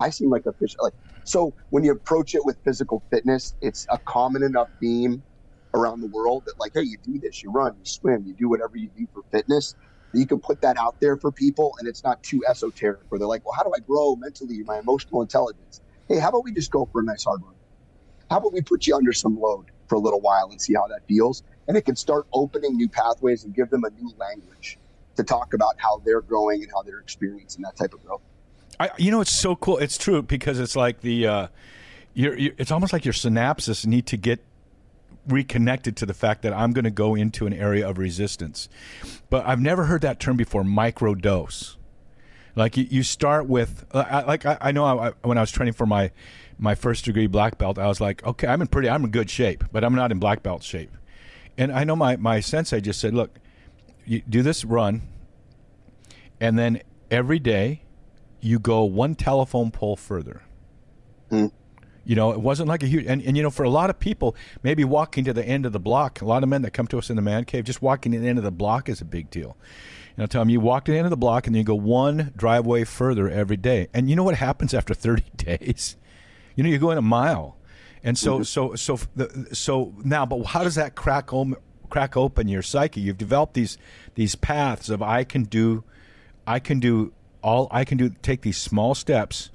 I 0.00 0.10
seem 0.10 0.30
like 0.30 0.44
a 0.46 0.54
fish. 0.54 0.74
Like 0.82 0.94
so, 1.24 1.54
when 1.70 1.84
you 1.84 1.92
approach 1.92 2.34
it 2.34 2.42
with 2.44 2.58
physical 2.64 3.04
fitness, 3.12 3.54
it's 3.62 3.86
a 3.90 3.98
common 4.08 4.44
enough 4.44 4.68
theme 4.80 5.24
around 5.74 6.00
the 6.00 6.08
world 6.08 6.44
that 6.46 6.54
like, 6.58 6.72
hey, 6.74 6.82
you 6.84 6.98
do 7.04 7.20
this, 7.20 7.42
you 7.42 7.52
run, 7.52 7.74
you 7.78 7.84
swim, 7.86 8.24
you 8.26 8.34
do 8.36 8.48
whatever 8.50 8.76
you 8.76 8.90
do 8.96 9.06
for 9.12 9.22
fitness 9.32 9.74
you 10.16 10.26
can 10.26 10.38
put 10.38 10.60
that 10.62 10.76
out 10.76 11.00
there 11.00 11.16
for 11.16 11.30
people 11.30 11.74
and 11.78 11.88
it's 11.88 12.04
not 12.04 12.22
too 12.22 12.42
esoteric 12.48 13.00
where 13.08 13.18
they're 13.18 13.28
like, 13.28 13.44
well, 13.44 13.54
how 13.54 13.62
do 13.62 13.72
I 13.74 13.80
grow 13.80 14.16
mentally 14.16 14.62
my 14.62 14.78
emotional 14.78 15.22
intelligence? 15.22 15.80
Hey, 16.08 16.18
how 16.18 16.28
about 16.28 16.44
we 16.44 16.52
just 16.52 16.70
go 16.70 16.88
for 16.92 17.00
a 17.00 17.04
nice 17.04 17.24
hard 17.24 17.42
run? 17.42 17.54
How 18.30 18.38
about 18.38 18.52
we 18.52 18.60
put 18.60 18.86
you 18.86 18.96
under 18.96 19.12
some 19.12 19.40
load 19.40 19.66
for 19.88 19.96
a 19.96 19.98
little 19.98 20.20
while 20.20 20.48
and 20.50 20.60
see 20.60 20.74
how 20.74 20.86
that 20.88 21.06
feels? 21.06 21.42
And 21.68 21.76
it 21.76 21.82
can 21.82 21.96
start 21.96 22.26
opening 22.32 22.76
new 22.76 22.88
pathways 22.88 23.44
and 23.44 23.54
give 23.54 23.70
them 23.70 23.84
a 23.84 23.90
new 23.90 24.12
language 24.18 24.78
to 25.16 25.22
talk 25.22 25.54
about 25.54 25.74
how 25.78 26.02
they're 26.04 26.20
growing 26.20 26.62
and 26.62 26.70
how 26.74 26.82
they're 26.82 27.00
experiencing 27.00 27.62
that 27.62 27.76
type 27.76 27.94
of 27.94 28.04
growth. 28.04 28.22
I, 28.78 28.90
you 28.98 29.10
know, 29.10 29.20
it's 29.20 29.32
so 29.32 29.54
cool. 29.56 29.78
It's 29.78 29.96
true 29.96 30.22
because 30.22 30.58
it's 30.58 30.76
like 30.76 31.00
the, 31.00 31.26
uh, 31.26 31.46
you're, 32.12 32.36
you're, 32.36 32.52
it's 32.58 32.70
almost 32.70 32.92
like 32.92 33.04
your 33.04 33.14
synapses 33.14 33.86
need 33.86 34.06
to 34.06 34.16
get 34.16 34.44
reconnected 35.26 35.96
to 35.96 36.06
the 36.06 36.14
fact 36.14 36.42
that 36.42 36.52
I'm 36.52 36.72
going 36.72 36.84
to 36.84 36.90
go 36.90 37.14
into 37.14 37.46
an 37.46 37.52
area 37.52 37.88
of 37.88 37.98
resistance. 37.98 38.68
But 39.30 39.46
I've 39.46 39.60
never 39.60 39.84
heard 39.84 40.02
that 40.02 40.20
term 40.20 40.36
before 40.36 40.64
micro 40.64 41.14
dose. 41.14 41.76
Like 42.56 42.76
you, 42.76 42.86
you 42.88 43.02
start 43.02 43.46
with, 43.46 43.84
uh, 43.92 44.24
like 44.26 44.46
I, 44.46 44.58
I 44.60 44.72
know 44.72 44.84
I, 44.84 45.12
when 45.22 45.38
I 45.38 45.40
was 45.40 45.50
training 45.50 45.74
for 45.74 45.86
my, 45.86 46.10
my 46.58 46.74
first 46.74 47.04
degree 47.04 47.26
black 47.26 47.58
belt, 47.58 47.78
I 47.78 47.88
was 47.88 48.00
like, 48.00 48.24
okay, 48.24 48.46
I'm 48.46 48.60
in 48.60 48.68
pretty, 48.68 48.88
I'm 48.88 49.04
in 49.04 49.10
good 49.10 49.28
shape, 49.28 49.64
but 49.72 49.82
I'm 49.82 49.94
not 49.94 50.12
in 50.12 50.18
black 50.18 50.42
belt 50.42 50.62
shape. 50.62 50.92
And 51.58 51.72
I 51.72 51.84
know 51.84 51.96
my, 51.96 52.16
my 52.16 52.40
sensei 52.40 52.80
just 52.80 53.00
said, 53.00 53.14
look, 53.14 53.38
you 54.04 54.22
do 54.28 54.42
this 54.42 54.64
run, 54.64 55.02
and 56.40 56.58
then 56.58 56.82
every 57.10 57.38
day 57.38 57.82
you 58.40 58.58
go 58.58 58.84
one 58.84 59.14
telephone 59.14 59.70
pole 59.70 59.96
further. 59.96 60.42
Mm. 61.30 61.50
You 62.04 62.16
know, 62.16 62.32
it 62.32 62.40
wasn't 62.40 62.68
like 62.68 62.82
a 62.82 62.86
huge, 62.86 63.06
and, 63.06 63.22
and 63.22 63.36
you 63.36 63.42
know, 63.42 63.50
for 63.50 63.62
a 63.64 63.70
lot 63.70 63.90
of 63.90 63.98
people, 63.98 64.36
maybe 64.62 64.84
walking 64.84 65.24
to 65.24 65.32
the 65.32 65.44
end 65.44 65.64
of 65.64 65.72
the 65.72 65.80
block, 65.80 66.20
a 66.20 66.24
lot 66.24 66.42
of 66.42 66.48
men 66.48 66.62
that 66.62 66.72
come 66.72 66.86
to 66.88 66.98
us 66.98 67.10
in 67.10 67.16
the 67.16 67.22
man 67.22 67.44
cave, 67.44 67.64
just 67.64 67.80
walking 67.80 68.12
to 68.12 68.18
the 68.18 68.28
end 68.28 68.38
of 68.38 68.44
the 68.44 68.50
block 68.50 68.88
is 68.88 69.00
a 69.00 69.04
big 69.04 69.30
deal. 69.30 69.56
And 70.16 70.22
I'll 70.22 70.28
tell 70.28 70.42
them, 70.42 70.50
you 70.50 70.60
walk 70.60 70.84
to 70.84 70.92
the 70.92 70.98
end 70.98 71.06
of 71.06 71.10
the 71.10 71.16
block 71.16 71.46
and 71.46 71.54
then 71.54 71.60
you 71.60 71.64
go 71.64 71.74
one 71.74 72.32
driveway 72.36 72.84
further 72.84 73.28
every 73.28 73.56
day. 73.56 73.88
And 73.92 74.08
you 74.08 74.16
know 74.16 74.22
what 74.22 74.36
happens 74.36 74.74
after 74.74 74.94
30 74.94 75.24
days? 75.36 75.96
You 76.54 76.62
know, 76.62 76.70
you're 76.70 76.78
going 76.78 76.98
a 76.98 77.02
mile. 77.02 77.56
And 78.02 78.18
so, 78.18 78.34
mm-hmm. 78.34 78.42
so, 78.44 78.74
so, 78.74 78.98
the, 79.16 79.48
so 79.52 79.94
now, 80.04 80.26
but 80.26 80.44
how 80.44 80.62
does 80.62 80.74
that 80.74 80.94
crack, 80.94 81.32
om- 81.32 81.56
crack 81.88 82.16
open 82.16 82.48
your 82.48 82.62
psyche? 82.62 83.00
You've 83.00 83.18
developed 83.18 83.54
these, 83.54 83.78
these 84.14 84.34
paths 84.34 84.90
of 84.90 85.02
I 85.02 85.24
can 85.24 85.44
do, 85.44 85.84
I 86.46 86.58
can 86.58 86.80
do 86.80 87.12
all, 87.42 87.66
I 87.70 87.84
can 87.84 87.96
do, 87.96 88.10
take 88.22 88.42
these 88.42 88.58
small 88.58 88.94
steps 88.94 89.50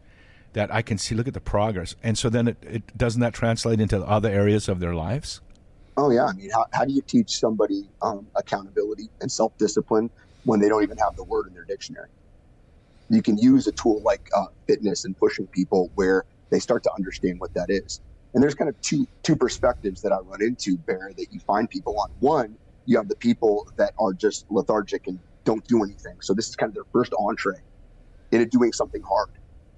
that 0.54 0.74
I 0.74 0.82
can 0.82 0.98
see, 0.98 1.16
look 1.16 1.28
at 1.28 1.34
the 1.34 1.40
progress. 1.40 1.96
And 2.04 2.18
so 2.18 2.30
then 2.30 2.48
it, 2.48 2.58
it 2.62 2.98
doesn't 2.98 3.22
that 3.22 3.34
translate 3.34 3.80
into 3.80 4.02
other 4.04 4.30
areas 4.30 4.68
of 4.68 4.80
their 4.80 4.96
lives? 4.96 5.42
Oh 5.98 6.12
yeah. 6.12 6.26
I 6.26 6.34
mean, 6.34 6.50
how, 6.50 6.66
how 6.72 6.86
do 6.86 6.94
you 6.94 7.02
teach 7.02 7.40
somebody 7.40 7.90
um, 8.02 8.28
accountability 8.36 9.10
and 9.22 9.32
self-discipline 9.32 10.10
when 10.46 10.60
they 10.60 10.70
don't 10.70 10.84
even 10.84 10.98
have 10.98 11.16
the 11.16 11.24
word 11.24 11.48
in 11.48 11.54
their 11.54 11.66
dictionary? 11.66 12.10
You 13.10 13.22
can 13.22 13.38
use 13.38 13.68
a 13.68 13.72
tool 13.72 14.02
like 14.04 14.30
uh, 14.36 14.46
fitness 14.68 15.06
and 15.06 15.18
pushing 15.18 15.48
people 15.48 15.92
where 15.96 16.26
they 16.52 16.60
start 16.60 16.84
to 16.84 16.94
understand 16.94 17.40
what 17.40 17.54
that 17.54 17.70
is. 17.70 18.02
And 18.34 18.44
there's 18.44 18.56
kind 18.56 18.70
of 18.70 18.80
two 18.82 19.08
two 19.24 19.36
perspectives 19.36 20.02
that 20.04 20.12
I 20.12 20.20
run 20.20 20.42
into, 20.42 20.78
Bear, 20.78 21.12
that 21.18 21.28
you 21.32 21.40
find 21.40 21.70
people 21.70 22.00
on. 22.00 22.12
One, 22.20 22.56
you 22.86 22.98
have 22.98 23.08
the 23.08 23.16
people 23.16 23.68
that 23.78 23.94
are 24.00 24.14
just 24.14 24.46
lethargic 24.52 25.08
and 25.08 25.20
don't 25.44 25.66
do 25.68 25.84
anything. 25.84 26.18
So 26.22 26.34
this 26.34 26.48
is 26.48 26.56
kind 26.56 26.70
of 26.70 26.76
their 26.76 26.86
first 26.92 27.14
entree 27.18 27.62
into 28.32 28.46
doing 28.46 28.72
something 28.72 29.02
hard 29.02 29.30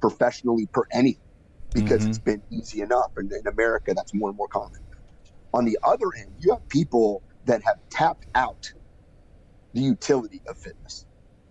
professionally 0.02 0.68
per 0.74 0.84
anything 0.92 1.22
because 1.74 2.02
mm-hmm. 2.02 2.10
it's 2.10 2.20
been 2.20 2.42
easy 2.52 2.82
enough. 2.82 3.12
And 3.16 3.32
in 3.32 3.48
America, 3.48 3.94
that's 3.96 4.14
more 4.14 4.30
and 4.30 4.38
more 4.38 4.48
common. 4.48 4.82
On 5.54 5.66
the 5.66 5.78
other 5.84 6.08
end, 6.18 6.32
you 6.40 6.52
have 6.52 6.68
people 6.70 7.24
that 7.46 7.62
have 7.64 7.78
tapped 7.90 8.26
out 8.36 8.72
the 9.74 9.82
utility 9.82 10.42
of 10.48 10.58
fitness, 10.58 11.06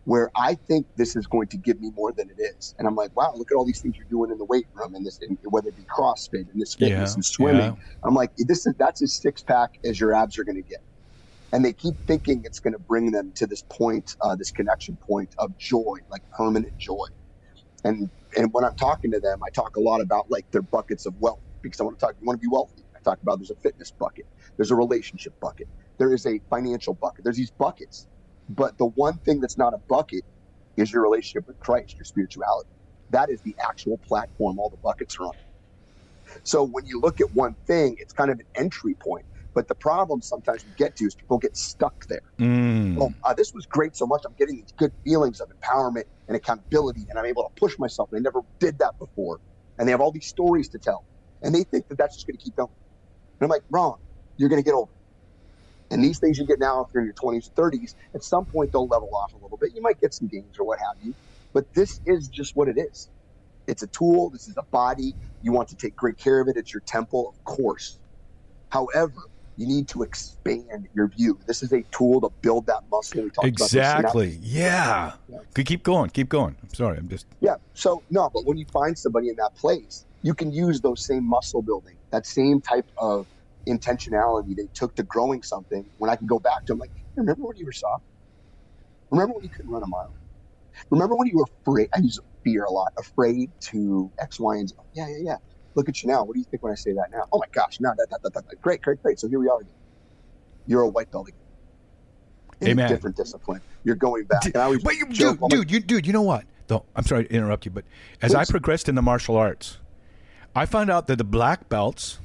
where 0.05 0.31
I 0.37 0.55
think 0.55 0.87
this 0.97 1.17
is 1.17 1.27
going 1.27 1.49
to 1.49 1.57
give 1.57 1.81
me 1.81 1.91
more 1.91 2.13
than 2.13 2.31
it 2.31 2.39
is. 2.39 2.75
And 2.79 2.87
I'm 2.87 2.95
like, 2.95 3.15
wow, 3.17 3.33
look 3.35 3.51
at 3.51 3.55
all 3.55 3.65
these 3.65 3.81
things 3.81 3.97
you're 3.97 4.07
doing 4.07 4.31
in 4.31 4.39
the 4.39 4.45
weight 4.45 4.67
room 4.75 4.95
and 4.95 5.07
this, 5.07 5.21
and 5.21 5.39
whether 5.45 5.69
it 5.69 5.77
be 5.77 5.85
CrossFit 5.85 6.51
and 6.51 6.61
this 6.61 6.75
fitness 6.75 7.11
yeah, 7.11 7.15
and 7.15 7.25
swimming. 7.25 7.61
Yeah. 7.61 8.05
I'm 8.05 8.15
like, 8.15 8.31
this 8.37 8.67
is 8.67 8.75
that's 8.79 9.03
as 9.03 9.15
six 9.15 9.43
pack 9.43 9.79
as 9.85 9.99
your 9.99 10.15
abs 10.15 10.39
are 10.39 10.45
going 10.45 10.63
to 10.63 10.69
get. 10.69 10.83
And 11.53 11.65
they 11.65 11.73
keep 11.73 11.95
thinking 12.07 12.43
it's 12.45 12.61
going 12.61 12.75
to 12.75 12.79
bring 12.79 13.11
them 13.11 13.33
to 13.33 13.47
this 13.47 13.65
point, 13.69 14.17
uh, 14.21 14.37
this 14.37 14.51
connection 14.51 14.97
point 14.97 15.35
of 15.39 15.57
joy, 15.59 15.97
like 16.09 16.23
permanent 16.31 16.77
joy. 16.79 17.07
And 17.83 18.09
and 18.37 18.51
when 18.53 18.65
I'm 18.65 18.75
talking 18.77 19.13
to 19.13 19.21
them, 19.21 19.41
I 19.45 19.51
talk 19.55 19.77
a 19.77 19.81
lot 19.81 20.01
about 20.01 20.27
like 20.31 20.47
their 20.53 20.63
buckets 20.63 21.07
of 21.07 21.15
wealth 21.19 21.41
because 21.63 21.81
I 21.81 21.85
want 21.85 21.99
to 21.99 22.07
talk. 22.07 22.17
You 22.21 22.27
want 22.27 22.41
to 22.41 22.47
be 22.47 22.53
wealthy. 22.53 22.85
I 22.97 23.01
talk 23.05 23.19
about 23.23 23.39
there's 23.41 23.51
a 23.51 23.57
fitness 23.57 23.93
bucket, 23.99 24.27
there's 24.59 24.71
a 24.73 24.77
relationship 24.77 25.35
bucket, 25.41 25.69
there 25.99 26.15
is 26.15 26.27
a 26.27 26.41
financial 26.51 26.95
bucket. 26.95 27.25
There's 27.25 27.37
these 27.39 27.53
buckets, 27.59 28.09
but 28.49 28.79
the 28.79 28.87
one 28.87 29.19
thing 29.21 29.41
that's 29.41 29.59
not 29.59 29.75
a 29.75 29.79
bucket 29.89 30.25
is 30.77 30.93
your 30.93 31.03
relationship 31.03 31.45
with 31.49 31.59
Christ, 31.61 31.97
your 31.99 32.07
spirituality. 32.07 32.71
That 33.11 33.31
is 33.31 33.43
the 33.43 33.57
actual 33.69 34.01
platform 34.09 34.59
all 34.59 34.71
the 34.71 34.79
buckets 34.83 35.17
are 35.21 35.25
on. 35.27 35.33
So 36.45 36.65
when 36.67 36.87
you 36.87 37.01
look 37.01 37.21
at 37.21 37.29
one 37.33 37.57
thing, 37.67 37.97
it's 37.99 38.13
kind 38.13 38.31
of 38.31 38.39
an 38.39 38.47
entry 38.57 38.97
point. 39.03 39.27
But 39.55 39.69
the 39.69 39.75
problem 39.75 40.23
sometimes 40.23 40.65
we 40.65 40.73
get 40.77 40.97
to 40.97 41.05
is 41.05 41.15
people 41.15 41.39
get 41.39 41.57
stuck 41.57 41.95
there. 42.09 42.21
Mm. 42.41 42.97
Oh, 43.01 43.11
uh, 43.25 43.35
this 43.35 43.53
was 43.55 43.67
great 43.67 43.97
so 43.97 44.07
much. 44.07 44.23
I'm 44.27 44.35
getting 44.39 44.57
these 44.57 44.73
good 44.79 44.93
feelings 45.05 45.41
of 45.41 45.49
empowerment 45.51 46.05
and 46.29 46.37
accountability, 46.37 47.07
and 47.11 47.19
I'm 47.19 47.27
able 47.27 47.43
to 47.45 47.51
push 47.59 47.79
myself. 47.79 48.09
And 48.13 48.21
I 48.21 48.23
never 48.23 48.41
did 48.61 48.79
that 48.79 48.95
before. 48.99 49.41
And 49.79 49.89
they 49.89 49.93
have 49.93 50.01
all 50.01 50.13
these 50.13 50.29
stories 50.29 50.69
to 50.71 50.79
tell. 50.79 51.05
And 51.43 51.55
they 51.55 51.65
think 51.65 51.87
that 51.89 51.99
that's 51.99 52.17
just 52.17 52.27
going 52.27 52.37
to 52.37 52.43
keep 52.43 52.57
going. 52.57 52.69
And 53.41 53.47
I'm 53.47 53.51
like, 53.51 53.63
wrong. 53.71 53.97
You're 54.37 54.49
going 54.51 54.63
to 54.63 54.67
get 54.67 54.75
older. 54.75 54.93
And 55.91 56.05
these 56.05 56.19
things 56.21 56.39
you 56.39 56.47
get 56.47 56.61
now, 56.61 56.83
if 56.83 56.89
you're 56.95 57.03
in 57.03 57.07
your 57.09 57.33
20s, 57.35 57.51
30s, 57.59 57.95
at 58.15 58.23
some 58.23 58.47
point 58.47 58.71
they'll 58.73 58.89
level 58.89 59.11
off 59.15 59.33
a 59.35 59.39
little 59.39 59.59
bit. 59.61 59.73
You 59.75 59.83
might 59.83 60.01
get 60.01 60.15
some 60.15 60.29
gains 60.29 60.57
or 60.59 60.67
what 60.67 60.79
have 60.81 60.97
you. 61.01 61.15
But 61.55 61.67
this 61.75 62.01
is 62.07 62.29
just 62.29 62.53
what 62.55 62.69
it 62.69 62.79
is. 62.79 63.11
It's 63.67 63.83
a 63.83 63.89
tool. 63.89 64.31
This 64.31 64.49
is 64.49 64.57
a 64.59 64.65
body. 64.73 65.15
You 65.43 65.53
want 65.53 65.69
to 65.71 65.77
take 65.77 65.97
great 65.97 66.19
care 66.19 66.41
of 66.41 66.49
it. 66.49 66.57
It's 66.57 66.75
your 66.75 66.83
temple, 66.87 67.29
of 67.31 67.45
course. 67.45 67.99
However, 68.71 69.23
you 69.57 69.67
need 69.67 69.89
to 69.89 70.03
expand 70.03 70.89
your 70.95 71.09
view. 71.09 71.39
This 71.47 71.63
is 71.63 71.73
a 71.73 71.83
tool 71.91 72.21
to 72.23 72.31
build 72.43 72.67
that 72.67 72.83
muscle. 72.91 73.23
We 73.23 73.31
talked 73.31 73.47
exactly. 73.47 74.39
Yeah. 74.41 75.13
yeah. 75.29 75.39
Keep 75.55 75.83
going. 75.83 76.11
Keep 76.11 76.29
going. 76.29 76.57
I'm 76.63 76.75
sorry. 76.75 76.99
I'm 76.99 77.09
just. 77.09 77.27
Yeah. 77.41 77.57
So, 77.75 78.03
no, 78.11 78.31
but 78.33 78.47
when 78.47 78.57
you 78.57 78.67
find 78.73 78.97
somebody 78.97 79.29
in 79.29 79.37
that 79.37 79.55
place, 79.57 80.07
you 80.23 80.35
can 80.35 80.53
use 80.53 80.81
those 80.81 81.05
same 81.05 81.29
muscle 81.29 81.63
building, 81.63 81.97
that 82.11 82.27
same 82.27 82.61
type 82.61 82.87
of 82.99 83.27
intentionality 83.69 84.57
they 84.57 84.69
took 84.75 84.95
to 84.97 85.03
growing 85.03 85.43
something. 85.43 85.85
When 85.99 86.11
I 86.11 86.17
can 86.17 86.27
go 86.27 86.39
back 86.39 86.65
to 86.67 86.73
them, 86.73 86.79
like, 86.79 86.93
remember 87.17 87.47
when 87.47 87.57
you 87.57 87.67
were 87.67 87.73
soft? 87.73 88.05
Remember 89.11 89.35
when 89.35 89.45
you 89.45 89.51
couldn't 89.51 89.71
run 89.71 89.83
a 89.83 89.87
mile? 89.87 90.15
Remember 90.91 91.17
when 91.17 91.29
you 91.29 91.37
were 91.37 91.47
afraid? 91.67 91.89
I 91.95 91.99
use 91.99 92.19
fear 92.45 92.65
a 92.65 92.71
lot, 92.71 92.93
afraid 92.99 93.51
to 93.71 94.13
X, 94.21 94.41
Y, 94.41 94.57
and 94.57 94.69
Z. 94.69 94.75
Yeah, 94.95 95.09
yeah, 95.09 95.19
yeah. 95.23 95.37
Look 95.75 95.89
at 95.89 96.03
you 96.03 96.09
now. 96.09 96.25
What 96.25 96.35
do 96.35 96.41
you 96.41 96.45
think 96.45 96.63
when 96.63 96.73
I 96.73 96.77
say 96.77 96.93
that 96.93 97.11
now? 97.13 97.25
Oh 97.33 97.39
my 97.39 97.47
gosh, 97.53 97.81
now 97.81 97.95
that, 97.97 98.09
that, 98.11 98.23
that, 98.23 98.35
that. 98.35 98.61
Great, 98.61 98.83
great, 98.83 99.03
great. 99.03 99.21
So 99.21 99.29
here 99.29 99.39
we 99.39 99.49
are 99.49 99.61
again. 99.61 99.73
You're 100.67 100.83
a 100.83 100.89
white 100.89 101.11
belt 101.11 101.29
again. 101.29 101.41
in 102.61 102.69
Amen. 102.69 102.87
a 102.87 102.89
different 102.89 103.17
discipline. 103.17 103.61
You're 103.85 103.97
going 103.97 104.25
back. 104.25 104.55
Always 104.57 104.83
But 104.83 104.97
you, 104.97 105.07
dude, 105.07 105.41
like, 105.41 105.51
dude, 105.51 105.71
you, 105.71 105.81
dude, 105.81 106.07
you 106.07 106.13
know 106.13 106.23
what? 106.23 106.45
Though 106.67 106.85
I'm 106.95 107.05
sorry 107.05 107.25
to 107.25 107.33
interrupt 107.33 107.65
you, 107.65 107.71
but 107.71 107.85
as 108.23 108.35
I 108.35 108.45
progressed 108.45 108.89
in 108.89 108.95
the 108.95 109.03
martial 109.03 109.37
arts, 109.37 109.79
I 110.55 110.67
found 110.67 110.91
out 110.91 111.07
that 111.09 111.17
the 111.17 111.25
black 111.25 111.69
belts 111.69 112.21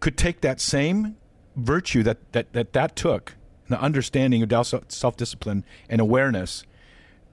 could 0.00 0.16
take 0.16 0.40
that 0.42 0.60
same 0.60 1.16
virtue 1.56 2.02
that 2.02 2.18
that 2.32 2.52
that, 2.52 2.72
that 2.72 2.94
took, 2.96 3.34
the 3.68 3.80
understanding 3.80 4.42
of 4.42 4.66
self 4.88 5.16
discipline 5.16 5.64
and 5.88 6.00
awareness, 6.00 6.64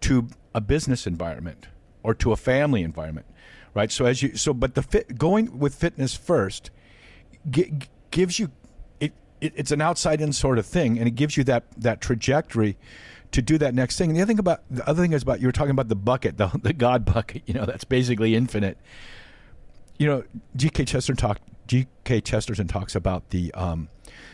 to 0.01 0.27
a 0.55 0.61
business 0.61 1.05
environment 1.05 1.67
or 2.01 2.13
to 2.15 2.31
a 2.31 2.37
family 2.37 2.81
environment, 2.81 3.25
right? 3.73 3.91
So 3.91 4.05
as 4.05 4.21
you 4.21 4.35
so, 4.35 4.53
but 4.53 4.75
the 4.75 4.81
fit 4.81 5.17
going 5.17 5.59
with 5.59 5.75
fitness 5.75 6.15
first 6.15 6.71
gi- 7.49 7.73
gives 8.11 8.39
you 8.39 8.51
it, 8.99 9.13
it 9.41 9.53
it's 9.55 9.71
an 9.71 9.81
outside 9.81 10.21
in 10.21 10.33
sort 10.33 10.57
of 10.57 10.65
thing 10.65 10.97
and 10.97 11.07
it 11.07 11.15
gives 11.15 11.37
you 11.37 11.43
that 11.45 11.63
that 11.77 12.01
trajectory 12.01 12.77
to 13.31 13.41
do 13.41 13.57
that 13.57 13.73
next 13.75 13.97
thing 13.97 14.09
and 14.09 14.17
the 14.17 14.21
other 14.21 14.27
thing 14.27 14.39
about 14.39 14.61
the 14.69 14.87
other 14.89 15.01
thing 15.01 15.13
is 15.13 15.21
about 15.21 15.39
you 15.39 15.47
were 15.47 15.51
talking 15.51 15.71
about 15.71 15.87
the 15.87 15.95
bucket 15.95 16.37
the, 16.37 16.47
the 16.63 16.73
god 16.73 17.05
bucket 17.05 17.43
you 17.45 17.53
know 17.53 17.65
that's 17.65 17.83
basically 17.83 18.35
infinite 18.35 18.77
you 19.97 20.07
know 20.07 20.23
gk 20.57 20.87
chesterton 20.87 21.15
talk 21.15 21.39
gk 21.67 22.23
chesterton 22.23 22.67
talks 22.67 22.95
about 22.95 23.29
the 23.29 23.53
um 23.53 23.89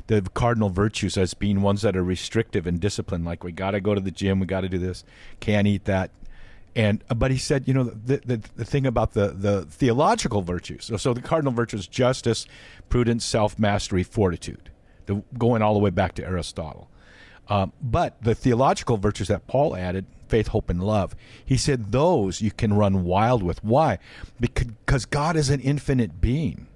the 0.07 0.21
cardinal 0.33 0.69
virtues 0.69 1.17
as 1.17 1.33
being 1.33 1.61
ones 1.61 1.81
that 1.81 1.97
are 1.97 2.03
restrictive 2.03 2.65
and 2.65 2.79
disciplined 2.79 3.25
like 3.25 3.43
we 3.43 3.51
got 3.51 3.71
to 3.71 3.81
go 3.81 3.93
to 3.93 4.01
the 4.01 4.11
gym 4.11 4.39
we 4.39 4.45
got 4.45 4.61
to 4.61 4.69
do 4.69 4.77
this 4.77 5.03
can't 5.39 5.67
eat 5.67 5.85
that 5.85 6.11
and 6.75 7.03
uh, 7.09 7.15
but 7.15 7.31
he 7.31 7.37
said, 7.37 7.67
you 7.67 7.73
know, 7.73 7.83
the 7.83 8.21
the, 8.25 8.41
the 8.55 8.65
thing 8.65 8.85
about 8.85 9.13
the 9.13 9.29
the 9.29 9.65
theological 9.65 10.41
virtues. 10.41 10.85
So, 10.85 10.97
so 10.97 11.13
the 11.13 11.21
cardinal 11.21 11.53
virtues: 11.53 11.87
justice, 11.87 12.45
prudence, 12.89 13.23
self 13.23 13.57
mastery, 13.57 14.03
fortitude. 14.03 14.71
The, 15.05 15.23
going 15.37 15.61
all 15.61 15.73
the 15.73 15.79
way 15.79 15.91
back 15.91 16.15
to 16.15 16.25
Aristotle. 16.25 16.89
Um, 17.47 17.73
but 17.79 18.21
the 18.23 18.33
theological 18.33 18.97
virtues 18.97 19.27
that 19.27 19.45
Paul 19.45 19.75
added, 19.75 20.05
faith, 20.27 20.47
hope, 20.47 20.69
and 20.69 20.83
love, 20.83 21.15
he 21.45 21.57
said 21.57 21.91
those 21.91 22.41
you 22.41 22.51
can 22.51 22.73
run 22.73 23.03
wild 23.03 23.43
with. 23.43 23.63
Why? 23.63 23.99
Because 24.39 25.05
God 25.05 25.35
is 25.35 25.51
an 25.51 25.59
infinite 25.59 26.19
being. 26.19 26.67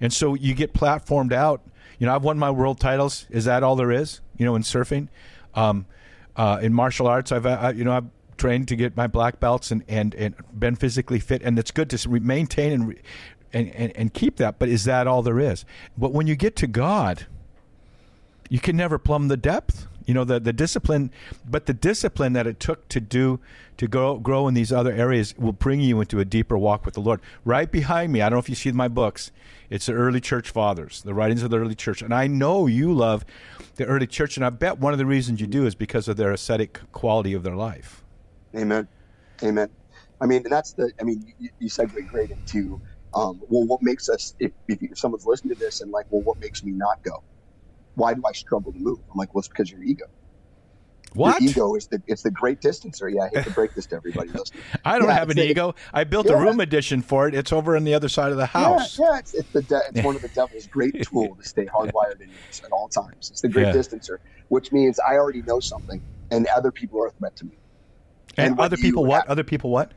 And 0.00 0.12
so 0.12 0.34
you 0.34 0.54
get 0.54 0.74
platformed 0.74 1.32
out. 1.32 1.62
You 1.98 2.06
know, 2.06 2.14
I've 2.14 2.22
won 2.22 2.38
my 2.38 2.50
world 2.50 2.80
titles. 2.80 3.26
Is 3.30 3.46
that 3.46 3.62
all 3.62 3.76
there 3.76 3.90
is? 3.90 4.20
You 4.36 4.44
know, 4.44 4.54
in 4.54 4.62
surfing, 4.62 5.08
um, 5.54 5.86
uh, 6.36 6.58
in 6.62 6.72
martial 6.72 7.06
arts, 7.06 7.32
I've 7.32 7.46
uh, 7.46 7.72
you 7.74 7.84
know 7.84 7.92
I've 7.92 8.06
trained 8.40 8.66
to 8.68 8.74
get 8.74 8.96
my 8.96 9.06
black 9.06 9.38
belts 9.38 9.70
and, 9.70 9.84
and, 9.86 10.14
and 10.14 10.34
been 10.58 10.74
physically 10.74 11.20
fit, 11.20 11.42
and 11.42 11.58
it's 11.58 11.70
good 11.70 11.90
to 11.90 12.08
re- 12.08 12.20
maintain 12.20 12.72
and, 12.72 12.88
re- 12.88 12.98
and, 13.52 13.68
and 13.74 13.92
and 13.94 14.14
keep 14.14 14.36
that. 14.36 14.58
But 14.58 14.70
is 14.70 14.84
that 14.84 15.06
all 15.06 15.22
there 15.22 15.38
is? 15.38 15.64
But 15.98 16.12
when 16.12 16.26
you 16.26 16.34
get 16.36 16.56
to 16.56 16.66
God, 16.66 17.26
you 18.48 18.58
can 18.58 18.76
never 18.76 18.98
plumb 18.98 19.28
the 19.28 19.36
depth. 19.36 19.86
You 20.06 20.14
know 20.14 20.24
the 20.24 20.40
the 20.40 20.54
discipline, 20.54 21.12
but 21.48 21.66
the 21.66 21.74
discipline 21.74 22.32
that 22.32 22.46
it 22.46 22.58
took 22.58 22.88
to 22.88 23.00
do 23.00 23.38
to 23.76 23.86
grow 23.86 24.18
grow 24.18 24.48
in 24.48 24.54
these 24.54 24.72
other 24.72 24.92
areas 24.92 25.34
will 25.36 25.52
bring 25.52 25.80
you 25.80 26.00
into 26.00 26.18
a 26.18 26.24
deeper 26.24 26.56
walk 26.56 26.84
with 26.86 26.94
the 26.94 27.00
Lord. 27.00 27.20
Right 27.44 27.70
behind 27.70 28.12
me, 28.12 28.22
I 28.22 28.30
don't 28.30 28.36
know 28.36 28.40
if 28.40 28.48
you 28.48 28.54
see 28.54 28.72
my 28.72 28.88
books. 28.88 29.30
It's 29.68 29.86
the 29.86 29.92
early 29.92 30.20
church 30.20 30.50
fathers, 30.50 31.02
the 31.02 31.14
writings 31.14 31.42
of 31.42 31.50
the 31.50 31.58
early 31.58 31.76
church, 31.76 32.02
and 32.02 32.12
I 32.12 32.26
know 32.26 32.66
you 32.66 32.92
love 32.92 33.24
the 33.76 33.84
early 33.84 34.06
church, 34.06 34.36
and 34.36 34.44
I 34.44 34.50
bet 34.50 34.78
one 34.78 34.92
of 34.92 34.98
the 34.98 35.06
reasons 35.06 35.40
you 35.40 35.46
do 35.46 35.66
is 35.66 35.74
because 35.74 36.08
of 36.08 36.16
their 36.16 36.32
ascetic 36.32 36.80
quality 36.90 37.34
of 37.34 37.42
their 37.42 37.54
life. 37.54 37.99
Amen. 38.56 38.88
Amen. 39.44 39.68
I 40.20 40.26
mean, 40.26 40.42
and 40.44 40.52
that's 40.52 40.74
the, 40.74 40.92
I 41.00 41.04
mean, 41.04 41.22
you, 41.38 41.50
you 41.58 41.68
segue 41.70 42.06
great 42.06 42.30
into, 42.30 42.80
um, 43.14 43.40
well, 43.48 43.66
what 43.66 43.80
makes 43.82 44.08
us, 44.08 44.34
if, 44.38 44.52
if, 44.68 44.98
someone's 44.98 45.24
listening 45.26 45.56
to 45.56 45.64
this 45.64 45.80
and 45.80 45.90
like, 45.90 46.06
well, 46.10 46.22
what 46.22 46.38
makes 46.40 46.62
me 46.62 46.72
not 46.72 47.02
go? 47.04 47.24
Why 47.94 48.14
do 48.14 48.22
I 48.26 48.32
struggle 48.32 48.72
to 48.72 48.78
move? 48.80 48.98
I'm 49.12 49.18
like, 49.18 49.34
well, 49.34 49.40
it's 49.40 49.48
because 49.48 49.70
your 49.70 49.82
ego. 49.82 50.06
What? 51.14 51.40
Your 51.40 51.50
ego 51.50 51.74
is 51.74 51.88
the, 51.88 52.02
it's 52.06 52.22
the 52.22 52.30
great 52.30 52.60
distancer. 52.60 53.12
Yeah, 53.12 53.22
I 53.22 53.28
hate 53.34 53.44
to 53.44 53.50
break 53.50 53.74
this 53.74 53.86
to 53.88 53.96
everybody 53.96 54.30
listening. 54.32 54.64
I 54.84 54.98
don't 54.98 55.08
Yeah, 55.08 55.14
have 55.14 55.30
an 55.30 55.38
a- 55.40 55.42
ego. 55.42 55.74
I 55.92 56.04
built 56.04 56.26
Yeah. 56.28 56.34
a 56.34 56.40
room 56.40 56.60
addition 56.60 57.02
for 57.02 57.26
it. 57.26 57.34
It's 57.34 57.52
over 57.52 57.76
on 57.76 57.84
the 57.84 57.94
other 57.94 58.08
side 58.08 58.30
of 58.30 58.36
the 58.36 58.46
house. 58.46 58.96
Yeah, 58.98 59.06
yeah 59.12 59.18
it's, 59.18 59.34
it's 59.34 59.50
the 59.52 59.62
de- 59.62 59.82
it's 59.90 60.00
one 60.04 60.16
of 60.16 60.22
the 60.22 60.28
devil's 60.28 60.68
great 60.68 61.02
tool 61.02 61.36
to 61.36 61.48
stay 61.48 61.66
hardwired 61.66 62.20
in 62.20 62.32
at 62.64 62.70
all 62.72 62.88
times. 62.88 63.30
It's 63.30 63.40
the 63.40 63.48
great 63.48 63.68
distancer, 63.68 64.18
which 64.48 64.70
means 64.72 65.00
I 65.00 65.14
already 65.14 65.42
know 65.42 65.60
something, 65.60 66.00
and 66.30 66.46
other 66.54 66.72
people 66.72 67.02
are 67.02 67.08
a 67.08 67.12
threat 67.12 67.36
to 67.36 67.44
me. 67.46 67.59
And, 68.36 68.52
And 68.52 68.60
other 68.60 68.76
people 68.76 69.04
what? 69.04 69.26
Other 69.28 69.44
people 69.44 69.70
what? 69.70 69.92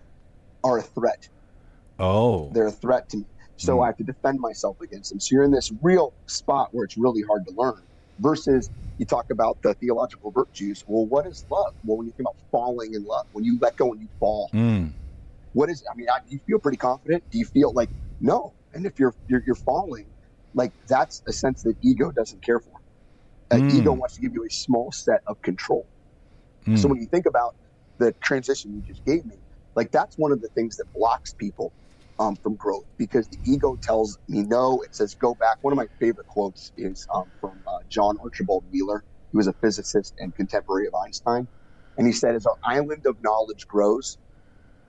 Are 0.63 0.78
a 0.80 0.82
threat. 0.82 1.30
Oh. 2.00 2.50
They're 2.54 2.67
a 2.67 2.72
threat 2.72 3.10
to 3.10 3.17
me. 3.17 3.26
So 3.58 3.78
Mm. 3.78 3.84
I 3.84 3.86
have 3.88 3.98
to 3.98 4.04
defend 4.04 4.39
myself 4.39 4.82
against 4.82 5.12
them. 5.12 5.19
So 5.19 5.36
you're 5.36 5.43
in 5.43 5.52
this 5.52 5.72
real 5.82 6.13
spot 6.26 6.69
where 6.74 6.84
it's 6.86 6.98
really 6.98 7.22
hard 7.22 7.46
to 7.48 7.54
learn. 7.56 7.82
Versus 8.19 8.69
you 8.98 9.06
talk 9.06 9.26
about 9.32 9.58
the 9.63 9.74
theological 9.76 10.32
virtues. 10.32 10.84
Well, 10.88 11.06
what 11.06 11.26
is 11.26 11.46
love? 11.50 11.74
Well, 11.84 11.98
when 11.98 12.08
you 12.08 12.13
think 12.13 12.28
about 12.28 12.38
falling 12.52 12.93
in 12.93 13.04
love, 13.06 13.26
when 13.32 13.43
you 13.43 13.58
let 13.60 13.76
go 13.76 13.91
and 13.91 14.02
you 14.02 14.08
fall, 14.19 14.50
Mm. 14.54 14.93
what 15.54 15.69
is? 15.69 15.84
I 15.91 15.96
mean, 15.96 16.08
I, 16.10 16.19
do 16.28 16.34
you 16.36 16.39
feel 16.46 16.60
pretty 16.60 16.78
confident? 16.78 17.24
Do 17.32 17.38
you 17.39 17.46
feel 17.46 17.74
like 17.74 17.89
no? 18.19 18.54
And 18.74 18.86
if 18.86 19.00
you're 19.00 19.15
you're, 19.28 19.43
you're 19.46 19.56
falling, 19.56 20.06
like 20.54 20.74
that's 20.88 21.22
a 21.28 21.34
sense 21.34 21.63
that 21.63 21.76
ego 21.82 22.12
doesn't 22.12 22.41
care 22.43 22.60
for. 22.60 22.74
Uh, 23.52 23.56
Mm. 23.58 23.74
Ego 23.74 23.93
wants 23.93 24.15
to 24.15 24.22
give 24.22 24.34
you 24.34 24.43
a 24.46 24.50
small 24.50 24.91
set 24.91 25.22
of 25.28 25.41
control. 25.41 25.88
Mm. 26.67 26.78
So 26.78 26.88
when 26.88 27.00
you 27.00 27.06
think 27.08 27.26
about 27.26 27.56
the 27.99 28.13
transition 28.23 28.73
you 28.73 28.82
just 28.82 29.03
gave 29.06 29.25
me, 29.25 29.38
like 29.75 29.91
that's 29.91 30.17
one 30.17 30.32
of 30.32 30.41
the 30.41 30.49
things 30.49 30.77
that 30.77 30.86
blocks 30.93 31.34
people 31.34 31.73
um, 32.19 32.36
from 32.43 32.56
growth 32.56 32.86
because 32.97 33.27
the 33.29 33.39
ego 33.45 33.77
tells 33.82 34.17
me 34.27 34.43
no. 34.43 34.82
It 34.84 34.95
says 34.95 35.15
go 35.15 35.36
back. 35.36 35.58
One 35.62 35.73
of 35.73 35.77
my 35.77 35.88
favorite 35.99 36.27
quotes 36.27 36.71
is 36.77 37.06
um, 37.13 37.32
from 37.39 37.62
uh, 37.67 37.79
John 37.89 38.17
Archibald 38.23 38.65
Wheeler. 38.71 39.03
He 39.32 39.38
was 39.38 39.47
a 39.47 39.53
physicist 39.62 40.13
and 40.19 40.36
contemporary 40.36 40.88
of 40.88 40.93
Einstein, 41.06 41.47
and 41.97 42.08
he 42.08 42.13
said, 42.13 42.36
"As 42.36 42.45
our 42.45 42.58
island 42.63 43.06
of 43.08 43.17
knowledge 43.21 43.67
grows, 43.67 44.17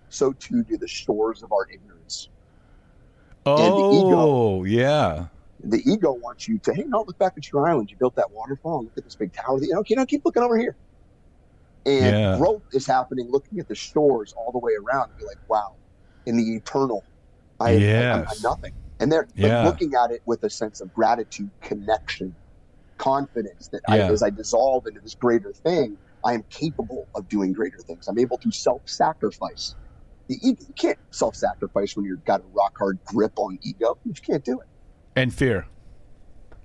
so 0.08 0.34
too 0.38 0.64
do 0.64 0.78
the 0.78 0.88
shores 0.88 1.42
of 1.42 1.52
our 1.52 1.66
ignorance." 1.72 2.30
oh, 3.46 4.64
yeah. 4.64 5.28
The 5.60 5.82
ego 5.86 6.12
wants 6.12 6.48
you 6.48 6.58
to, 6.60 6.74
hey, 6.74 6.84
no, 6.86 7.04
look 7.06 7.18
back 7.18 7.34
at 7.36 7.50
your 7.52 7.68
island. 7.68 7.90
You 7.90 7.96
built 7.98 8.16
that 8.16 8.30
waterfall. 8.32 8.84
Look 8.84 8.94
at 8.98 9.04
this 9.04 9.16
big 9.16 9.32
tower. 9.32 9.58
You 9.62 9.74
know, 9.74 9.80
okay, 9.80 9.94
now 9.94 10.04
keep 10.04 10.22
looking 10.24 10.42
over 10.42 10.58
here. 10.58 10.76
And 11.86 12.06
Yeah. 12.06 12.38
growth 12.38 12.62
is 12.72 12.86
happening 12.86 13.28
looking 13.30 13.58
at 13.58 13.68
the 13.68 13.74
shores 13.74 14.32
all 14.36 14.52
the 14.52 14.58
way 14.58 14.72
around 14.74 15.04
and 15.10 15.16
be 15.16 15.24
like, 15.24 15.38
wow, 15.48 15.76
in 16.26 16.36
the 16.36 16.54
eternal, 16.56 17.04
I, 17.60 17.70
I'm, 17.70 18.24
I'm 18.30 18.42
nothing. 18.42 18.72
And 19.00 19.12
they're 19.12 19.28
Yeah. 19.34 19.62
looking 19.64 19.92
at 19.94 20.10
it 20.10 20.22
with 20.26 20.42
a 20.44 20.50
sense 20.50 20.80
of 20.80 20.92
gratitude, 20.92 21.50
connection, 21.62 22.36
confidence 22.98 23.68
that 23.72 23.82
I, 23.88 24.00
as 24.00 24.22
I 24.22 24.30
dissolve 24.30 24.86
into 24.86 25.00
this 25.00 25.14
greater 25.14 25.52
thing, 25.62 25.98
I 26.24 26.32
am 26.32 26.44
capable 26.50 27.08
of 27.14 27.28
doing 27.28 27.52
greater 27.52 27.78
things. 27.86 28.06
I'm 28.08 28.18
able 28.18 28.38
to 28.38 28.50
self-sacrifice. 28.50 29.74
The 30.28 30.38
you 30.42 30.56
can't 30.78 30.98
self-sacrifice 31.12 31.96
when 31.96 32.06
you've 32.06 32.24
got 32.24 32.40
a 32.40 32.44
rock 32.44 32.72
hard 32.78 32.98
grip 33.04 33.32
on 33.36 33.58
ego. 33.62 33.96
You 34.04 34.12
just 34.14 34.24
can't 34.24 34.44
do 34.44 34.58
it. 34.58 34.66
And 35.14 35.34
fear. 35.34 35.66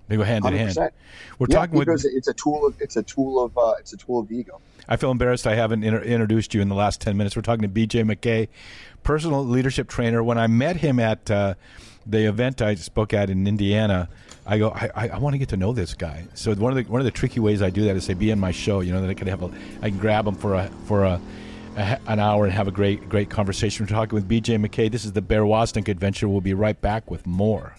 They 0.09 0.17
go 0.17 0.23
hand 0.23 0.43
in 0.43 0.53
hand. 0.53 0.71
100%. 0.71 0.89
We're 1.37 1.47
yeah, 1.49 1.55
talking 1.55 1.77
with. 1.77 1.87
because 1.87 2.03
it's 2.03 2.27
a 2.27 2.33
tool 2.33 2.65
of 2.65 2.75
it's 2.81 2.97
a 2.97 3.03
tool 3.03 3.41
of 3.41 3.57
uh, 3.57 3.75
it's 3.79 3.93
a 3.93 3.97
tool 3.97 4.19
of 4.19 4.31
ego. 4.31 4.59
I 4.89 4.97
feel 4.97 5.11
embarrassed 5.11 5.45
I 5.45 5.53
haven't 5.53 5.83
inter- 5.83 6.01
introduced 6.01 6.55
you 6.55 6.61
in 6.61 6.67
the 6.67 6.75
last 6.75 6.99
10 6.99 7.15
minutes. 7.15 7.35
We're 7.35 7.43
talking 7.43 7.61
to 7.61 7.69
BJ 7.69 8.03
McKay, 8.03 8.47
personal 9.03 9.45
leadership 9.45 9.87
trainer. 9.87 10.23
When 10.23 10.39
I 10.39 10.47
met 10.47 10.77
him 10.77 10.99
at 10.99 11.29
uh, 11.29 11.53
the 12.07 12.25
event 12.27 12.59
I 12.59 12.73
spoke 12.73 13.13
at 13.13 13.29
in 13.29 13.45
Indiana, 13.45 14.09
I 14.47 14.57
go, 14.57 14.71
I, 14.71 14.89
I, 14.95 15.09
I 15.09 15.17
want 15.19 15.35
to 15.35 15.37
get 15.37 15.49
to 15.49 15.57
know 15.57 15.73
this 15.73 15.93
guy. 15.93 16.25
So 16.33 16.55
one 16.55 16.75
of 16.75 16.83
the 16.83 16.91
one 16.91 16.99
of 16.99 17.05
the 17.05 17.11
tricky 17.11 17.39
ways 17.39 17.61
I 17.61 17.69
do 17.69 17.83
that 17.85 17.95
is 17.95 18.03
say, 18.03 18.15
be 18.15 18.31
in 18.31 18.39
my 18.39 18.51
show. 18.51 18.79
You 18.79 18.93
know 18.93 19.01
that 19.01 19.11
I 19.11 19.13
can 19.13 19.27
have 19.27 19.43
a, 19.43 19.51
I 19.83 19.89
can 19.89 19.99
grab 19.99 20.25
him 20.25 20.33
for 20.33 20.55
a 20.55 20.71
for 20.85 21.05
a, 21.05 21.21
a 21.77 21.99
an 22.07 22.19
hour 22.19 22.45
and 22.45 22.53
have 22.53 22.67
a 22.67 22.71
great 22.71 23.07
great 23.09 23.29
conversation. 23.29 23.85
We're 23.85 23.95
talking 23.95 24.15
with 24.15 24.27
BJ 24.27 24.65
McKay. 24.65 24.91
This 24.91 25.05
is 25.05 25.11
the 25.11 25.21
Bear 25.21 25.43
Wozniak 25.43 25.87
Adventure. 25.87 26.27
We'll 26.27 26.41
be 26.41 26.55
right 26.55 26.81
back 26.81 27.11
with 27.11 27.27
more. 27.27 27.75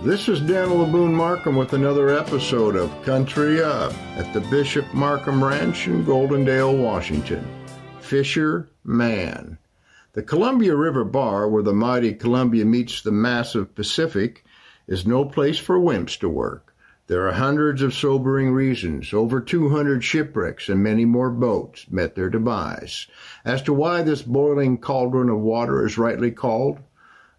This 0.00 0.28
is 0.28 0.40
Dan 0.40 0.68
Laboon 0.68 1.12
Markham 1.12 1.56
with 1.56 1.72
another 1.72 2.16
episode 2.16 2.76
of 2.76 3.02
Country 3.02 3.60
Up 3.60 3.92
at 4.16 4.32
the 4.32 4.40
Bishop 4.42 4.86
Markham 4.94 5.42
Ranch 5.42 5.88
in 5.88 6.04
Goldendale, 6.04 6.80
Washington. 6.80 7.44
Fisher 7.98 8.68
Man. 8.84 9.58
The 10.12 10.22
Columbia 10.22 10.76
River 10.76 11.02
Bar, 11.02 11.48
where 11.48 11.64
the 11.64 11.72
mighty 11.72 12.14
Columbia 12.14 12.64
meets 12.64 13.02
the 13.02 13.10
massive 13.10 13.74
Pacific, 13.74 14.44
is 14.86 15.04
no 15.04 15.24
place 15.24 15.58
for 15.58 15.80
wimps 15.80 16.16
to 16.20 16.28
work. 16.28 16.76
There 17.08 17.26
are 17.26 17.32
hundreds 17.32 17.82
of 17.82 17.92
sobering 17.92 18.52
reasons, 18.52 19.12
over 19.12 19.40
200 19.40 20.04
shipwrecks, 20.04 20.68
and 20.68 20.80
many 20.80 21.06
more 21.06 21.30
boats 21.30 21.86
met 21.90 22.14
their 22.14 22.30
demise. 22.30 23.08
As 23.44 23.62
to 23.62 23.72
why 23.72 24.02
this 24.02 24.22
boiling 24.22 24.78
cauldron 24.78 25.28
of 25.28 25.40
water 25.40 25.84
is 25.84 25.98
rightly 25.98 26.30
called 26.30 26.78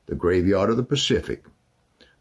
the 0.07 0.15
graveyard 0.15 0.69
of 0.69 0.75
the 0.75 0.83
Pacific. 0.83 1.45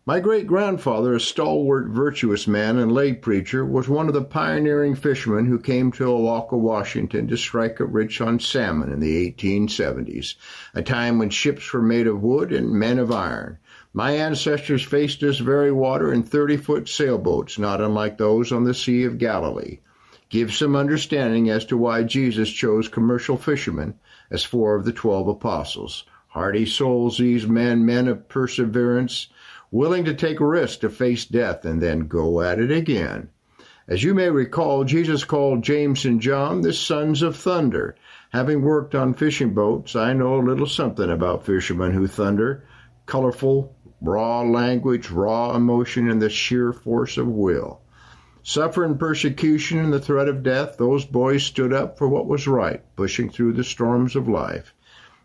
My 0.09 0.21
great 0.21 0.47
grandfather, 0.47 1.15
a 1.15 1.21
stalwart, 1.21 1.89
virtuous 1.89 2.49
man 2.49 2.79
and 2.79 2.91
lay 2.91 3.13
preacher, 3.13 3.63
was 3.63 3.91
one 3.91 4.09
of 4.09 4.15
the 4.15 4.25
pioneering 4.25 4.95
fishermen 4.95 5.45
who 5.45 5.59
came 5.59 5.93
to 5.93 6.11
Oahu, 6.11 6.57
Washington 6.57 7.29
to 7.29 7.37
strike 7.37 7.79
it 7.79 7.91
rich 7.91 8.23
on 8.23 8.41
salmon 8.41 8.91
in 8.91 9.01
the 9.01 9.31
1870s, 9.31 10.37
a 10.75 10.81
time 10.81 11.19
when 11.19 11.29
ships 11.29 11.71
were 11.75 11.83
made 11.83 12.07
of 12.07 12.23
wood 12.23 12.55
and 12.55 12.71
men 12.71 12.99
of 12.99 13.13
iron. 13.13 13.59
My 13.93 14.13
ancestors 14.13 14.83
faced 14.83 15.21
this 15.21 15.41
very 15.41 15.71
water 15.71 16.11
in 16.11 16.23
30 16.23 16.57
foot 16.57 16.89
sailboats, 16.89 17.59
not 17.59 17.83
unlike 17.83 18.17
those 18.17 18.51
on 18.51 18.65
the 18.65 18.73
Sea 18.73 19.05
of 19.05 19.19
Galilee. 19.19 19.81
Give 20.31 20.55
some 20.55 20.75
understanding 20.75 21.51
as 21.51 21.67
to 21.67 21.77
why 21.77 22.03
Jesus 22.03 22.49
chose 22.49 22.89
commercial 22.89 23.37
fishermen 23.37 23.93
as 24.31 24.43
four 24.43 24.75
of 24.75 24.87
the 24.87 24.93
twelve 24.95 25.29
apostles. 25.29 26.05
Hardy 26.29 26.65
souls, 26.65 27.19
these 27.19 27.47
men, 27.47 27.85
men 27.85 28.09
of 28.09 28.27
perseverance, 28.27 29.27
willing 29.71 30.05
to 30.05 30.15
take 30.15 30.41
risks 30.41 30.79
to 30.79 30.89
face 30.89 31.27
death 31.27 31.65
and 31.65 31.83
then 31.83 32.09
go 32.09 32.41
at 32.41 32.59
it 32.59 32.71
again. 32.71 33.29
As 33.87 34.03
you 34.03 34.15
may 34.15 34.31
recall, 34.31 34.85
Jesus 34.85 35.25
called 35.25 35.63
James 35.63 36.05
and 36.05 36.21
John 36.21 36.61
the 36.61 36.73
sons 36.73 37.23
of 37.23 37.37
thunder. 37.37 37.95
Having 38.31 38.63
worked 38.63 38.95
on 38.95 39.15
fishing 39.15 39.55
boats, 39.55 39.97
I 39.97 40.13
know 40.13 40.39
a 40.39 40.45
little 40.45 40.67
something 40.67 41.11
about 41.11 41.45
fishermen 41.45 41.93
who 41.93 42.07
thunder. 42.07 42.65
Colorful, 43.07 43.75
raw 44.03 44.43
language, 44.43 45.11
raw 45.11 45.55
emotion, 45.55 46.11
and 46.11 46.21
the 46.21 46.29
sheer 46.29 46.73
force 46.73 47.17
of 47.17 47.29
will. 47.29 47.81
Suffering 48.43 48.97
persecution 48.97 49.79
and 49.79 49.93
the 49.93 50.01
threat 50.01 50.29
of 50.29 50.43
death, 50.43 50.77
those 50.79 51.05
boys 51.05 51.43
stood 51.43 51.73
up 51.73 51.99
for 51.99 52.09
what 52.09 52.27
was 52.27 52.47
right, 52.47 52.83
pushing 52.97 53.31
through 53.31 53.55
the 53.55 53.65
storms 53.65 54.17
of 54.17 54.29
life. 54.29 54.75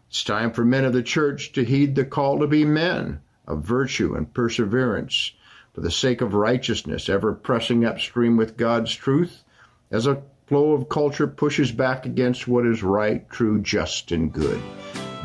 It's 0.10 0.24
time 0.24 0.52
for 0.52 0.66
men 0.66 0.86
of 0.86 0.94
the 0.94 1.04
church 1.04 1.54
to 1.54 1.64
heed 1.64 1.96
the 1.96 2.06
call 2.06 2.40
to 2.40 2.48
be 2.48 2.66
men 2.66 3.22
of 3.48 3.64
virtue 3.64 4.16
and 4.16 4.34
perseverance 4.34 5.34
for 5.74 5.82
the 5.82 5.92
sake 5.92 6.22
of 6.22 6.34
righteousness, 6.34 7.10
ever 7.10 7.34
pressing 7.34 7.86
upstream 7.86 8.38
with 8.38 8.58
God's 8.58 8.94
truth, 8.94 9.44
as 9.92 10.08
a 10.08 10.22
flow 10.48 10.74
of 10.74 10.90
culture 10.90 11.28
pushes 11.28 11.72
back 11.72 12.06
against 12.06 12.48
what 12.48 12.66
is 12.66 12.84
right, 12.84 13.28
true, 13.30 13.60
just, 13.62 14.12
and 14.12 14.32
good. 14.32 14.62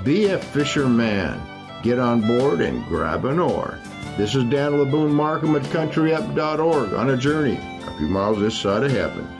Be 0.05 0.27
a 0.27 0.39
fisherman. 0.39 1.41
Get 1.83 1.99
on 1.99 2.27
board 2.27 2.61
and 2.61 2.85
grab 2.87 3.25
an 3.25 3.39
oar. 3.39 3.79
This 4.17 4.35
is 4.35 4.45
Dan 4.45 4.73
LeBoon 4.73 5.13
Markham 5.13 5.55
at 5.55 5.63
CountryUp.org 5.63 6.93
on 6.93 7.11
a 7.11 7.17
journey 7.17 7.59
a 7.87 7.97
few 7.99 8.09
miles 8.09 8.41
this 8.41 8.59
side 8.59 8.83
of 8.83 8.91
heaven. 8.91 9.38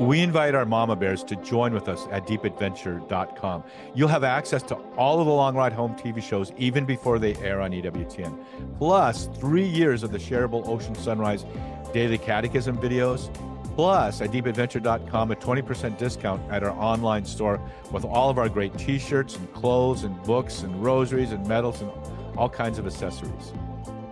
We 0.00 0.20
invite 0.20 0.54
our 0.54 0.64
mama 0.64 0.96
bears 0.96 1.22
to 1.24 1.36
join 1.36 1.74
with 1.74 1.86
us 1.86 2.06
at 2.10 2.26
deepadventure.com. 2.26 3.64
You'll 3.94 4.08
have 4.08 4.24
access 4.24 4.62
to 4.62 4.76
all 4.96 5.20
of 5.20 5.26
the 5.26 5.32
Long 5.32 5.54
Ride 5.54 5.74
Home 5.74 5.94
TV 5.94 6.22
shows 6.22 6.52
even 6.56 6.86
before 6.86 7.18
they 7.18 7.34
air 7.36 7.60
on 7.60 7.72
EWTN, 7.72 8.42
plus 8.78 9.28
three 9.36 9.66
years 9.66 10.02
of 10.02 10.10
the 10.10 10.16
shareable 10.16 10.66
Ocean 10.66 10.94
Sunrise 10.94 11.44
Daily 11.92 12.16
Catechism 12.16 12.78
videos, 12.78 13.28
plus 13.76 14.22
at 14.22 14.30
deepadventure.com 14.30 15.32
a 15.32 15.36
20% 15.36 15.98
discount 15.98 16.50
at 16.50 16.62
our 16.62 16.70
online 16.70 17.26
store 17.26 17.60
with 17.92 18.06
all 18.06 18.30
of 18.30 18.38
our 18.38 18.48
great 18.48 18.78
t 18.78 18.98
shirts 18.98 19.36
and 19.36 19.52
clothes 19.52 20.04
and 20.04 20.22
books 20.22 20.62
and 20.62 20.82
rosaries 20.82 21.32
and 21.32 21.46
medals 21.46 21.82
and 21.82 21.90
all 22.38 22.48
kinds 22.48 22.78
of 22.78 22.86
accessories. 22.86 23.52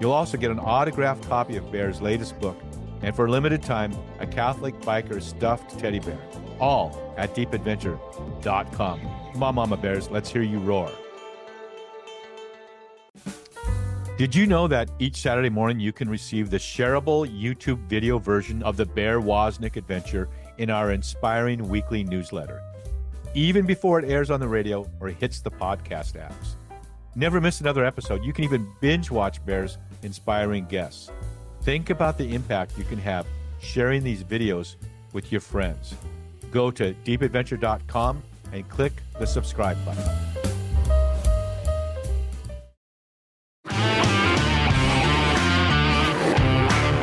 You'll 0.01 0.13
also 0.13 0.37
get 0.37 0.51
an 0.51 0.59
autographed 0.59 1.27
copy 1.31 1.57
of 1.57 1.73
Bear's 1.73 2.03
latest 2.03 2.39
book 2.41 2.61
and 3.03 3.15
for 3.15 3.27
a 3.27 3.31
limited 3.31 3.63
time, 3.63 3.95
a 4.19 4.27
Catholic 4.27 4.79
biker 4.81 5.23
stuffed 5.23 5.79
teddy 5.79 6.01
bear. 6.01 6.19
All 6.61 7.15
at 7.17 7.35
deepadventure.com. 7.35 9.01
Come 9.33 9.43
on, 9.43 9.55
Mama 9.55 9.77
Bears, 9.77 10.11
let's 10.11 10.31
hear 10.31 10.43
you 10.43 10.59
roar. 10.59 10.91
Did 14.19 14.35
you 14.35 14.47
know 14.47 14.67
that 14.67 14.91
each 14.99 15.15
Saturday 15.17 15.49
morning 15.49 15.79
you 15.79 15.93
can 15.93 16.11
receive 16.11 16.51
the 16.51 16.57
shareable 16.57 17.25
YouTube 17.25 17.79
video 17.87 18.19
version 18.19 18.65
of 18.65 18.77
the 18.77 18.85
Bear 18.85 19.21
Wozniak 19.21 19.77
adventure 19.77 20.29
in 20.59 20.71
our 20.71 20.91
inspiring 20.91 21.69
weekly 21.69 22.03
newsletter, 22.03 22.61
even 23.35 23.65
before 23.65 24.01
it 24.01 24.11
airs 24.11 24.33
on 24.33 24.41
the 24.41 24.49
radio 24.49 24.91
or 24.99 25.07
hits 25.07 25.41
the 25.41 25.53
podcast 25.53 26.15
apps? 26.15 26.57
Never 27.15 27.41
miss 27.41 27.61
another 27.61 27.85
episode. 27.85 28.25
You 28.25 28.33
can 28.33 28.43
even 28.43 28.69
binge 28.81 29.09
watch 29.09 29.45
Bear's 29.47 29.79
inspiring 30.03 30.67
guests. 30.67 31.13
Think 31.69 31.91
about 31.91 32.17
the 32.17 32.35
impact 32.35 32.79
you 32.79 32.85
can 32.85 32.97
have 32.97 33.27
sharing 33.61 34.03
these 34.03 34.25
videos 34.25 34.77
with 35.13 35.31
your 35.31 35.43
friends. 35.43 35.95
Go 36.51 36.71
to 36.71 36.95
deepadventure.com 37.05 38.23
and 38.55 38.67
click 38.71 38.95
the 39.19 39.27
subscribe 39.27 39.77
button. 39.85 40.03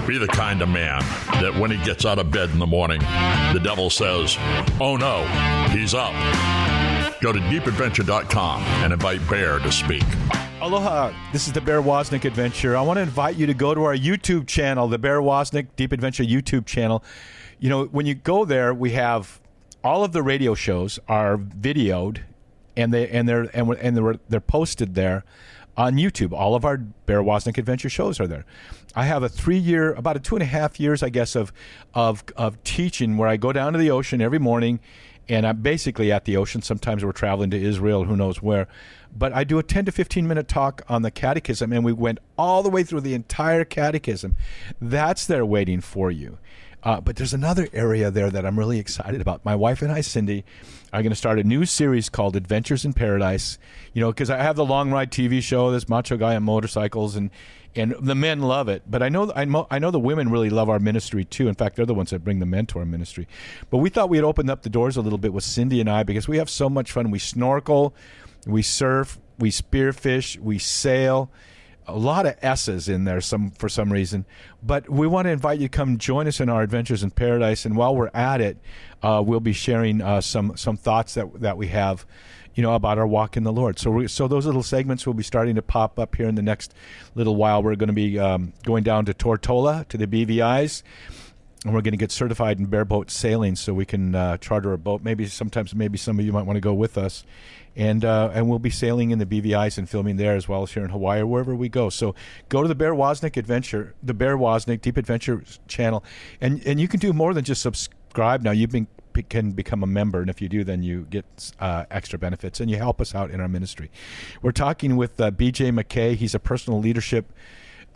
Be 0.08 0.18
the 0.18 0.30
kind 0.30 0.64
of 0.64 0.70
man 0.70 1.02
that 1.44 1.56
when 1.60 1.70
he 1.70 1.78
gets 1.86 2.04
out 2.04 2.18
of 2.18 2.32
bed 2.32 2.50
in 2.50 2.58
the 2.58 2.66
morning, 2.66 3.02
the 3.54 3.62
devil 3.64 3.92
says, 3.92 4.36
Oh 4.82 4.98
no, 4.98 5.28
he's 5.78 5.94
up. 5.94 6.14
Go 7.22 7.32
to 7.32 7.38
deepadventure.com 7.38 8.64
and 8.64 8.94
invite 8.94 9.30
Bear 9.30 9.60
to 9.60 9.72
speak. 9.72 10.02
Aloha, 10.62 11.12
this 11.34 11.48
is 11.48 11.54
the 11.54 11.60
Bear 11.60 11.82
Wozniak 11.82 12.24
Adventure. 12.24 12.78
I 12.78 12.82
want 12.82 12.96
to 12.96 13.02
invite 13.02 13.36
you 13.36 13.46
to 13.46 13.54
go 13.54 13.76
to 13.76 13.84
our 13.84 13.96
YouTube 13.96 14.48
channel, 14.48 14.88
the 14.88 14.98
Bear 14.98 15.20
Wozniak 15.20 15.68
Deep 15.76 15.92
Adventure 15.92 16.24
YouTube 16.24 16.66
channel. 16.66 17.04
You 17.60 17.70
know, 17.70 17.86
when 17.86 18.06
you 18.06 18.16
go 18.16 18.46
there, 18.46 18.74
we 18.74 18.92
have 18.92 19.42
all 19.84 20.06
of 20.06 20.14
the 20.14 20.24
radio 20.24 20.56
shows 20.56 20.98
are 21.10 21.38
videoed 21.38 22.22
and 22.78 22.94
they 22.94 23.10
and 23.10 23.28
they're 23.28 23.50
and, 23.54 23.70
and 23.74 23.98
they're, 23.98 24.20
they're 24.30 24.40
posted 24.40 24.96
there 24.96 25.26
on 25.76 25.96
YouTube. 25.96 26.32
All 26.32 26.56
of 26.56 26.64
our 26.64 26.78
Bear 26.78 27.22
Wozniak 27.22 27.58
Adventure 27.58 27.90
shows 27.90 28.22
are 28.22 28.28
there. 28.28 28.46
I 28.96 29.04
have 29.04 29.24
a 29.24 29.30
three 29.30 29.58
year, 29.58 29.94
about 29.94 30.16
a 30.16 30.20
two 30.20 30.36
and 30.36 30.42
a 30.42 30.48
half 30.48 30.80
years, 30.80 31.04
I 31.04 31.10
guess, 31.10 31.36
of 31.36 31.52
of 31.94 32.24
of 32.38 32.64
teaching 32.64 33.18
where 33.18 33.28
I 33.28 33.36
go 33.36 33.52
down 33.52 33.74
to 33.74 33.80
the 33.80 33.92
ocean 33.92 34.22
every 34.22 34.40
morning 34.40 34.80
and 35.28 35.46
I'm 35.46 35.62
basically 35.62 36.12
at 36.12 36.26
the 36.26 36.38
ocean. 36.38 36.62
Sometimes 36.62 37.04
we're 37.04 37.12
traveling 37.12 37.50
to 37.52 37.62
Israel, 37.62 38.06
who 38.06 38.16
knows 38.16 38.42
where. 38.42 38.68
But 39.18 39.34
I 39.34 39.44
do 39.44 39.58
a 39.58 39.64
10 39.64 39.86
to 39.86 39.92
15 39.92 40.28
minute 40.28 40.48
talk 40.48 40.84
on 40.90 41.02
the 41.02 41.12
catechism, 41.12 41.72
and 41.72 41.84
we 41.84 41.94
went 41.94 42.20
all 42.38 42.64
the 42.64 42.70
way 42.70 42.84
through 42.84 43.02
the 43.02 43.14
entire 43.14 43.64
catechism. 43.66 44.36
That's 44.82 45.26
there 45.26 45.46
waiting 45.46 45.82
for 45.82 46.12
you. 46.12 46.38
Uh, 46.84 47.02
but 47.02 47.16
there's 47.16 47.34
another 47.34 47.68
area 47.74 48.12
there 48.12 48.30
that 48.30 48.46
I'm 48.46 48.60
really 48.60 48.78
excited 48.78 49.20
about. 49.20 49.44
My 49.44 49.56
wife 49.56 49.82
and 49.82 49.92
I, 49.92 50.02
Cindy, 50.02 50.46
are 50.94 51.02
going 51.02 51.12
to 51.12 51.16
start 51.16 51.40
a 51.40 51.44
new 51.44 51.66
series 51.66 52.10
called 52.10 52.36
Adventures 52.36 52.86
in 52.86 52.94
Paradise. 52.94 53.58
You 53.94 54.02
know, 54.02 54.12
because 54.12 54.30
I 54.30 54.38
have 54.38 54.56
the 54.56 54.66
long 54.66 54.92
ride 54.92 55.12
TV 55.12 55.42
show, 55.42 55.72
this 55.72 55.90
macho 55.90 56.16
guy 56.16 56.36
on 56.36 56.44
motorcycles, 56.44 57.16
and 57.16 57.32
and 57.76 57.96
the 58.00 58.16
men 58.16 58.42
love 58.42 58.70
it. 58.70 58.84
But 58.90 59.04
I 59.04 59.10
know 59.10 59.32
I 59.36 59.46
know, 59.46 59.68
I 59.70 59.80
know 59.80 59.92
the 59.92 60.00
women 60.00 60.30
really 60.30 60.50
love 60.50 60.70
our 60.70 60.80
ministry 60.80 61.26
too. 61.26 61.48
In 61.48 61.56
fact, 61.56 61.76
they're 61.76 61.86
the 61.86 61.94
ones 61.94 62.12
that 62.12 62.24
bring 62.24 62.40
the 62.40 62.46
men 62.46 62.66
to 62.68 62.80
our 62.80 62.86
ministry. 62.86 63.28
But 63.70 63.78
we 63.80 63.90
thought 63.90 64.10
we'd 64.10 64.24
open 64.24 64.50
up 64.50 64.64
the 64.64 64.70
doors 64.70 64.98
a 64.98 65.02
little 65.02 65.18
bit 65.18 65.34
with 65.34 65.44
Cindy 65.44 65.82
and 65.82 65.90
I 65.90 66.04
because 66.04 66.28
we 66.28 66.38
have 66.38 66.50
so 66.50 66.70
much 66.70 66.92
fun. 66.92 67.12
We 67.12 67.20
snorkel, 67.20 67.94
we 68.46 68.62
surf, 68.62 69.20
we 69.40 69.52
spearfish, 69.52 70.40
we 70.40 70.58
sail. 70.58 71.30
A 71.88 71.96
lot 71.96 72.26
of 72.26 72.36
S's 72.42 72.90
in 72.90 73.04
there 73.04 73.22
some 73.22 73.52
for 73.52 73.70
some 73.70 73.94
reason, 73.94 74.26
but 74.64 74.90
we 74.90 75.06
want 75.06 75.26
to 75.26 75.30
invite 75.30 75.60
you 75.60 75.68
to 75.68 75.78
come 75.78 76.00
join 76.00 76.28
us 76.28 76.40
in 76.40 76.50
our 76.50 76.64
adventures 76.64 77.04
in 77.04 77.12
paradise. 77.12 77.64
And 77.64 77.78
while 77.78 77.96
we're 77.96 78.10
at 78.12 78.42
it, 78.42 78.58
uh, 79.04 79.22
we'll 79.24 79.40
be 79.40 79.54
sharing 79.54 80.02
uh, 80.02 80.20
some 80.22 80.58
some 80.58 80.78
thoughts 80.78 81.14
that 81.14 81.42
that 81.42 81.58
we 81.58 81.68
have 81.68 82.08
you 82.56 82.64
know, 82.64 82.74
about 82.74 82.98
our 82.98 83.06
walk 83.06 83.38
in 83.38 83.44
the 83.44 83.54
Lord. 83.54 83.78
So, 83.78 83.92
we, 83.92 84.08
so 84.08 84.28
those 84.28 84.46
little 84.46 84.64
segments 84.64 85.06
will 85.06 85.14
be 85.14 85.24
starting 85.24 85.56
to 85.56 85.62
pop 85.62 86.00
up 86.00 86.16
here 86.16 86.28
in 86.28 86.36
the 86.36 86.42
next 86.42 86.74
little 87.14 87.36
while. 87.36 87.62
We're 87.62 87.76
going 87.76 87.88
to 87.88 87.94
be 87.94 88.18
um, 88.18 88.54
going 88.64 88.84
down 88.84 89.06
to 89.06 89.14
Tortola 89.14 89.88
to 89.90 89.98
the 89.98 90.08
BVI's, 90.08 90.82
and 91.66 91.74
we're 91.74 91.82
going 91.82 91.92
to 91.92 91.98
get 91.98 92.12
certified 92.12 92.60
in 92.60 92.68
bareboat 92.68 93.10
sailing, 93.10 93.56
so 93.56 93.74
we 93.74 93.86
can 93.86 94.16
uh, 94.16 94.38
charter 94.38 94.72
a 94.72 94.78
boat. 94.78 95.02
Maybe 95.04 95.26
sometimes, 95.28 95.76
maybe 95.76 95.98
some 95.98 96.18
of 96.18 96.26
you 96.26 96.32
might 96.32 96.46
want 96.46 96.56
to 96.56 96.62
go 96.62 96.74
with 96.74 96.98
us, 96.98 97.26
and 97.76 98.06
uh, 98.06 98.32
and 98.34 98.48
we'll 98.48 98.60
be 98.60 98.70
sailing 98.70 99.12
in 99.12 99.20
the 99.20 99.26
BVI's 99.26 99.78
and 99.78 99.90
filming 99.90 100.16
there 100.16 100.36
as 100.36 100.48
well 100.48 100.64
as 100.64 100.72
here 100.72 100.84
in 100.84 100.92
Hawaii 100.92 101.22
or 101.22 101.28
wherever 101.28 101.56
we 101.56 101.68
go. 101.68 101.90
So 101.90 102.16
go 102.48 102.62
to 102.62 102.68
the 102.68 102.76
Bear 102.76 102.94
Wozniak 102.94 103.36
Adventure, 103.36 103.96
the 104.02 104.14
Bear 104.14 104.38
Wozniak 104.38 104.82
Deep 104.82 104.96
Adventure 104.96 105.44
channel, 105.68 106.06
and 106.40 106.66
and 106.66 106.80
you 106.80 106.88
can 106.88 107.00
do 107.00 107.12
more 107.12 107.34
than 107.34 107.44
just 107.44 107.62
subscribe 107.62 108.44
now. 108.44 108.52
You've 108.52 108.72
been 108.72 108.88
can 109.24 109.52
become 109.52 109.84
a 109.84 109.88
member, 109.88 110.22
and 110.22 110.30
if 110.30 110.42
you 110.42 110.50
do, 110.50 110.64
then 110.64 110.84
you 110.84 111.08
get 111.10 111.26
uh, 111.60 111.86
extra 111.92 112.20
benefits, 112.20 112.60
and 112.60 112.70
you 112.70 112.78
help 112.78 113.02
us 113.02 113.16
out 113.16 113.32
in 113.32 113.40
our 113.40 113.48
ministry. 113.48 113.92
We're 114.42 114.52
talking 114.52 114.96
with 114.96 115.20
uh, 115.20 115.32
B.J. 115.32 115.72
McKay. 115.72 116.16
He's 116.16 116.36
a 116.36 116.40
personal 116.40 116.80
leadership. 116.80 117.32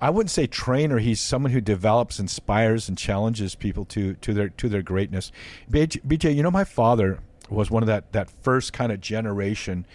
I 0.01 0.09
wouldn't 0.09 0.31
say 0.31 0.47
trainer. 0.47 0.99
He's 0.99 1.19
someone 1.19 1.51
who 1.51 1.61
develops, 1.61 2.19
inspires, 2.19 2.87
and 2.87 2.97
challenges 2.97 3.55
people 3.55 3.85
to 3.85 4.13
to 4.15 4.33
their 4.33 4.49
to 4.49 4.69
their 4.69 4.81
greatness. 4.81 5.31
BJ, 5.69 6.01
BJ 6.05 6.35
you 6.35 6.43
know, 6.43 6.51
my 6.51 6.63
father 6.63 7.19
was 7.49 7.69
one 7.69 7.83
of 7.83 7.87
that 7.87 8.11
that 8.13 8.29
first 8.29 8.71
kind 8.71 8.91
of 8.91 9.01
generation. 9.01 9.85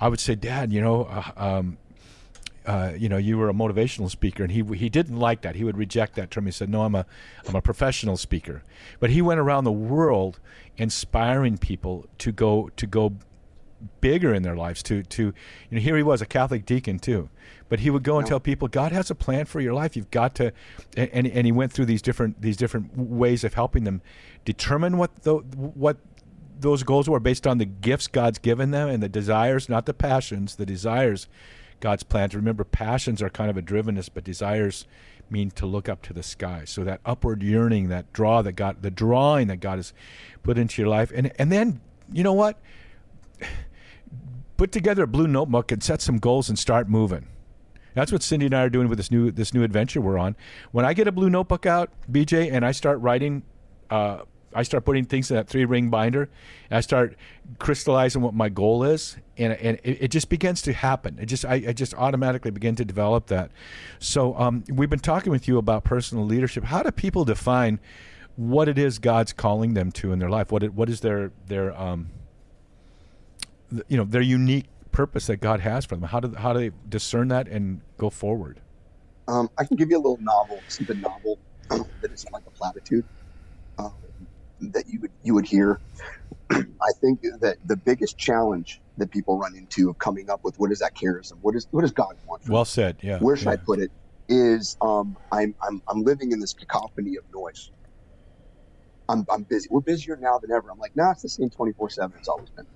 I 0.00 0.08
would 0.08 0.20
say, 0.20 0.34
Dad, 0.34 0.72
you 0.72 0.80
know, 0.80 1.04
uh, 1.04 1.32
um, 1.36 1.76
uh, 2.64 2.92
you 2.96 3.08
know, 3.08 3.16
you 3.16 3.36
were 3.36 3.48
a 3.48 3.52
motivational 3.52 4.10
speaker, 4.10 4.42
and 4.42 4.52
he 4.52 4.62
he 4.76 4.88
didn't 4.88 5.18
like 5.18 5.42
that. 5.42 5.56
He 5.56 5.64
would 5.64 5.76
reject 5.76 6.14
that 6.16 6.30
term. 6.30 6.46
He 6.46 6.52
said, 6.52 6.68
"No, 6.68 6.82
I'm 6.82 6.94
a 6.94 7.04
I'm 7.46 7.54
a 7.54 7.62
professional 7.62 8.16
speaker." 8.16 8.62
But 8.98 9.10
he 9.10 9.20
went 9.20 9.40
around 9.40 9.64
the 9.64 9.72
world 9.72 10.38
inspiring 10.80 11.58
people 11.58 12.06
to 12.16 12.32
go 12.32 12.70
to 12.74 12.86
go 12.86 13.12
bigger 14.00 14.34
in 14.34 14.42
their 14.42 14.56
lives. 14.56 14.82
To 14.84 15.02
to 15.02 15.22
you 15.22 15.32
know, 15.70 15.78
here 15.78 15.96
he 15.96 16.02
was 16.02 16.22
a 16.22 16.26
Catholic 16.26 16.64
deacon 16.64 16.98
too, 16.98 17.28
but 17.68 17.80
he 17.80 17.90
would 17.90 18.02
go 18.02 18.18
and 18.18 18.26
tell 18.26 18.40
people, 18.40 18.66
"God 18.66 18.90
has 18.90 19.10
a 19.10 19.14
plan 19.14 19.44
for 19.44 19.60
your 19.60 19.74
life. 19.74 19.94
You've 19.94 20.10
got 20.10 20.34
to," 20.36 20.52
and 20.96 21.26
and 21.26 21.44
he 21.44 21.52
went 21.52 21.72
through 21.72 21.84
these 21.84 22.02
different 22.02 22.40
these 22.40 22.56
different 22.56 22.96
ways 22.96 23.44
of 23.44 23.54
helping 23.54 23.84
them 23.84 24.00
determine 24.46 24.96
what 24.96 25.22
the 25.22 25.34
what 25.34 25.98
those 26.58 26.82
goals 26.82 27.08
were 27.08 27.20
based 27.20 27.46
on 27.46 27.58
the 27.58 27.64
gifts 27.66 28.06
God's 28.06 28.38
given 28.38 28.70
them 28.70 28.88
and 28.88 29.02
the 29.02 29.08
desires, 29.08 29.68
not 29.68 29.86
the 29.86 29.94
passions, 29.94 30.56
the 30.56 30.66
desires 30.66 31.28
God's 31.80 32.02
plans. 32.02 32.34
Remember, 32.34 32.64
passions 32.64 33.22
are 33.22 33.30
kind 33.30 33.50
of 33.50 33.56
a 33.56 33.62
drivenness, 33.62 34.08
but 34.12 34.24
desires 34.24 34.86
mean 35.30 35.50
to 35.52 35.66
look 35.66 35.88
up 35.88 36.02
to 36.02 36.12
the 36.12 36.22
sky. 36.22 36.62
So 36.64 36.84
that 36.84 37.00
upward 37.04 37.42
yearning, 37.42 37.88
that 37.88 38.12
draw 38.12 38.42
that 38.42 38.52
God, 38.52 38.82
the 38.82 38.90
drawing 38.90 39.48
that 39.48 39.58
God 39.58 39.76
has 39.76 39.92
put 40.42 40.58
into 40.58 40.82
your 40.82 40.88
life, 40.88 41.12
and 41.14 41.32
and 41.38 41.50
then 41.50 41.80
you 42.12 42.22
know 42.22 42.32
what? 42.32 42.58
Put 44.56 44.72
together 44.72 45.04
a 45.04 45.06
blue 45.06 45.26
notebook 45.26 45.72
and 45.72 45.82
set 45.82 46.02
some 46.02 46.18
goals 46.18 46.50
and 46.50 46.58
start 46.58 46.86
moving. 46.86 47.28
That's 47.94 48.12
what 48.12 48.22
Cindy 48.22 48.46
and 48.46 48.54
I 48.54 48.62
are 48.62 48.70
doing 48.70 48.88
with 48.88 48.98
this 48.98 49.10
new 49.10 49.30
this 49.30 49.54
new 49.54 49.62
adventure 49.62 50.00
we're 50.00 50.18
on. 50.18 50.36
When 50.72 50.84
I 50.84 50.92
get 50.92 51.08
a 51.08 51.12
blue 51.12 51.30
notebook 51.30 51.66
out, 51.66 51.90
BJ, 52.10 52.52
and 52.52 52.64
I 52.64 52.72
start 52.72 53.00
writing, 53.00 53.42
uh, 53.88 54.22
I 54.52 54.62
start 54.64 54.84
putting 54.84 55.04
things 55.04 55.30
in 55.30 55.36
that 55.36 55.48
three 55.48 55.64
ring 55.64 55.90
binder. 55.90 56.28
I 56.70 56.80
start 56.80 57.16
crystallizing 57.58 58.22
what 58.22 58.34
my 58.34 58.48
goal 58.48 58.82
is, 58.82 59.16
and 59.36 59.52
and 59.54 59.78
it, 59.84 60.02
it 60.02 60.08
just 60.08 60.28
begins 60.28 60.62
to 60.62 60.72
happen. 60.72 61.18
It 61.20 61.26
just 61.26 61.44
I, 61.44 61.54
I, 61.54 61.72
just 61.72 61.94
automatically 61.94 62.50
begin 62.50 62.74
to 62.76 62.84
develop 62.84 63.26
that. 63.26 63.50
So 63.98 64.36
um, 64.36 64.64
we've 64.68 64.90
been 64.90 64.98
talking 64.98 65.30
with 65.30 65.46
you 65.46 65.58
about 65.58 65.84
personal 65.84 66.24
leadership. 66.24 66.64
How 66.64 66.82
do 66.82 66.90
people 66.90 67.24
define 67.24 67.78
what 68.36 68.68
it 68.68 68.78
is 68.78 68.98
God's 68.98 69.32
calling 69.32 69.74
them 69.74 69.92
to 69.92 70.12
in 70.12 70.18
their 70.18 70.30
life? 70.30 70.50
What 70.50 70.62
it, 70.62 70.74
what 70.74 70.88
is 70.88 71.00
their 71.00 71.30
their 71.46 71.78
um, 71.80 72.08
you 73.88 73.96
know 73.96 74.04
their 74.04 74.22
unique 74.22 74.66
purpose 74.90 75.26
that 75.26 75.36
God 75.36 75.60
has 75.60 75.84
for 75.84 75.94
them? 75.94 76.08
How 76.08 76.20
do 76.20 76.34
how 76.34 76.52
do 76.52 76.58
they 76.58 76.76
discern 76.88 77.28
that 77.28 77.46
and 77.46 77.82
go 77.98 78.10
forward? 78.10 78.60
Um, 79.28 79.48
I 79.58 79.64
can 79.64 79.76
give 79.76 79.90
you 79.90 79.96
a 79.96 80.02
little 80.02 80.18
novel, 80.20 80.60
something 80.66 81.00
novel 81.00 81.38
that 81.68 82.12
isn't 82.12 82.32
like 82.32 82.42
a 82.48 82.50
platitude 82.50 83.04
um, 83.78 83.92
that 84.60 84.88
you 84.88 85.00
would 85.00 85.10
you 85.22 85.34
would 85.34 85.46
hear. 85.46 85.80
I 86.50 86.92
think 87.00 87.22
that 87.40 87.56
the 87.64 87.76
biggest 87.76 88.18
challenge 88.18 88.80
that 88.98 89.10
people 89.10 89.38
run 89.38 89.54
into 89.56 89.90
of 89.90 89.98
coming 89.98 90.30
up 90.30 90.44
with 90.44 90.58
what 90.58 90.70
is 90.70 90.80
that 90.80 90.94
charism? 90.94 91.34
What 91.42 91.54
is 91.56 91.66
what 91.70 91.82
does 91.82 91.92
God 91.92 92.16
want? 92.26 92.48
well 92.48 92.64
said. 92.64 92.96
Yeah. 93.02 93.18
Where 93.18 93.36
should 93.36 93.46
yeah. 93.46 93.52
I 93.52 93.56
put 93.56 93.78
it? 93.78 93.90
Is 94.28 94.76
um, 94.80 95.16
I'm 95.32 95.54
I'm 95.62 95.82
I'm 95.88 96.02
living 96.02 96.32
in 96.32 96.40
this 96.40 96.52
cacophony 96.52 97.16
of 97.16 97.24
noise. 97.34 97.70
I'm 99.08 99.26
I'm 99.30 99.42
busy. 99.42 99.68
We're 99.70 99.80
busier 99.80 100.16
now 100.16 100.38
than 100.38 100.52
ever. 100.52 100.70
I'm 100.70 100.78
like, 100.78 100.94
nah, 100.94 101.12
it's 101.12 101.22
the 101.22 101.28
same 101.28 101.50
24 101.50 101.90
seven. 101.90 102.16
It's 102.18 102.28
always 102.28 102.50
been. 102.50 102.66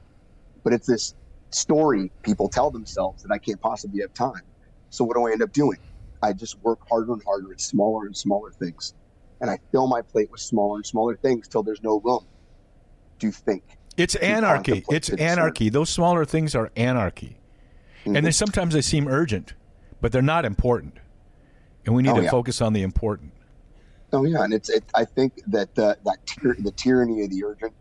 But 0.65 0.73
it's 0.73 0.87
this 0.87 1.15
story 1.51 2.11
people 2.23 2.49
tell 2.49 2.71
themselves 2.71 3.23
that 3.23 3.33
I 3.33 3.39
can't 3.39 3.61
possibly 3.61 4.01
have 4.01 4.13
time. 4.15 4.43
So 4.91 5.05
what 5.05 5.17
do 5.17 5.27
I 5.27 5.33
end 5.33 5.43
up 5.43 5.53
doing? 5.53 5.79
I 6.23 6.33
just 6.33 6.59
work 6.63 6.81
harder 6.89 7.13
and 7.13 7.23
harder 7.23 7.53
at 7.53 7.61
smaller 7.61 8.07
and 8.07 8.17
smaller 8.17 8.51
things. 8.51 8.95
And 9.45 9.51
I 9.51 9.59
fill 9.73 9.87
my 9.87 10.01
plate 10.01 10.31
with 10.31 10.41
smaller 10.41 10.77
and 10.77 10.87
smaller 10.87 11.17
things 11.17 11.49
till 11.49 11.63
there's 11.63 11.83
no 11.83 12.01
room 12.01 12.25
to 13.19 13.31
think. 13.31 13.63
It's 13.99 14.15
anarchy. 14.15 14.87
It's 14.89 15.09
to 15.09 15.21
anarchy. 15.21 15.69
Those 15.69 15.91
smaller 15.91 16.25
things 16.25 16.55
are 16.55 16.71
anarchy. 16.77 17.37
Mhm. 18.07 18.17
And 18.17 18.25
then 18.25 18.33
sometimes 18.33 18.73
they 18.73 18.81
seem 18.81 19.07
urgent, 19.07 19.53
but 20.01 20.13
they're 20.13 20.23
not 20.23 20.47
important. 20.47 20.95
And 21.85 21.95
we 21.95 22.03
need 22.03 22.13
Oh, 22.13 22.17
to 22.17 22.23
yeah. 22.23 22.31
focus 22.31 22.63
on 22.63 22.73
the 22.73 22.81
important. 22.81 23.33
Oh 24.15 24.25
yeah, 24.25 24.45
and 24.45 24.55
it's 24.55 24.71
it, 24.71 24.83
I 24.95 25.05
think 25.05 25.35
that 25.49 25.75
the, 25.75 25.99
that 26.07 26.25
tyr- 26.25 26.57
the 26.65 26.71
tyranny 26.73 27.23
of 27.25 27.29
the 27.29 27.45
urgent 27.45 27.75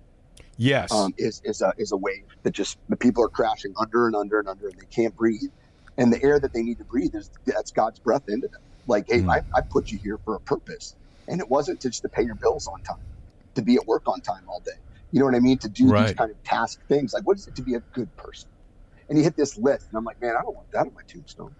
Yes. 0.58 0.92
um, 0.92 1.14
is 1.18 1.42
is 1.46 1.62
a 1.62 1.72
is 1.78 1.94
a 1.94 1.98
wave 1.98 2.26
that 2.44 2.52
just 2.52 2.78
the 2.90 2.98
people 2.98 3.24
are 3.24 3.30
crashing 3.30 3.74
under 3.80 4.06
and 4.08 4.18
under 4.18 4.38
and 4.40 4.50
under, 4.50 4.68
and 4.68 4.78
they 4.78 4.86
can't 4.88 5.16
breathe. 5.16 5.50
And 5.98 6.12
the 6.12 6.22
air 6.22 6.42
that 6.42 6.52
they 6.52 6.62
need 6.62 6.80
to 6.80 6.84
breathe 6.84 7.16
is 7.16 7.32
that's 7.46 7.72
God's 7.72 8.00
breath 8.00 8.28
into 8.28 8.50
them. 8.50 8.60
Like, 8.86 9.06
hey, 9.10 9.22
Mm. 9.22 9.32
I, 9.32 9.42
I 9.58 9.62
put 9.62 9.92
you 9.92 9.98
here 9.98 10.18
for 10.26 10.36
a 10.36 10.42
purpose, 10.42 10.96
and 11.28 11.40
it 11.42 11.50
wasn't 11.50 11.80
to 11.82 11.90
just 11.90 12.02
to 12.04 12.10
pay 12.10 12.24
your 12.24 12.36
bills 12.36 12.68
on 12.68 12.82
time, 12.84 12.98
to 13.56 13.62
be 13.62 13.76
at 13.76 13.86
work 13.88 14.04
on 14.08 14.22
time 14.22 14.44
all 14.48 14.62
day. 14.66 14.72
You 15.12 15.20
know 15.20 15.26
what 15.26 15.36
I 15.36 15.40
mean? 15.40 15.60
To 15.60 15.70
do 15.70 15.86
these 15.86 16.14
kind 16.14 16.32
of 16.32 16.42
task 16.44 16.80
things. 16.88 17.14
Like, 17.14 17.26
what 17.28 17.38
is 17.38 17.48
it 17.48 17.56
to 17.56 17.64
be 17.64 17.76
a 17.76 17.82
good 17.94 18.16
person? 18.16 18.50
And 19.10 19.18
he 19.18 19.24
hit 19.24 19.36
this 19.38 19.58
list, 19.58 19.88
and 19.92 19.98
I'm 19.98 20.06
like, 20.06 20.22
man, 20.22 20.36
I 20.38 20.42
don't 20.42 20.56
want 20.56 20.68
that 20.74 20.88
on 20.88 20.94
my 20.94 21.02
tombstone. 21.08 21.56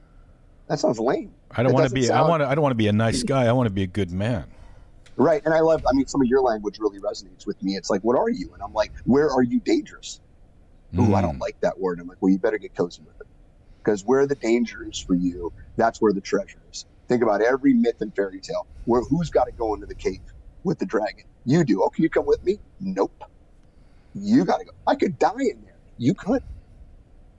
That 0.70 0.80
sounds 0.80 1.00
lame. 1.00 1.36
I 1.52 1.64
don't 1.64 1.74
want 1.74 1.88
to 1.88 1.94
be 1.94 2.10
I 2.10 2.22
want 2.22 2.42
to 2.42 2.48
I 2.48 2.56
don't 2.56 2.62
want 2.64 2.72
to 2.72 2.78
be 2.78 2.88
a 2.88 2.94
nice 2.94 3.24
guy. 3.24 3.46
I 3.46 3.52
want 3.52 3.68
to 3.68 3.74
be 3.74 3.84
a 3.84 3.88
good 3.88 4.12
man. 4.12 4.48
Right. 5.16 5.42
And 5.46 5.54
I 5.54 5.60
love, 5.60 5.84
I 5.90 5.94
mean, 5.96 6.08
some 6.08 6.22
of 6.22 6.28
your 6.28 6.42
language 6.42 6.78
really 6.80 7.00
resonates 7.00 7.46
with 7.46 7.62
me. 7.62 7.76
It's 7.76 7.90
like, 7.90 8.02
what 8.02 8.18
are 8.18 8.30
you? 8.30 8.52
And 8.54 8.64
I'm 8.64 8.74
like, 8.74 8.92
where 9.06 9.30
are 9.30 9.44
you 9.44 9.60
dangerous? 9.60 10.20
Ooh, 11.00 11.14
I 11.16 11.22
don't 11.22 11.38
Mm. 11.38 11.42
like 11.42 11.58
that 11.62 11.80
word. 11.80 12.00
I'm 12.00 12.08
like, 12.08 12.18
well, 12.22 12.32
you 12.32 12.40
better 12.40 12.58
get 12.58 12.76
cozy 12.76 13.04
with 13.04 13.16
it. 13.22 13.28
Because 13.84 14.04
where 14.04 14.28
the 14.28 14.36
danger 14.36 14.86
is 14.88 15.00
for 15.00 15.16
you, 15.16 15.54
that's 15.78 16.02
where 16.02 16.14
the 16.14 16.22
treasure 16.22 16.62
is. 16.72 16.86
Think 17.14 17.24
about 17.24 17.44
every 17.44 17.76
myth 17.76 17.98
and 18.02 18.14
fairy 18.16 18.42
tale. 18.42 18.68
Where 18.86 19.04
who's 19.10 19.32
got 19.32 19.46
to 19.46 19.54
go 19.54 19.76
into 19.76 19.88
the 19.88 19.96
cave 19.96 20.22
with 20.66 20.80
the 20.80 20.88
dragon? 20.88 21.26
You 21.46 21.66
do. 21.66 21.84
Oh, 21.84 21.92
can 21.96 22.04
you 22.04 22.12
come 22.12 22.26
with 22.28 22.44
me? 22.44 22.60
Nope. 22.82 23.14
You 24.14 24.46
got 24.46 24.60
to 24.60 24.66
go. 24.66 24.72
I 24.88 24.96
could 24.96 25.20
die 25.20 25.32
in 25.40 25.62
there. 25.64 25.80
You 25.98 26.16
could, 26.16 26.42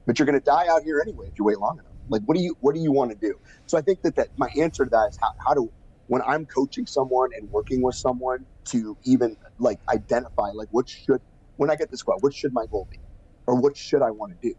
but 0.06 0.18
you're 0.18 0.26
going 0.26 0.40
to 0.40 0.44
die 0.44 0.66
out 0.70 0.82
here 0.84 1.00
anyway 1.02 1.26
if 1.28 1.34
you 1.38 1.44
wait 1.44 1.58
long 1.58 1.74
enough. 1.74 1.92
Like, 2.08 2.22
what 2.26 2.36
do 2.36 2.42
you 2.42 2.56
what 2.60 2.74
do 2.74 2.80
you 2.82 2.92
want 2.92 3.12
to 3.12 3.18
do? 3.18 3.34
So 3.66 3.78
I 3.78 3.82
think 3.82 4.00
that 4.04 4.16
that 4.16 4.28
my 4.36 4.48
answer 4.60 4.84
to 4.84 4.90
that 4.90 5.06
is 5.10 5.18
how, 5.20 5.30
how 5.46 5.54
do 5.54 5.70
when 6.08 6.22
I'm 6.22 6.46
coaching 6.46 6.86
someone 6.86 7.30
and 7.38 7.50
working 7.50 7.82
with 7.82 7.96
someone 7.96 8.46
to 8.70 8.96
even 9.06 9.36
like 9.58 9.78
identify 9.92 10.50
like 10.54 10.68
what 10.72 10.86
should 10.88 11.20
when 11.56 11.70
I 11.70 11.76
get 11.76 11.90
this 11.90 12.02
question, 12.02 12.18
what 12.20 12.34
should 12.34 12.52
my 12.54 12.66
goal 12.70 12.88
be, 12.90 12.98
or 13.46 13.60
what 13.60 13.76
should 13.76 14.02
I 14.02 14.10
want 14.12 14.32
to 14.32 14.48
do? 14.48 14.54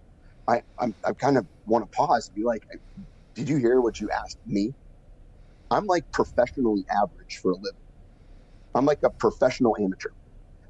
I 0.50 0.62
I'm, 0.80 0.96
I 1.06 1.14
kind 1.14 1.38
of 1.38 1.48
want 1.66 1.86
to 1.92 1.96
pause 1.96 2.28
and 2.30 2.36
be 2.36 2.44
like, 2.46 2.64
did 3.36 3.50
you 3.50 3.58
hear 3.58 3.82
what 3.82 4.00
you 4.00 4.10
asked 4.12 4.40
me? 4.46 4.74
I'm 5.72 5.86
like 5.86 6.06
professionally 6.14 6.86
average 6.92 7.40
for 7.42 7.52
a 7.52 7.56
living. 7.56 7.82
I'm 8.76 8.86
like 8.86 9.00
a 9.04 9.10
professional 9.10 9.76
amateur. 9.80 10.10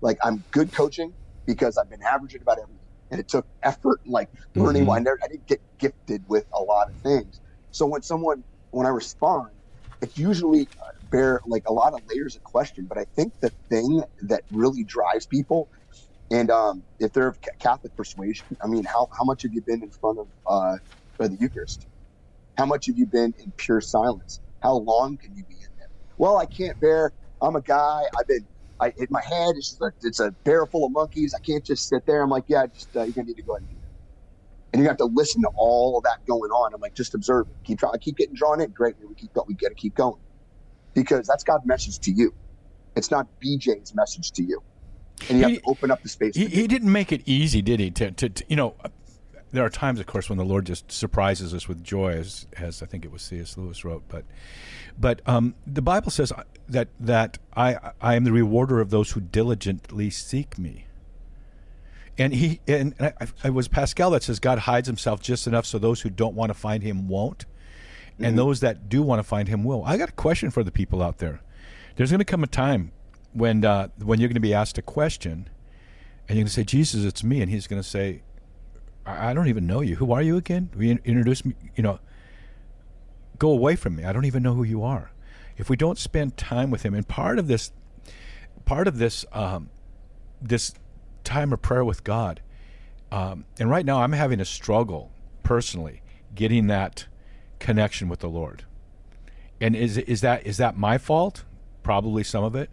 Like 0.01 0.17
I'm 0.23 0.45
good 0.51 0.73
coaching 0.73 1.15
because 1.47 1.77
I've 1.77 1.89
been 1.89 2.03
average 2.03 2.35
at 2.35 2.41
about 2.41 2.59
everything, 2.59 2.89
and 3.11 3.19
it 3.19 3.27
took 3.29 3.47
effort 3.63 3.99
and 4.05 4.13
like 4.13 4.29
learning. 4.55 4.85
Mhm. 4.85 4.95
I 4.95 4.99
never 4.99 5.19
I 5.23 5.27
didn't 5.27 5.47
get 5.47 5.61
gifted 5.79 6.23
with 6.27 6.45
a 6.53 6.61
lot 6.63 6.89
of 6.89 6.95
things. 6.97 7.41
So 7.71 7.85
when 7.85 8.01
someone 8.03 8.43
when 8.71 8.85
I 8.85 8.89
respond, 8.89 9.49
it's 10.01 10.17
usually 10.17 10.69
uh, 10.81 10.91
bear 11.03 11.41
like 11.47 11.63
a 11.67 11.73
lot 11.73 11.93
of 11.93 12.01
layers 12.07 12.35
of 12.35 12.43
question. 12.43 12.85
But 12.87 12.97
I 12.97 13.05
think 13.15 13.33
the 13.41 13.51
thing 13.69 14.03
that 14.27 14.43
really 14.51 14.83
drives 14.83 15.25
people, 15.27 15.69
and 16.31 16.51
um, 16.51 16.85
if 16.99 17.13
they're 17.13 17.27
of 17.29 17.39
Catholic 17.61 17.95
persuasion, 17.95 18.47
I 18.63 18.67
mean, 18.67 18.85
how 18.85 19.07
how 19.17 19.23
much 19.25 19.43
have 19.43 19.53
you 19.53 19.61
been 19.65 19.83
in 19.83 19.91
front 19.91 20.19
of 20.19 20.27
uh, 20.47 20.77
of 21.19 21.31
the 21.31 21.37
Eucharist? 21.39 21.87
How 22.57 22.65
much 22.65 22.87
have 22.87 22.97
you 22.97 23.07
been 23.07 23.33
in 23.37 23.53
pure 23.57 23.81
silence? 23.81 24.41
How 24.61 24.75
long 24.75 25.17
can 25.17 25.35
you 25.35 25.43
be 25.43 25.55
in 25.55 25.67
there? 25.77 25.89
Well, 26.17 26.37
I 26.37 26.45
can't 26.45 26.79
bear. 26.79 27.11
I'm 27.41 27.55
a 27.55 27.61
guy. 27.61 28.03
I've 28.17 28.27
been. 28.27 28.45
I 28.79 28.91
hit 28.97 29.09
my 29.09 29.21
head. 29.21 29.55
It's 29.55 29.77
a, 29.81 29.91
it's 30.03 30.19
a 30.19 30.31
bear 30.43 30.65
full 30.65 30.85
of 30.85 30.91
monkeys. 30.91 31.33
I 31.33 31.39
can't 31.39 31.63
just 31.63 31.87
sit 31.87 32.05
there. 32.05 32.21
I'm 32.21 32.29
like, 32.29 32.43
yeah, 32.47 32.65
just 32.67 32.95
uh, 32.95 33.03
you're 33.03 33.13
gonna 33.13 33.27
need 33.27 33.37
to 33.37 33.43
go 33.43 33.53
ahead 33.53 33.61
and 33.61 33.69
do 33.69 33.75
that. 33.75 33.81
And 34.73 34.81
you 34.81 34.87
have 34.89 34.97
to 34.97 35.05
listen 35.05 35.41
to 35.43 35.49
all 35.55 35.97
of 35.97 36.03
that 36.03 36.25
going 36.27 36.51
on. 36.51 36.73
I'm 36.73 36.81
like, 36.81 36.93
just 36.93 37.13
observe 37.15 37.47
it. 37.47 37.55
Keep 37.63 37.79
trying. 37.79 37.93
I 37.93 37.97
keep 37.97 38.17
getting 38.17 38.35
drawn 38.35 38.59
in. 38.59 38.71
Great. 38.71 38.95
We 39.07 39.15
keep 39.15 39.33
going. 39.33 39.45
We 39.47 39.53
got 39.53 39.69
to 39.69 39.75
keep 39.75 39.95
going 39.95 40.19
because 40.93 41.27
that's 41.27 41.43
God's 41.43 41.65
message 41.65 41.99
to 41.99 42.11
you. 42.11 42.33
It's 42.97 43.11
not 43.11 43.27
BJ's 43.43 43.93
message 43.95 44.31
to 44.33 44.43
you. 44.43 44.61
And 45.29 45.39
you 45.39 45.45
He- 45.47 45.53
have 45.53 45.61
to 45.63 45.69
open 45.69 45.91
up 45.91 46.03
the 46.03 46.09
space. 46.09 46.35
He, 46.35 46.47
he 46.47 46.67
didn't 46.67 46.91
make 46.91 47.11
it 47.13 47.21
easy, 47.25 47.61
did 47.61 47.79
he? 47.79 47.91
To, 47.91 48.11
to, 48.11 48.29
to 48.29 48.43
you 48.49 48.55
know, 48.57 48.75
there 49.51 49.63
are 49.63 49.69
times, 49.69 49.99
of 49.99 50.05
course, 50.05 50.29
when 50.29 50.37
the 50.37 50.45
Lord 50.45 50.65
just 50.65 50.91
surprises 50.91 51.53
us 51.53 51.67
with 51.67 51.83
joy, 51.83 52.13
as, 52.13 52.47
as 52.57 52.81
I 52.81 52.85
think 52.85 53.05
it 53.05 53.11
was 53.11 53.21
C.S. 53.21 53.57
Lewis 53.57 53.85
wrote. 53.85 54.03
But, 54.09 54.25
but 54.99 55.21
um, 55.25 55.55
the 55.65 55.81
Bible 55.81 56.11
says 56.11 56.33
that 56.67 56.87
that 56.99 57.37
I 57.55 57.77
I 58.01 58.15
am 58.15 58.23
the 58.23 58.31
rewarder 58.31 58.79
of 58.79 58.89
those 58.89 59.11
who 59.11 59.21
diligently 59.21 60.09
seek 60.09 60.57
me. 60.57 60.85
And 62.17 62.33
he 62.33 62.61
and 62.67 62.95
I, 62.99 63.13
I 63.43 63.49
was 63.49 63.67
Pascal 63.67 64.11
that 64.11 64.23
says 64.23 64.39
God 64.39 64.59
hides 64.59 64.87
Himself 64.87 65.21
just 65.21 65.47
enough 65.47 65.65
so 65.65 65.77
those 65.77 66.01
who 66.01 66.09
don't 66.09 66.35
want 66.35 66.49
to 66.49 66.53
find 66.53 66.81
Him 66.81 67.07
won't, 67.07 67.45
and 68.19 68.37
those 68.37 68.61
that 68.61 68.87
do 68.87 69.01
want 69.01 69.19
to 69.19 69.23
find 69.23 69.49
Him 69.49 69.63
will. 69.63 69.83
I 69.85 69.97
got 69.97 70.09
a 70.09 70.13
question 70.13 70.49
for 70.49 70.63
the 70.63 70.71
people 70.71 71.01
out 71.01 71.17
there. 71.17 71.41
There's 71.95 72.11
going 72.11 72.19
to 72.19 72.25
come 72.25 72.43
a 72.43 72.47
time 72.47 72.91
when 73.33 73.65
uh, 73.65 73.89
when 74.01 74.19
you're 74.19 74.29
going 74.29 74.35
to 74.35 74.39
be 74.39 74.53
asked 74.53 74.77
a 74.77 74.81
question, 74.81 75.49
and 76.27 76.37
you're 76.37 76.43
going 76.43 76.47
to 76.47 76.53
say, 76.53 76.63
"Jesus, 76.63 77.03
it's 77.03 77.23
me," 77.23 77.41
and 77.41 77.51
He's 77.51 77.67
going 77.67 77.81
to 77.81 77.87
say, 77.87 78.21
I, 79.05 79.31
"I 79.31 79.33
don't 79.33 79.47
even 79.47 79.67
know 79.67 79.81
you. 79.81 79.95
Who 79.95 80.11
are 80.11 80.21
you 80.21 80.37
again? 80.37 80.69
You 80.77 80.99
introduce 81.03 81.45
me? 81.45 81.55
You 81.75 81.83
know, 81.83 81.99
go 83.37 83.51
away 83.51 83.75
from 83.75 83.95
me. 83.95 84.03
I 84.03 84.13
don't 84.13 84.25
even 84.25 84.43
know 84.43 84.53
who 84.53 84.63
you 84.63 84.83
are." 84.83 85.11
If 85.57 85.69
we 85.69 85.77
don't 85.77 85.97
spend 85.97 86.35
time 86.37 86.69
with 86.69 86.83
Him, 86.83 86.93
and 86.93 87.07
part 87.07 87.39
of 87.39 87.47
this, 87.47 87.71
part 88.65 88.87
of 88.87 88.97
this, 88.97 89.25
um, 89.31 89.69
this 90.41 90.73
time 91.23 91.53
of 91.53 91.61
prayer 91.61 91.85
with 91.85 92.03
God, 92.03 92.41
um, 93.11 93.45
and 93.59 93.69
right 93.69 93.85
now 93.85 94.01
I'm 94.01 94.11
having 94.11 94.39
a 94.41 94.45
struggle 94.45 95.11
personally 95.43 96.01
getting 96.33 96.67
that 96.67 97.05
connection 97.59 98.09
with 98.09 98.19
the 98.19 98.29
Lord. 98.29 98.65
And 99.61 99.75
is 99.75 99.97
is 99.97 100.21
that 100.21 100.45
is 100.45 100.57
that 100.57 100.77
my 100.77 100.97
fault? 100.97 101.45
Probably 101.81 102.23
some 102.23 102.43
of 102.43 102.55
it, 102.55 102.69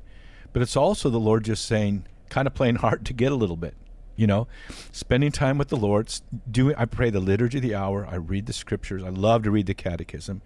but 0.52 0.62
it's 0.62 0.76
also 0.76 1.10
the 1.10 1.20
Lord 1.20 1.44
just 1.44 1.64
saying, 1.64 2.06
kind 2.28 2.46
of 2.46 2.54
playing 2.54 2.76
hard 2.84 3.06
to 3.06 3.12
get 3.12 3.30
a 3.30 3.36
little 3.36 3.56
bit. 3.56 3.74
You 4.22 4.28
know, 4.28 4.46
spending 4.92 5.32
time 5.32 5.58
with 5.58 5.66
the 5.66 5.76
Lord. 5.76 6.08
Doing, 6.48 6.76
I 6.76 6.84
pray 6.84 7.10
the 7.10 7.18
liturgy 7.18 7.58
of 7.58 7.62
the 7.62 7.74
hour. 7.74 8.06
I 8.06 8.14
read 8.14 8.46
the 8.46 8.52
scriptures. 8.52 9.02
I 9.02 9.08
love 9.08 9.42
to 9.42 9.50
read 9.50 9.66
the 9.66 9.74
catechism. 9.74 10.42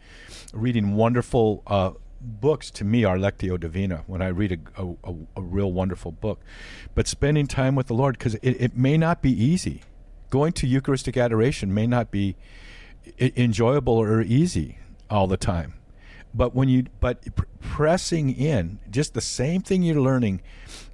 Reading 0.54 0.94
wonderful 0.94 1.62
uh, 1.66 1.90
books 2.22 2.70
to 2.70 2.84
me 2.84 3.04
are 3.04 3.18
Lectio 3.18 3.60
Divina 3.60 4.04
when 4.06 4.22
I 4.22 4.28
read 4.28 4.52
a, 4.78 4.82
a, 4.82 4.94
a, 5.04 5.14
a 5.36 5.42
real 5.42 5.70
wonderful 5.70 6.10
book. 6.10 6.40
But 6.94 7.06
spending 7.06 7.46
time 7.46 7.74
with 7.74 7.88
the 7.88 7.92
Lord, 7.92 8.16
because 8.16 8.36
it, 8.36 8.58
it 8.58 8.78
may 8.78 8.96
not 8.96 9.20
be 9.20 9.30
easy. 9.30 9.82
Going 10.30 10.54
to 10.54 10.66
Eucharistic 10.66 11.18
adoration 11.18 11.74
may 11.74 11.86
not 11.86 12.10
be 12.10 12.34
enjoyable 13.20 13.92
or 13.92 14.22
easy 14.22 14.78
all 15.10 15.26
the 15.26 15.36
time. 15.36 15.74
But 16.36 16.54
when 16.54 16.68
you, 16.68 16.84
but 17.00 17.34
pr- 17.34 17.44
pressing 17.60 18.30
in, 18.30 18.78
just 18.90 19.14
the 19.14 19.20
same 19.20 19.62
thing 19.62 19.82
you're 19.82 20.00
learning 20.00 20.42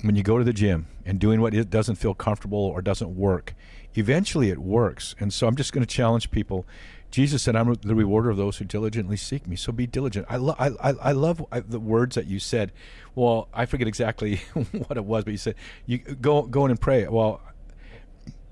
when 0.03 0.15
you 0.15 0.23
go 0.23 0.39
to 0.39 0.45
the 0.45 0.53
gym 0.53 0.87
and 1.05 1.19
doing 1.19 1.41
what 1.41 1.53
it 1.53 1.69
doesn't 1.69 1.97
feel 1.97 2.15
comfortable 2.15 2.59
or 2.59 2.81
doesn't 2.81 3.17
work, 3.17 3.55
eventually 3.95 4.51
it 4.51 4.59
works. 4.59 5.15
And 5.19 5.33
so 5.33 5.47
I'm 5.47 5.57
just 5.57 5.73
going 5.73 5.85
to 5.85 5.95
challenge 5.95 6.31
people 6.31 6.65
Jesus 7.13 7.43
said, 7.43 7.55
"I'm 7.55 7.75
the 7.75 7.95
rewarder 7.95 8.31
of 8.31 8.39
those 8.39 8.57
who 8.57 8.65
diligently 8.65 9.19
seek 9.19 9.47
me." 9.47 9.55
So 9.55 9.71
be 9.71 9.87
diligent. 9.87 10.27
I 10.31 10.39
love, 10.39 10.57
I, 10.59 10.95
I, 11.11 11.13
love 11.13 11.45
the 11.69 11.79
words 11.79 12.15
that 12.15 12.27
you 12.27 12.39
said. 12.41 12.73
Well, 13.15 13.49
I 13.53 13.67
forget 13.67 13.87
exactly 13.87 14.37
what 14.87 14.97
it 14.97 15.05
was, 15.05 15.23
but 15.23 15.31
you 15.31 15.37
said, 15.37 15.55
"You 15.85 15.99
go, 15.99 16.43
go 16.43 16.65
in 16.65 16.71
and 16.71 16.81
pray." 16.81 17.07
Well, 17.07 17.43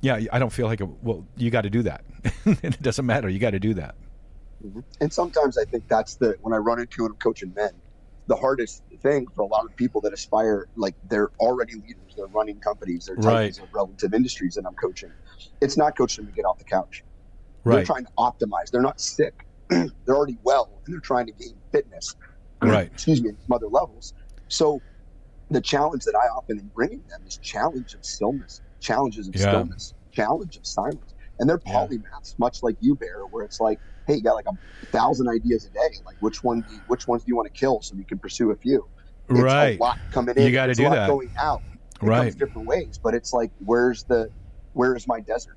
yeah, 0.02 0.20
I 0.30 0.38
don't 0.38 0.52
feel 0.52 0.66
like 0.66 0.82
it. 0.82 0.88
Well, 1.02 1.26
you 1.38 1.50
got 1.50 1.62
to 1.62 1.70
do 1.70 1.82
that. 1.84 2.04
it 2.44 2.82
doesn't 2.82 3.06
matter. 3.06 3.30
You 3.30 3.38
got 3.38 3.52
to 3.52 3.58
do 3.60 3.72
that. 3.74 3.94
Mm-hmm. 4.64 4.80
And 5.00 5.12
sometimes 5.12 5.56
I 5.58 5.64
think 5.64 5.88
that's 5.88 6.16
the 6.16 6.36
when 6.40 6.52
I 6.52 6.58
run 6.58 6.80
into 6.80 7.04
and 7.04 7.12
I'm 7.12 7.18
coaching 7.18 7.52
men, 7.54 7.70
the 8.26 8.36
hardest 8.36 8.82
thing 9.00 9.26
for 9.34 9.42
a 9.42 9.46
lot 9.46 9.64
of 9.64 9.74
people 9.76 10.00
that 10.02 10.12
aspire, 10.12 10.68
like 10.76 10.94
they're 11.08 11.30
already 11.40 11.74
leaders, 11.74 12.14
they're 12.16 12.26
running 12.26 12.60
companies, 12.60 13.06
they're 13.06 13.16
titans 13.16 13.58
right. 13.58 13.68
of 13.68 13.74
relative 13.74 14.14
industries 14.14 14.54
that 14.54 14.66
I'm 14.66 14.74
coaching. 14.74 15.10
It's 15.60 15.76
not 15.76 15.96
coaching 15.96 16.24
them 16.24 16.32
to 16.32 16.36
get 16.36 16.44
off 16.44 16.58
the 16.58 16.64
couch 16.64 17.02
Right. 17.64 17.76
They're 17.76 17.84
trying 17.84 18.04
to 18.06 18.12
optimize. 18.18 18.70
They're 18.70 18.82
not 18.82 19.00
sick. 19.00 19.46
they're 19.68 19.90
already 20.08 20.38
well, 20.42 20.70
and 20.84 20.94
they're 20.94 21.00
trying 21.00 21.26
to 21.26 21.32
gain 21.32 21.56
fitness. 21.72 22.16
Right. 22.62 22.90
Excuse 22.92 23.22
me, 23.22 23.30
some 23.30 23.54
other 23.54 23.68
levels. 23.68 24.12
So 24.48 24.82
the 25.48 25.62
challenge 25.62 26.04
that 26.04 26.14
I 26.14 26.26
often 26.26 26.58
am 26.58 26.70
bringing 26.74 27.02
them 27.08 27.22
is 27.26 27.38
challenge 27.38 27.94
of 27.94 28.04
stillness, 28.04 28.60
challenges 28.80 29.28
of 29.28 29.34
yeah. 29.34 29.48
stillness, 29.48 29.94
challenge 30.12 30.58
of 30.58 30.66
silence. 30.66 31.14
And 31.38 31.48
they're 31.48 31.56
polymaths, 31.56 32.02
yeah. 32.02 32.36
much 32.36 32.62
like 32.62 32.76
you, 32.80 32.96
Bear, 32.96 33.22
where 33.30 33.46
it's 33.46 33.60
like, 33.60 33.80
hey, 34.10 34.16
you 34.16 34.22
got 34.22 34.34
like 34.34 34.46
a 34.46 34.86
thousand 34.86 35.28
ideas 35.28 35.64
a 35.64 35.70
day. 35.70 35.96
Like 36.04 36.16
which 36.20 36.42
one 36.42 36.62
do 36.62 36.74
you, 36.74 36.80
which 36.86 37.06
ones 37.06 37.24
do 37.24 37.28
you 37.28 37.36
want 37.36 37.52
to 37.52 37.58
kill 37.58 37.80
so 37.82 37.94
you 37.96 38.04
can 38.04 38.18
pursue 38.18 38.50
a 38.50 38.56
few? 38.56 38.88
It's 39.28 39.40
right. 39.40 39.78
A 39.78 39.82
lot 39.82 39.98
coming 40.10 40.36
in. 40.36 40.44
You 40.44 40.52
got 40.52 40.66
to 40.66 40.74
do 40.74 40.88
that. 40.90 41.08
Going 41.08 41.30
out. 41.38 41.62
It 42.02 42.06
right. 42.06 42.36
different 42.36 42.66
ways, 42.66 42.98
but 43.02 43.14
it's 43.14 43.32
like, 43.32 43.50
where's 43.58 44.04
the, 44.04 44.30
where 44.72 44.96
is 44.96 45.06
my 45.06 45.20
desert? 45.20 45.56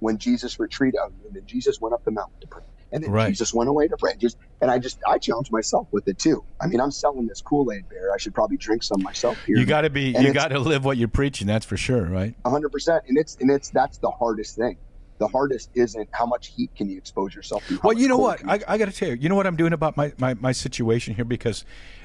when 0.00 0.18
Jesus 0.18 0.58
retreated 0.58 1.00
oh, 1.02 1.10
and 1.26 1.34
then 1.34 1.46
Jesus 1.46 1.80
went 1.80 1.94
up 1.94 2.04
the 2.04 2.10
mountain 2.10 2.40
to 2.40 2.46
pray. 2.46 2.62
And 2.92 3.02
then 3.02 3.10
right. 3.10 3.28
Jesus 3.28 3.52
went 3.52 3.68
away 3.68 3.88
to 3.88 3.96
pray. 3.96 4.12
Just 4.16 4.36
and 4.60 4.70
I 4.70 4.78
just 4.78 4.98
I 5.06 5.18
challenge 5.18 5.50
myself 5.50 5.88
with 5.90 6.06
it 6.06 6.18
too. 6.18 6.44
I 6.60 6.66
mean, 6.66 6.80
I'm 6.80 6.92
selling 6.92 7.26
this 7.26 7.40
Kool 7.42 7.72
Aid 7.72 7.88
bear. 7.88 8.12
I 8.14 8.18
should 8.18 8.34
probably 8.34 8.56
drink 8.56 8.82
some 8.82 9.02
myself 9.02 9.38
here. 9.44 9.56
You 9.56 9.66
got 9.66 9.80
to 9.82 9.90
be. 9.90 10.14
And 10.14 10.24
you 10.24 10.32
got 10.32 10.48
to 10.48 10.60
live 10.60 10.84
what 10.84 10.96
you're 10.96 11.08
preaching. 11.08 11.46
That's 11.46 11.66
for 11.66 11.76
sure, 11.76 12.04
right? 12.04 12.34
100. 12.42 12.70
percent 12.70 13.04
And 13.08 13.18
it's 13.18 13.36
and 13.40 13.50
it's 13.50 13.70
that's 13.70 13.98
the 13.98 14.10
hardest 14.10 14.56
thing. 14.56 14.78
The 15.18 15.28
hardest 15.28 15.70
isn't 15.74 16.08
how 16.12 16.26
much 16.26 16.48
heat 16.48 16.70
can 16.76 16.88
you 16.88 16.98
expose 16.98 17.34
yourself 17.34 17.66
to. 17.68 17.80
Well, 17.82 17.98
you 17.98 18.08
know 18.08 18.18
what? 18.18 18.46
I, 18.46 18.60
I 18.68 18.78
got 18.78 18.86
to 18.86 18.92
tell 18.92 19.08
you. 19.08 19.14
You 19.14 19.28
know 19.28 19.34
what 19.34 19.46
I'm 19.46 19.56
doing 19.56 19.72
about 19.72 19.96
my, 19.96 20.12
my 20.18 20.34
my 20.34 20.52
situation 20.52 21.14
here 21.14 21.24
because 21.24 21.64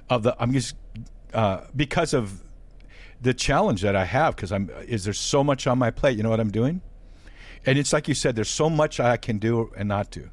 of 0.09 0.23
the 0.23 0.35
I'm 0.39 0.53
just 0.53 0.75
uh, 1.33 1.61
because 1.75 2.13
of 2.13 2.43
the 3.21 3.33
challenge 3.33 3.81
that 3.81 3.95
I 3.95 4.05
have 4.05 4.35
because 4.35 4.51
I'm 4.51 4.69
is 4.87 5.03
there 5.03 5.13
so 5.13 5.43
much 5.43 5.67
on 5.67 5.77
my 5.77 5.91
plate. 5.91 6.17
You 6.17 6.23
know 6.23 6.29
what 6.29 6.39
I'm 6.39 6.51
doing? 6.51 6.81
And 7.65 7.77
it's 7.77 7.93
like 7.93 8.07
you 8.07 8.13
said, 8.13 8.35
there's 8.35 8.49
so 8.49 8.69
much 8.69 8.99
I 8.99 9.17
can 9.17 9.37
do 9.37 9.71
and 9.77 9.87
not 9.87 10.09
do. 10.09 10.29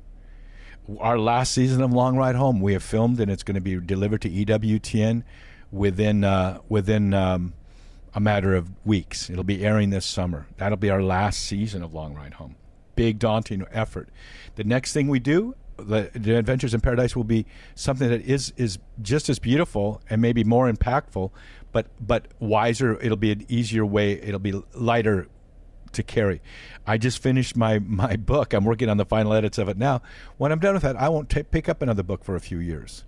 Our 0.98 1.18
last 1.18 1.52
season 1.52 1.82
of 1.82 1.92
Long 1.92 2.16
Ride 2.16 2.34
Home, 2.36 2.60
we 2.62 2.72
have 2.72 2.82
filmed, 2.82 3.20
and 3.20 3.30
it's 3.30 3.42
going 3.42 3.56
to 3.56 3.60
be 3.60 3.78
delivered 3.78 4.22
to 4.22 4.30
EWTN 4.30 5.22
within 5.70 6.24
uh, 6.24 6.60
within 6.68 7.12
um, 7.12 7.52
a 8.14 8.20
matter 8.20 8.54
of 8.54 8.70
weeks. 8.86 9.28
It'll 9.28 9.44
be 9.44 9.64
airing 9.64 9.90
this 9.90 10.06
summer. 10.06 10.46
That'll 10.56 10.78
be 10.78 10.88
our 10.88 11.02
last 11.02 11.40
season 11.40 11.82
of 11.82 11.92
Long 11.92 12.14
Ride 12.14 12.34
Home. 12.34 12.56
Big 12.98 13.18
daunting 13.18 13.64
effort. 13.72 14.08
The 14.56 14.64
next 14.64 14.92
thing 14.92 15.08
we 15.08 15.20
do, 15.20 15.54
the, 15.76 16.10
the 16.14 16.36
Adventures 16.36 16.74
in 16.74 16.80
Paradise, 16.80 17.14
will 17.14 17.24
be 17.24 17.46
something 17.74 18.08
that 18.08 18.22
is 18.22 18.52
is 18.56 18.78
just 19.00 19.28
as 19.28 19.38
beautiful 19.38 20.02
and 20.10 20.20
maybe 20.20 20.44
more 20.44 20.70
impactful, 20.70 21.30
but 21.72 21.86
but 22.00 22.28
wiser. 22.40 22.98
It'll 23.00 23.16
be 23.16 23.32
an 23.32 23.46
easier 23.48 23.86
way. 23.86 24.20
It'll 24.20 24.40
be 24.40 24.60
lighter 24.74 25.28
to 25.92 26.02
carry. 26.02 26.40
I 26.86 26.98
just 26.98 27.22
finished 27.22 27.56
my 27.56 27.78
my 27.78 28.16
book. 28.16 28.52
I'm 28.52 28.64
working 28.64 28.88
on 28.88 28.96
the 28.96 29.06
final 29.06 29.32
edits 29.32 29.58
of 29.58 29.68
it 29.68 29.78
now. 29.78 30.02
When 30.36 30.52
I'm 30.52 30.58
done 30.58 30.74
with 30.74 30.82
that, 30.82 30.96
I 30.96 31.08
won't 31.08 31.30
t- 31.30 31.44
pick 31.44 31.68
up 31.68 31.82
another 31.82 32.02
book 32.02 32.24
for 32.24 32.36
a 32.36 32.40
few 32.40 32.58
years. 32.58 33.04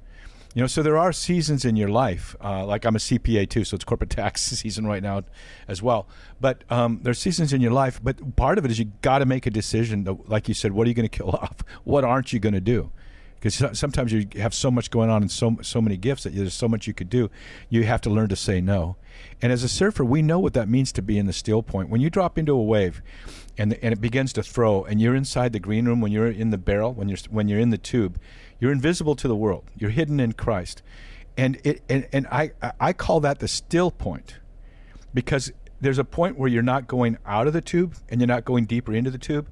You 0.54 0.62
know, 0.62 0.66
so 0.66 0.82
there 0.82 0.98
are 0.98 1.12
seasons 1.12 1.64
in 1.64 1.76
your 1.76 1.88
life. 1.88 2.34
Uh, 2.42 2.64
like 2.66 2.84
I'm 2.84 2.96
a 2.96 2.98
CPA 2.98 3.48
too, 3.48 3.64
so 3.64 3.76
it's 3.76 3.84
corporate 3.84 4.10
tax 4.20 4.42
season 4.42 4.86
right 4.86 5.02
now 5.02 5.22
as 5.68 5.80
well. 5.80 6.08
But 6.40 6.64
um, 6.70 7.00
there's 7.02 7.18
seasons 7.20 7.52
in 7.52 7.60
your 7.60 7.70
life. 7.70 8.00
But 8.02 8.36
part 8.36 8.58
of 8.58 8.64
it 8.64 8.70
is 8.70 8.78
you 8.78 8.86
got 9.02 9.18
to 9.18 9.26
make 9.26 9.46
a 9.46 9.50
decision. 9.50 10.18
Like 10.26 10.48
you 10.48 10.54
said, 10.54 10.72
what 10.72 10.86
are 10.86 10.88
you 10.88 10.94
going 10.94 11.08
to 11.08 11.16
kill 11.16 11.30
off? 11.42 11.58
What 11.84 12.04
aren't 12.04 12.32
you 12.32 12.40
going 12.40 12.54
to 12.54 12.60
do? 12.60 12.90
Because 13.40 13.78
sometimes 13.78 14.12
you 14.12 14.26
have 14.36 14.52
so 14.52 14.70
much 14.70 14.90
going 14.90 15.08
on 15.08 15.22
and 15.22 15.30
so 15.30 15.56
so 15.62 15.80
many 15.80 15.96
gifts 15.96 16.24
that 16.24 16.34
there's 16.34 16.52
so 16.52 16.68
much 16.68 16.86
you 16.86 16.92
could 16.92 17.08
do. 17.08 17.30
You 17.70 17.84
have 17.84 18.02
to 18.02 18.10
learn 18.10 18.28
to 18.28 18.36
say 18.36 18.60
no. 18.60 18.96
And 19.40 19.50
as 19.50 19.64
a 19.64 19.68
surfer, 19.68 20.04
we 20.04 20.20
know 20.20 20.38
what 20.38 20.52
that 20.52 20.68
means 20.68 20.92
to 20.92 21.02
be 21.02 21.16
in 21.16 21.26
the 21.26 21.32
still 21.32 21.62
point. 21.62 21.88
When 21.88 22.02
you 22.02 22.10
drop 22.10 22.36
into 22.36 22.52
a 22.52 22.62
wave, 22.62 23.00
and 23.56 23.72
the, 23.72 23.82
and 23.82 23.92
it 23.94 24.00
begins 24.00 24.34
to 24.34 24.42
throw, 24.42 24.84
and 24.84 25.00
you're 25.00 25.14
inside 25.14 25.54
the 25.54 25.58
green 25.58 25.86
room 25.86 26.02
when 26.02 26.12
you're 26.12 26.26
in 26.26 26.50
the 26.50 26.58
barrel, 26.58 26.92
when 26.92 27.08
you're 27.08 27.18
when 27.30 27.48
you're 27.48 27.58
in 27.58 27.70
the 27.70 27.78
tube, 27.78 28.20
you're 28.58 28.72
invisible 28.72 29.16
to 29.16 29.26
the 29.26 29.36
world. 29.36 29.64
You're 29.74 29.90
hidden 29.90 30.20
in 30.20 30.34
Christ, 30.34 30.82
and 31.38 31.58
it 31.64 31.82
and, 31.88 32.06
and 32.12 32.26
I 32.26 32.52
I 32.78 32.92
call 32.92 33.20
that 33.20 33.38
the 33.38 33.48
still 33.48 33.90
point, 33.90 34.36
because 35.14 35.50
there's 35.80 35.98
a 35.98 36.04
point 36.04 36.38
where 36.38 36.50
you're 36.50 36.62
not 36.62 36.86
going 36.86 37.16
out 37.24 37.46
of 37.46 37.54
the 37.54 37.62
tube 37.62 37.96
and 38.10 38.20
you're 38.20 38.28
not 38.28 38.44
going 38.44 38.66
deeper 38.66 38.92
into 38.92 39.10
the 39.10 39.18
tube. 39.18 39.48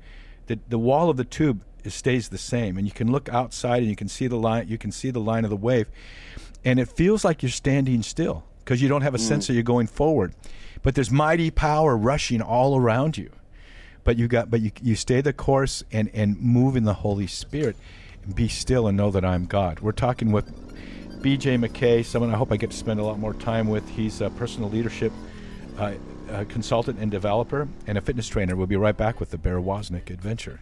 The 0.47 0.59
the 0.69 0.79
wall 0.79 1.09
of 1.09 1.17
the 1.17 1.25
tube 1.25 1.65
stays 1.87 2.29
the 2.29 2.39
same, 2.39 2.77
and 2.77 2.87
you 2.87 2.93
can 2.93 3.11
look 3.11 3.29
outside 3.29 3.79
and 3.79 3.89
you 3.89 3.97
can 3.97 4.09
see 4.09 4.27
the 4.27 4.37
line. 4.37 4.69
You 4.69 4.79
can 4.79 4.93
see 4.93 5.11
the 5.11 5.21
line 5.21 5.45
of 5.45 5.51
the 5.51 5.57
wave, 5.57 5.89
and 6.65 6.79
it 6.79 6.89
feels 6.89 7.25
like 7.25 7.43
you're 7.43 7.51
standing 7.51 8.03
still 8.03 8.45
because 8.65 8.83
you 8.83 8.89
don't 8.89 9.03
have 9.03 9.15
a 9.15 9.19
mm. 9.19 9.29
sense 9.29 9.47
that 9.47 9.55
you're 9.55 9.63
going 9.63 9.87
forward. 9.87 10.35
But 10.83 10.95
there's 10.95 11.11
mighty 11.11 11.51
power 11.51 11.97
rushing 11.97 12.41
all 12.41 12.77
around 12.77 13.17
you. 13.17 13.31
But 14.05 14.17
you 14.17 14.29
got 14.29 14.51
but 14.51 14.61
you 14.61 14.71
you 14.83 14.95
stay 14.95 15.21
the 15.21 15.33
course 15.33 15.83
and 15.93 16.11
and 16.15 16.41
move 16.41 16.77
in 16.77 16.85
the 16.85 16.95
Holy 16.95 17.27
Spirit 17.27 17.77
and 18.25 18.35
be 18.35 18.49
still 18.49 18.87
and 18.87 18.97
know 18.97 19.11
that 19.11 19.25
I'm 19.25 19.47
God. 19.47 19.81
We're 19.81 19.93
talking 19.93 20.33
with 20.33 20.51
BJ 21.21 21.63
McKay, 21.65 22.05
someone 22.05 22.33
I 22.33 22.37
hope 22.37 22.53
I 22.53 22.57
get 22.57 22.71
to 22.71 22.77
spend 22.77 23.01
a 23.01 23.05
lot 23.05 23.19
more 23.19 23.35
time 23.35 23.69
with. 23.69 23.89
He's 23.89 24.21
a 24.21 24.31
personal 24.31 24.71
leadership 24.71 25.13
uh, 25.79 25.95
a 26.31 26.45
consultant 26.45 26.99
and 26.99 27.11
developer 27.11 27.69
and 27.87 27.97
a 27.97 28.01
fitness 28.01 28.29
trainer. 28.29 28.57
We'll 28.57 28.67
be 28.67 28.77
right 28.77 28.97
back 28.97 29.21
with 29.21 29.31
the 29.31 29.39
Bear 29.39 29.61
Wozniak 29.61 30.11
adventure. 30.11 30.61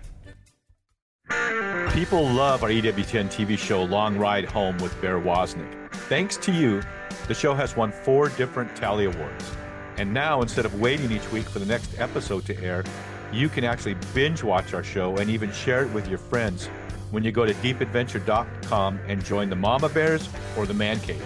People 1.97 2.29
love 2.29 2.63
our 2.63 2.69
EWTN 2.69 3.29
TV 3.29 3.57
show 3.57 3.83
Long 3.83 4.19
Ride 4.19 4.45
Home 4.45 4.77
with 4.77 5.01
Bear 5.01 5.19
Wozniak. 5.19 5.91
Thanks 6.11 6.37
to 6.37 6.53
you, 6.53 6.83
the 7.27 7.33
show 7.33 7.55
has 7.55 7.75
won 7.75 7.91
four 7.91 8.29
different 8.29 8.77
Telly 8.77 9.07
Awards. 9.07 9.51
And 9.97 10.13
now, 10.13 10.43
instead 10.43 10.67
of 10.67 10.79
waiting 10.79 11.11
each 11.11 11.33
week 11.33 11.49
for 11.49 11.59
the 11.59 11.65
next 11.65 11.99
episode 11.99 12.45
to 12.45 12.63
air, 12.63 12.85
you 13.33 13.49
can 13.49 13.65
actually 13.65 13.97
binge 14.13 14.43
watch 14.43 14.75
our 14.75 14.83
show 14.83 15.17
and 15.17 15.31
even 15.31 15.51
share 15.53 15.87
it 15.87 15.93
with 15.95 16.07
your 16.07 16.19
friends 16.19 16.67
when 17.13 17.25
you 17.25 17.33
go 17.33 17.47
to 17.47 17.55
deepadventure.com 17.55 19.01
and 19.09 19.25
join 19.25 19.49
the 19.49 19.57
Mama 19.57 19.89
Bears 19.89 20.29
or 20.59 20.67
the 20.67 20.75
Man 20.75 21.01
Cave. 21.01 21.25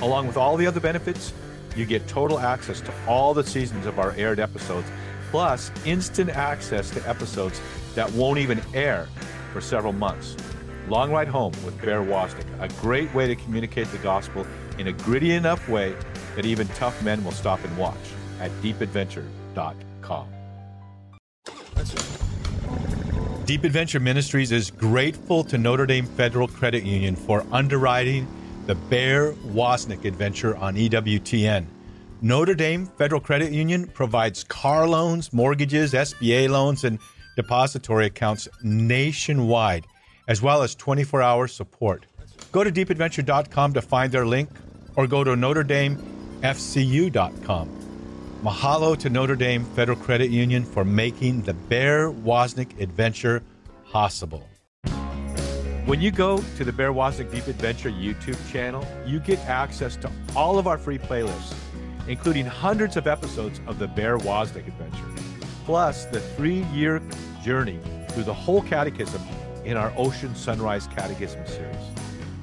Along 0.00 0.26
with 0.26 0.36
all 0.36 0.56
the 0.56 0.66
other 0.66 0.80
benefits, 0.80 1.32
you 1.76 1.86
get 1.86 2.08
total 2.08 2.40
access 2.40 2.80
to 2.80 2.92
all 3.06 3.32
the 3.34 3.44
seasons 3.44 3.86
of 3.86 4.00
our 4.00 4.10
aired 4.16 4.40
episodes, 4.40 4.88
plus 5.30 5.70
instant 5.84 6.30
access 6.30 6.90
to 6.90 7.08
episodes 7.08 7.60
that 7.94 8.10
won't 8.14 8.40
even 8.40 8.60
air 8.74 9.06
for 9.52 9.60
several 9.60 9.92
months. 9.92 10.36
Long 10.88 11.10
Ride 11.10 11.28
Home 11.28 11.52
with 11.64 11.80
Bear 11.82 12.00
Wozniak, 12.00 12.46
a 12.60 12.68
great 12.80 13.12
way 13.14 13.26
to 13.26 13.34
communicate 13.34 13.90
the 13.90 13.98
gospel 13.98 14.46
in 14.78 14.86
a 14.88 14.92
gritty 14.92 15.32
enough 15.32 15.68
way 15.68 15.94
that 16.36 16.46
even 16.46 16.68
tough 16.68 17.02
men 17.02 17.24
will 17.24 17.32
stop 17.32 17.62
and 17.64 17.76
watch 17.76 17.96
at 18.40 18.50
deepadventure.com. 18.62 20.28
Deep 23.46 23.62
Adventure 23.62 24.00
Ministries 24.00 24.50
is 24.50 24.72
grateful 24.72 25.44
to 25.44 25.56
Notre 25.56 25.86
Dame 25.86 26.04
Federal 26.04 26.48
Credit 26.48 26.82
Union 26.82 27.14
for 27.14 27.46
underwriting 27.52 28.26
the 28.66 28.74
Bear 28.74 29.32
Wozniak 29.34 30.04
adventure 30.04 30.56
on 30.56 30.74
EWTN. 30.74 31.66
Notre 32.22 32.54
Dame 32.54 32.86
Federal 32.86 33.20
Credit 33.20 33.52
Union 33.52 33.86
provides 33.86 34.42
car 34.42 34.88
loans, 34.88 35.32
mortgages, 35.32 35.92
SBA 35.92 36.48
loans, 36.48 36.82
and 36.82 36.98
depository 37.36 38.06
accounts 38.06 38.48
nationwide, 38.62 39.86
as 40.26 40.42
well 40.42 40.62
as 40.62 40.74
24 40.74 41.22
hour 41.22 41.46
support. 41.46 42.06
Go 42.50 42.64
to 42.64 42.72
deepadventure.com 42.72 43.74
to 43.74 43.82
find 43.82 44.10
their 44.10 44.26
link 44.26 44.50
or 44.96 45.06
go 45.06 45.22
to 45.22 45.30
NotreDameFCU.com. 45.32 47.82
Mahalo 48.42 48.98
to 48.98 49.10
Notre 49.10 49.36
Dame 49.36 49.64
Federal 49.64 49.98
Credit 49.98 50.30
Union 50.30 50.64
for 50.64 50.84
making 50.84 51.42
the 51.42 51.54
Bear 51.54 52.10
Wozniak 52.10 52.80
adventure 52.80 53.44
possible. 53.90 54.48
When 55.86 56.00
you 56.00 56.10
go 56.10 56.38
to 56.56 56.64
the 56.64 56.72
Bear 56.72 56.92
Wozniak 56.92 57.30
Deep 57.30 57.46
Adventure 57.46 57.90
YouTube 57.90 58.38
channel, 58.50 58.84
you 59.06 59.20
get 59.20 59.38
access 59.46 59.94
to 59.96 60.10
all 60.34 60.58
of 60.58 60.66
our 60.66 60.78
free 60.78 60.98
playlists, 60.98 61.54
including 62.08 62.44
hundreds 62.44 62.96
of 62.96 63.06
episodes 63.06 63.60
of 63.66 63.78
the 63.78 63.86
Bear 63.86 64.18
Wozniak 64.18 64.66
Adventure, 64.66 65.04
plus 65.66 66.04
the 66.04 66.20
three-year 66.20 67.02
journey 67.42 67.80
through 68.10 68.22
the 68.22 68.32
whole 68.32 68.62
catechism 68.62 69.20
in 69.64 69.76
our 69.76 69.92
Ocean 69.96 70.32
Sunrise 70.36 70.86
Catechism 70.86 71.44
series. 71.44 71.74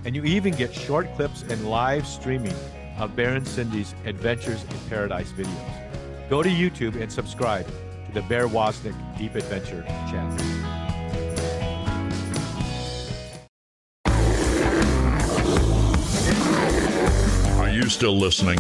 And 0.03 0.13
you 0.13 0.25
even 0.25 0.53
get 0.53 0.73
short 0.73 1.07
clips 1.15 1.43
and 1.43 1.69
live 1.69 2.05
streaming 2.05 2.53
of 2.99 3.15
Bear 3.15 3.33
and 3.35 3.47
Cindy's 3.47 3.95
Adventures 4.05 4.63
in 4.63 4.77
Paradise 4.89 5.31
videos. 5.31 6.29
Go 6.29 6.43
to 6.43 6.49
YouTube 6.49 7.01
and 7.01 7.09
subscribe 7.09 7.65
to 7.65 8.11
the 8.13 8.21
Bear 8.23 8.49
Wozniak 8.49 8.93
Deep 9.17 9.35
Adventure 9.35 9.83
channel. 10.09 10.37
Are 17.61 17.69
you 17.69 17.87
still 17.87 18.17
listening? 18.17 18.59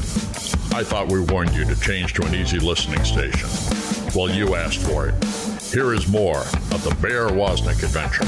I 0.73 0.83
thought 0.85 1.11
we 1.11 1.19
warned 1.19 1.53
you 1.53 1.65
to 1.65 1.77
change 1.81 2.13
to 2.13 2.25
an 2.25 2.33
easy 2.33 2.59
listening 2.59 3.03
station. 3.03 4.02
Well, 4.15 4.29
you 4.29 4.53
asked 4.53 4.77
for 4.77 5.07
it. 5.07 5.23
Here 5.73 5.91
is 5.91 6.07
more 6.07 6.41
of 6.41 6.83
the 6.83 6.95
Bear 7.01 7.29
Wozniak 7.29 7.81
adventure. 7.81 8.23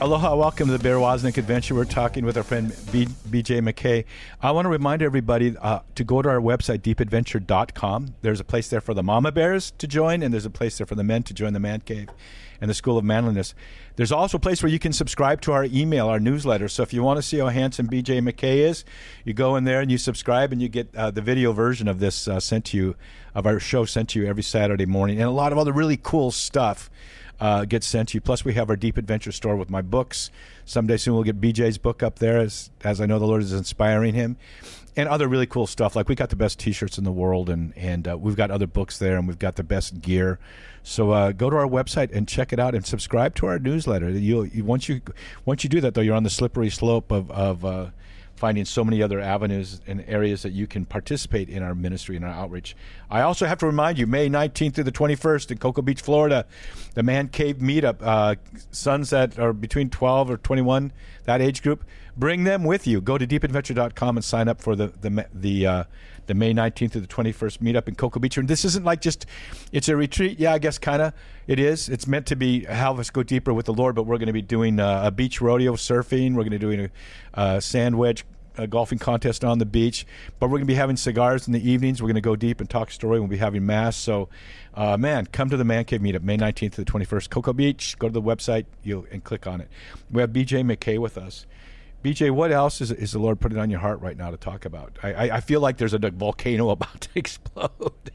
Aloha, 0.00 0.34
welcome 0.34 0.66
to 0.66 0.72
the 0.72 0.82
Bear 0.82 0.96
Wozniak 0.96 1.38
Adventure. 1.38 1.76
We're 1.76 1.84
talking 1.84 2.24
with 2.24 2.36
our 2.36 2.42
friend 2.42 2.74
B- 2.90 3.06
BJ 3.06 3.60
McKay. 3.60 4.04
I 4.40 4.50
want 4.50 4.64
to 4.64 4.68
remind 4.68 5.00
everybody 5.00 5.56
uh, 5.56 5.78
to 5.94 6.02
go 6.02 6.22
to 6.22 6.28
our 6.28 6.40
website, 6.40 6.80
deepadventure.com. 6.80 8.14
There's 8.22 8.40
a 8.40 8.44
place 8.44 8.68
there 8.68 8.80
for 8.80 8.94
the 8.94 9.04
mama 9.04 9.30
bears 9.30 9.70
to 9.78 9.86
join, 9.86 10.24
and 10.24 10.34
there's 10.34 10.44
a 10.44 10.50
place 10.50 10.78
there 10.78 10.88
for 10.88 10.96
the 10.96 11.04
men 11.04 11.22
to 11.22 11.32
join 11.34 11.52
the 11.52 11.60
man 11.60 11.82
cave 11.82 12.08
and 12.60 12.68
the 12.68 12.74
School 12.74 12.98
of 12.98 13.04
Manliness. 13.04 13.54
There's 13.96 14.12
also 14.12 14.38
a 14.38 14.40
place 14.40 14.62
where 14.62 14.72
you 14.72 14.78
can 14.78 14.92
subscribe 14.92 15.40
to 15.42 15.52
our 15.52 15.64
email, 15.64 16.08
our 16.08 16.20
newsletter. 16.20 16.68
So 16.68 16.82
if 16.82 16.92
you 16.92 17.02
want 17.02 17.18
to 17.18 17.22
see 17.22 17.38
how 17.38 17.48
handsome 17.48 17.88
BJ 17.88 18.20
McKay 18.26 18.58
is, 18.58 18.84
you 19.24 19.34
go 19.34 19.56
in 19.56 19.64
there 19.64 19.80
and 19.80 19.90
you 19.90 19.98
subscribe, 19.98 20.52
and 20.52 20.62
you 20.62 20.68
get 20.68 20.94
uh, 20.96 21.10
the 21.10 21.20
video 21.20 21.52
version 21.52 21.88
of 21.88 21.98
this 21.98 22.26
uh, 22.26 22.40
sent 22.40 22.64
to 22.66 22.76
you, 22.76 22.96
of 23.34 23.46
our 23.46 23.60
show 23.60 23.84
sent 23.84 24.08
to 24.10 24.20
you 24.20 24.26
every 24.26 24.42
Saturday 24.42 24.86
morning, 24.86 25.18
and 25.18 25.28
a 25.28 25.32
lot 25.32 25.52
of 25.52 25.58
other 25.58 25.72
really 25.72 25.98
cool 26.02 26.30
stuff 26.30 26.90
uh, 27.40 27.64
gets 27.64 27.86
sent 27.86 28.10
to 28.10 28.16
you. 28.16 28.20
Plus, 28.20 28.44
we 28.44 28.54
have 28.54 28.70
our 28.70 28.76
Deep 28.76 28.96
Adventure 28.96 29.32
store 29.32 29.56
with 29.56 29.68
my 29.68 29.82
books. 29.82 30.30
Someday 30.64 30.96
soon 30.96 31.14
we'll 31.14 31.24
get 31.24 31.40
BJ's 31.40 31.76
book 31.76 32.02
up 32.02 32.18
there, 32.18 32.38
as 32.38 32.70
as 32.84 33.00
I 33.00 33.06
know 33.06 33.18
the 33.18 33.26
Lord 33.26 33.42
is 33.42 33.52
inspiring 33.52 34.14
him, 34.14 34.36
and 34.96 35.08
other 35.08 35.28
really 35.28 35.46
cool 35.46 35.66
stuff. 35.66 35.96
Like 35.96 36.08
we 36.08 36.14
got 36.14 36.30
the 36.30 36.36
best 36.36 36.58
T-shirts 36.58 36.98
in 36.98 37.04
the 37.04 37.12
world, 37.12 37.48
and 37.48 37.72
and 37.76 38.06
uh, 38.08 38.16
we've 38.18 38.36
got 38.36 38.50
other 38.50 38.66
books 38.66 38.98
there, 38.98 39.16
and 39.16 39.26
we've 39.26 39.38
got 39.38 39.56
the 39.56 39.62
best 39.62 40.00
gear. 40.00 40.38
So 40.82 41.12
uh, 41.12 41.32
go 41.32 41.48
to 41.48 41.56
our 41.56 41.68
website 41.68 42.12
and 42.12 42.26
check 42.26 42.52
it 42.52 42.58
out, 42.58 42.74
and 42.74 42.84
subscribe 42.84 43.34
to 43.36 43.46
our 43.46 43.58
newsletter. 43.58 44.10
You, 44.10 44.50
once 44.64 44.88
you 44.88 45.00
once 45.44 45.64
you 45.64 45.70
do 45.70 45.80
that, 45.80 45.94
though, 45.94 46.00
you're 46.00 46.16
on 46.16 46.24
the 46.24 46.30
slippery 46.30 46.70
slope 46.70 47.10
of 47.10 47.30
of 47.30 47.64
uh, 47.64 47.86
finding 48.42 48.64
so 48.64 48.82
many 48.82 49.00
other 49.00 49.20
avenues 49.20 49.80
and 49.86 50.04
areas 50.08 50.42
that 50.42 50.52
you 50.52 50.66
can 50.66 50.84
participate 50.84 51.48
in 51.48 51.62
our 51.62 51.76
ministry 51.76 52.16
and 52.16 52.24
our 52.24 52.32
outreach. 52.32 52.74
I 53.08 53.20
also 53.20 53.46
have 53.46 53.58
to 53.58 53.66
remind 53.66 53.98
you, 53.98 54.06
May 54.08 54.28
19th 54.28 54.74
through 54.74 54.84
the 54.84 54.90
21st 54.90 55.52
in 55.52 55.58
Cocoa 55.58 55.82
Beach, 55.82 56.00
Florida, 56.00 56.44
the 56.94 57.04
Man 57.04 57.28
Cave 57.28 57.58
Meetup. 57.58 57.98
Uh, 58.00 58.34
sons 58.72 59.10
that 59.10 59.38
are 59.38 59.52
between 59.52 59.90
12 59.90 60.28
or 60.28 60.36
21, 60.38 60.92
that 61.24 61.40
age 61.40 61.62
group, 61.62 61.84
bring 62.16 62.44
them 62.44 62.64
with 62.64 62.86
you. 62.86 63.00
Go 63.00 63.18
to 63.18 63.26
deepadventure.com 63.26 64.16
and 64.16 64.24
sign 64.24 64.48
up 64.48 64.60
for 64.60 64.76
the 64.76 64.88
the 65.00 65.26
the. 65.32 65.66
Uh, 65.66 65.84
the 66.26 66.34
May 66.34 66.54
19th 66.54 66.92
to 66.92 67.00
the 67.00 67.06
21st 67.08 67.58
meetup 67.58 67.88
in 67.88 67.96
Cocoa 67.96 68.20
Beach. 68.20 68.36
And 68.36 68.46
this 68.46 68.64
isn't 68.64 68.84
like 68.84 69.00
just, 69.00 69.26
it's 69.72 69.88
a 69.88 69.96
retreat. 69.96 70.38
Yeah, 70.38 70.52
I 70.52 70.58
guess 70.58 70.78
kind 70.78 71.02
of 71.02 71.12
it 71.48 71.58
is. 71.58 71.88
It's 71.88 72.06
meant 72.06 72.26
to 72.26 72.36
be 72.36 72.64
help 72.64 73.00
us 73.00 73.10
go 73.10 73.24
deeper 73.24 73.52
with 73.52 73.66
the 73.66 73.74
Lord, 73.74 73.96
but 73.96 74.04
we're 74.04 74.18
going 74.18 74.28
to 74.28 74.32
be 74.32 74.40
doing 74.40 74.78
uh, 74.78 75.02
a 75.04 75.10
beach 75.10 75.40
rodeo 75.40 75.72
surfing. 75.72 76.34
We're 76.34 76.44
going 76.44 76.52
to 76.52 76.58
be 76.58 76.58
doing 76.58 76.90
a, 77.34 77.56
a 77.56 77.60
sand 77.60 77.98
wedge 77.98 78.24
a 78.58 78.66
golfing 78.66 78.98
contest 78.98 79.44
on 79.44 79.58
the 79.58 79.66
beach. 79.66 80.06
But 80.38 80.48
we're 80.48 80.58
going 80.58 80.66
to 80.66 80.72
be 80.72 80.74
having 80.74 80.96
cigars 80.96 81.46
in 81.46 81.52
the 81.52 81.70
evenings. 81.70 82.02
We're 82.02 82.08
going 82.08 82.16
to 82.16 82.20
go 82.20 82.36
deep 82.36 82.60
and 82.60 82.68
talk 82.68 82.90
story. 82.90 83.18
We'll 83.18 83.28
be 83.28 83.38
having 83.38 83.64
mass. 83.64 83.96
So, 83.96 84.28
uh, 84.74 84.96
man, 84.96 85.26
come 85.26 85.48
to 85.50 85.56
the 85.56 85.64
Man 85.64 85.84
Cave 85.84 86.00
meetup 86.00 86.22
May 86.22 86.36
19th 86.36 86.72
to 86.72 86.84
the 86.84 86.90
21st. 86.90 87.30
Cocoa 87.30 87.52
Beach. 87.52 87.98
Go 87.98 88.08
to 88.08 88.12
the 88.12 88.22
website 88.22 88.66
you 88.82 89.06
and 89.10 89.24
click 89.24 89.46
on 89.46 89.60
it. 89.60 89.68
We 90.10 90.20
have 90.20 90.30
BJ 90.30 90.64
McKay 90.64 90.98
with 90.98 91.16
us. 91.16 91.46
BJ, 92.02 92.32
what 92.32 92.50
else 92.50 92.80
is, 92.80 92.90
is 92.90 93.12
the 93.12 93.20
Lord 93.20 93.38
putting 93.38 93.58
on 93.58 93.70
your 93.70 93.78
heart 93.78 94.00
right 94.00 94.16
now 94.16 94.30
to 94.30 94.36
talk 94.36 94.64
about? 94.64 94.98
I, 95.02 95.12
I, 95.12 95.36
I 95.36 95.40
feel 95.40 95.60
like 95.60 95.76
there's 95.76 95.94
a 95.94 95.98
volcano 95.98 96.70
about 96.70 97.02
to 97.02 97.08
explode. 97.14 98.10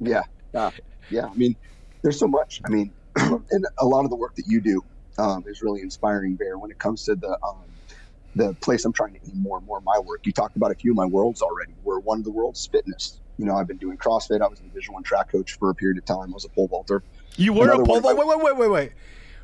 yeah, 0.00 0.22
uh, 0.54 0.70
yeah. 1.10 1.26
I 1.26 1.34
mean, 1.34 1.56
there's 2.02 2.18
so 2.18 2.28
much. 2.28 2.60
I 2.64 2.68
mean, 2.68 2.92
and 3.16 3.66
a 3.78 3.84
lot 3.84 4.04
of 4.04 4.10
the 4.10 4.16
work 4.16 4.36
that 4.36 4.46
you 4.46 4.60
do 4.60 4.84
um, 5.18 5.44
is 5.46 5.60
really 5.62 5.80
inspiring, 5.80 6.36
Bear. 6.36 6.58
When 6.58 6.70
it 6.70 6.78
comes 6.78 7.04
to 7.04 7.16
the 7.16 7.36
um, 7.42 7.64
the 8.36 8.54
place 8.54 8.84
I'm 8.84 8.92
trying 8.92 9.14
to 9.14 9.20
aim 9.26 9.40
more 9.40 9.58
and 9.58 9.66
more 9.66 9.78
of 9.78 9.84
my 9.84 9.98
work. 9.98 10.26
You 10.26 10.32
talked 10.32 10.56
about 10.56 10.70
a 10.70 10.74
few 10.74 10.92
of 10.92 10.96
my 10.96 11.06
worlds 11.06 11.42
already. 11.42 11.72
Where 11.82 11.98
one 11.98 12.18
of 12.18 12.24
the 12.24 12.30
worlds 12.30 12.64
fitness. 12.66 13.18
You 13.38 13.44
know, 13.44 13.56
I've 13.56 13.66
been 13.66 13.76
doing 13.76 13.98
CrossFit. 13.98 14.40
I 14.40 14.46
was 14.46 14.60
a 14.60 14.62
Division 14.62 14.94
One 14.94 15.02
track 15.02 15.30
coach 15.32 15.58
for 15.58 15.70
a 15.70 15.74
period 15.74 15.98
of 15.98 16.04
time. 16.04 16.30
I 16.30 16.34
was 16.34 16.44
a 16.44 16.48
pole 16.48 16.68
vaulter. 16.68 17.02
You 17.36 17.52
were 17.52 17.64
Another 17.64 17.82
a 17.82 17.86
pole 17.86 18.00
vaulter. 18.00 18.16
Wait, 18.16 18.26
wait, 18.26 18.42
wait, 18.42 18.56
wait, 18.56 18.70
wait. 18.70 18.92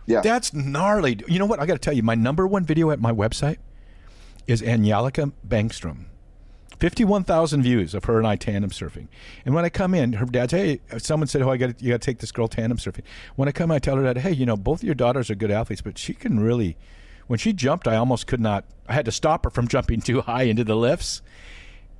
Yeah, 0.07 0.21
that's 0.21 0.53
gnarly. 0.55 1.19
You 1.29 1.39
know 1.39 1.47
what? 1.47 1.61
I 1.61 1.67
got 1.67 1.75
to 1.75 1.79
tell 1.79 1.93
you, 1.93 2.03
my 2.03 2.15
number 2.15 2.47
one 2.47 2.65
video 2.65 2.91
at 2.91 3.01
my 3.01 3.13
website 3.13 3.59
is 4.47 4.63
Angelica 4.63 5.33
Bankstrom. 5.47 6.07
51,000 6.83 7.63
views 7.63 7.95
of 7.95 8.07
her 8.07 8.19
and 8.19 8.27
I 8.27 8.35
tandem 8.35 8.71
surfing. 8.71 9.07
And 9.47 9.55
when 9.55 9.65
I 9.65 9.69
come 9.69 9.95
in, 9.95 10.15
her 10.15 10.27
dad 10.27 10.51
dad's, 10.51 10.53
hey, 10.53 10.81
someone 10.99 11.29
said, 11.29 11.43
oh, 11.43 11.51
I 11.51 11.57
got 11.57 11.81
you 11.81 11.91
got 11.93 12.01
to 12.01 12.05
take 12.05 12.19
this 12.19 12.33
girl 12.33 12.49
tandem 12.49 12.77
surfing. 12.77 13.05
When 13.37 13.49
I 13.49 13.53
come, 13.53 13.71
I 13.71 13.79
tell 13.79 13.95
her 13.95 14.03
that, 14.03 14.19
hey, 14.19 14.33
you 14.33 14.45
know, 14.47 14.57
both 14.57 14.81
of 14.81 14.85
your 14.85 14.97
daughters 14.97 15.31
are 15.31 15.37
good 15.37 15.53
athletes, 15.53 15.81
but 15.81 15.97
she 15.97 16.13
can 16.13 16.41
really, 16.41 16.77
when 17.29 17.39
she 17.39 17.53
jumped, 17.53 17.87
I 17.87 17.95
almost 17.95 18.27
could 18.27 18.41
not, 18.41 18.65
I 18.89 18.95
had 18.95 19.05
to 19.05 19.13
stop 19.13 19.45
her 19.45 19.51
from 19.51 19.69
jumping 19.69 20.01
too 20.01 20.23
high 20.23 20.43
into 20.43 20.65
the 20.65 20.75
lifts. 20.75 21.23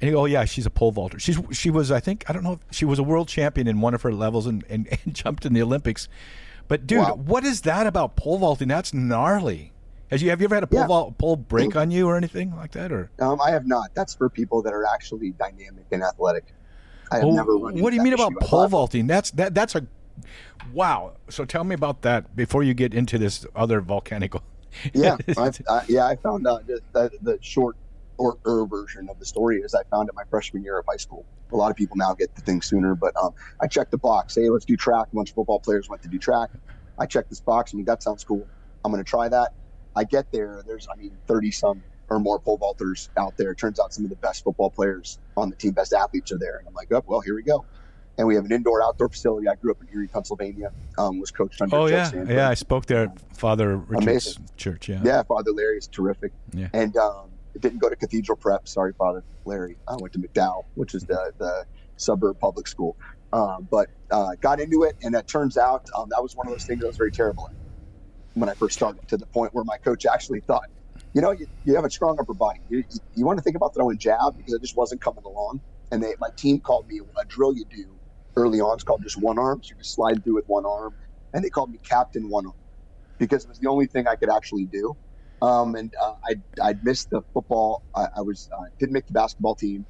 And 0.01 0.09
he 0.09 0.15
go, 0.15 0.23
oh 0.23 0.25
yeah, 0.25 0.45
she's 0.47 0.67
a 0.67 0.71
pole 0.71 0.91
vaulter. 0.91 1.21
She's 1.21 1.39
she 1.53 1.71
was, 1.71 1.93
I 1.93 2.01
think, 2.01 2.25
I 2.29 2.33
don't 2.33 2.43
know, 2.43 2.59
she 2.73 2.85
was 2.85 2.99
a 2.99 3.05
world 3.05 3.29
champion 3.29 3.69
in 3.69 3.81
one 3.81 3.95
of 3.95 4.03
her 4.03 4.13
levels 4.13 4.49
and, 4.49 4.65
and, 4.69 4.89
and 5.05 5.15
jumped 5.15 5.47
in 5.47 5.53
the 5.53 5.63
Olympics. 5.63 6.09
But 6.67 6.89
dude, 6.89 6.99
wow. 6.99 7.15
what 7.15 7.45
is 7.45 7.61
that 7.61 7.87
about 7.87 8.17
pole 8.17 8.39
vaulting? 8.39 8.67
That's 8.67 8.93
gnarly. 8.93 9.72
Has 10.13 10.23
you 10.23 10.29
have 10.29 10.43
you 10.43 10.45
ever 10.45 10.57
had 10.57 10.63
a 10.63 10.67
pole 10.67 10.81
yeah. 10.81 10.87
vault, 10.87 11.17
pole 11.17 11.37
break 11.37 11.75
on 11.75 11.91
you 11.91 12.07
or 12.07 12.19
anything 12.19 12.55
like 12.55 12.73
that? 12.73 12.93
Or 12.93 13.11
um, 13.19 13.41
I 13.41 13.51
have 13.51 13.67
not. 13.67 13.95
That's 13.95 14.15
for 14.15 14.29
people 14.29 14.61
that 14.61 14.75
are 14.75 14.85
actually 14.85 15.31
dynamic 15.31 15.87
and 15.91 16.03
athletic. 16.03 16.53
I 17.11 17.21
have 17.21 17.29
never 17.29 17.57
run. 17.57 17.81
What 17.81 17.91
do 17.91 17.97
you 17.97 18.03
mean 18.03 18.13
about 18.13 18.35
pole 18.41 18.69
vaulting? 18.69 19.07
That's 19.07 19.31
that. 19.33 19.55
That's 19.55 19.75
a 19.75 19.87
wow. 20.75 21.15
So 21.31 21.47
tell 21.47 21.65
me 21.65 21.75
about 21.75 22.03
that 22.03 22.37
before 22.37 22.63
you 22.63 22.75
get 22.75 22.93
into 22.93 23.17
this 23.17 23.47
other 23.57 23.81
volcanic. 23.81 24.35
yeah, 24.93 25.17
I, 25.39 25.51
yeah. 25.89 26.07
I 26.07 26.17
found 26.17 26.47
out 26.47 26.67
the, 26.67 26.83
the 26.93 27.39
short 27.41 27.77
or 28.19 28.37
er 28.47 28.67
version 28.67 29.09
of 29.09 29.19
the 29.19 29.25
story 29.25 29.61
is 29.61 29.75
I 29.75 29.83
found 29.85 30.11
it 30.11 30.15
my 30.15 30.25
freshman 30.29 30.63
year 30.63 30.79
of 30.79 30.85
high 30.87 30.99
school. 30.99 31.25
A 31.53 31.57
lot 31.57 31.71
of 31.71 31.77
people 31.79 31.97
now 31.97 32.13
get 32.13 32.35
the 32.35 32.43
thing 32.43 32.61
sooner, 32.61 32.95
but 32.95 33.17
um, 33.17 33.33
I 33.63 33.67
checked 33.67 33.91
the 33.91 33.99
box. 33.99 34.35
Hey, 34.35 34.51
let's 34.51 34.67
do 34.67 34.77
track. 34.77 35.07
A 35.11 35.17
bunch 35.17 35.31
of 35.31 35.37
football 35.37 35.61
players 35.61 35.89
went 35.89 36.03
to 36.03 36.09
do 36.09 36.19
track. 36.19 36.51
I 36.99 37.07
checked 37.07 37.31
this 37.31 37.41
box. 37.41 37.73
I 37.73 37.79
mean, 37.79 37.87
that 37.87 38.03
sounds 38.03 38.25
cool. 38.25 38.47
I'm 38.85 38.93
going 38.93 39.03
to 39.03 39.09
try 39.09 39.31
that. 39.31 39.55
I 39.97 40.05
get 40.05 40.31
there, 40.33 40.63
there's, 40.67 40.89
I 40.93 40.97
mean, 40.97 41.17
30 41.27 41.51
some 41.51 41.83
or 42.09 42.19
more 42.19 42.39
pole 42.39 42.59
vaulters 42.59 43.09
out 43.17 43.37
there. 43.37 43.53
It 43.53 43.59
turns 43.59 43.81
out 43.81 43.93
some 43.93 44.05
of 44.05 44.11
the 44.11 44.17
best 44.17 44.45
football 44.45 44.71
players 44.71 45.19
on 45.37 45.51
the 45.51 45.57
team, 45.57 45.73
best 45.73 45.93
athletes 45.93 46.33
are 46.33 46.39
there. 46.39 46.59
And 46.59 46.69
I'm 46.69 46.75
like, 46.75 46.93
oh, 46.93 47.03
well, 47.07 47.21
here 47.21 47.35
we 47.35 47.43
go. 47.43 47.65
And 48.19 48.27
we 48.27 48.35
have 48.35 48.45
an 48.45 48.53
indoor 48.53 48.83
outdoor 48.83 49.09
facility. 49.09 49.49
I 49.49 49.55
grew 49.55 49.71
up 49.71 49.81
in 49.81 49.89
Erie, 49.95 50.07
Pennsylvania. 50.09 50.71
Um, 50.99 51.19
was 51.19 51.31
coached 51.31 51.63
under. 51.63 51.75
Oh 51.75 51.87
yeah, 51.87 52.11
yeah. 52.29 52.49
I 52.51 52.53
spoke 52.53 52.85
there 52.85 53.05
at 53.05 53.37
Father 53.39 53.79
Richard's 53.79 54.03
Amazing. 54.37 54.49
church. 54.59 54.89
Yeah, 54.91 55.01
yeah. 55.03 55.23
Father 55.23 55.51
Larry 55.51 55.79
is 55.79 55.87
terrific. 55.87 56.31
Yeah. 56.53 56.69
And 56.75 56.95
um, 56.99 57.31
didn't 57.59 57.79
go 57.79 57.89
to 57.89 57.97
Cathedral 57.97 58.37
Prep. 58.37 58.69
Sorry, 58.69 58.93
Father 58.93 59.25
Larry. 59.47 59.79
I 59.89 59.97
went 59.97 60.13
to 60.13 60.19
McDowell, 60.19 60.65
which 60.75 60.95
is 60.95 61.05
the 61.05 61.33
the 61.39 61.65
suburb 61.97 62.39
public 62.39 62.69
school. 62.69 62.97
Uh, 63.33 63.61
but 63.63 63.89
uh, 64.11 64.35
got 64.43 64.61
into 64.61 64.83
it, 64.83 64.95
and 65.03 65.15
it 65.15 65.27
turns 65.27 65.57
out 65.57 65.89
um, 65.97 66.11
that 66.11 66.23
was 66.23 66.37
one 66.37 66.47
of 66.47 66.53
those 66.53 66.67
things 66.67 66.85
I 66.85 66.89
was 66.89 66.99
very 66.99 67.13
terrible 67.13 67.49
at 67.49 67.55
when 68.35 68.49
I 68.49 68.55
first 68.55 68.75
started 68.75 69.01
to 69.09 69.17
the 69.17 69.27
point 69.27 69.55
where 69.55 69.65
my 69.65 69.77
coach 69.85 70.07
actually 70.07 70.41
thought, 70.47 70.63
you 71.15 71.21
know, 71.21 71.33
you, 71.33 71.47
you 71.65 71.75
have 71.75 71.85
a 71.85 71.91
strong 71.91 72.17
upper 72.21 72.35
body. 72.35 72.61
You, 72.69 72.79
you, 72.91 73.01
you, 73.15 73.27
want 73.27 73.39
to 73.39 73.43
think 73.43 73.57
about 73.57 73.75
throwing 73.75 73.99
jab 73.99 74.37
because 74.37 74.55
I 74.55 74.59
just 74.61 74.77
wasn't 74.77 75.01
coming 75.03 75.25
along. 75.25 75.61
And 75.91 76.03
they, 76.03 76.15
my 76.19 76.29
team 76.39 76.61
called 76.61 76.87
me 76.89 77.01
a 77.21 77.25
drill 77.27 77.55
you 77.55 77.65
do 77.71 77.99
early 78.37 78.61
on. 78.61 78.75
It's 78.75 78.85
called 78.85 79.03
just 79.03 79.21
one 79.21 79.39
arm. 79.39 79.61
So 79.63 79.73
you 79.73 79.77
just 79.79 79.95
slide 79.95 80.25
through 80.25 80.35
with 80.35 80.45
one 80.47 80.65
arm. 80.65 80.93
And 81.35 81.45
they 81.45 81.51
called 81.51 81.71
me 81.71 81.79
captain 81.89 82.31
one 82.31 82.47
arm 82.47 82.55
because 83.19 83.45
it 83.45 83.49
was 83.49 83.59
the 83.59 83.69
only 83.69 83.87
thing 83.87 84.07
I 84.07 84.17
could 84.17 84.31
actually 84.31 84.67
do. 84.67 84.95
Um, 85.43 85.75
and 85.75 85.93
uh, 86.03 86.15
I 86.25 86.35
I'd 86.63 86.85
missed 86.85 87.09
the 87.11 87.23
football. 87.35 87.83
I, 87.95 88.07
I 88.17 88.21
was 88.23 88.49
uh, 88.57 88.65
didn't 88.79 88.93
make 88.93 89.07
the 89.07 89.13
basketball 89.13 89.57
team. 89.57 89.87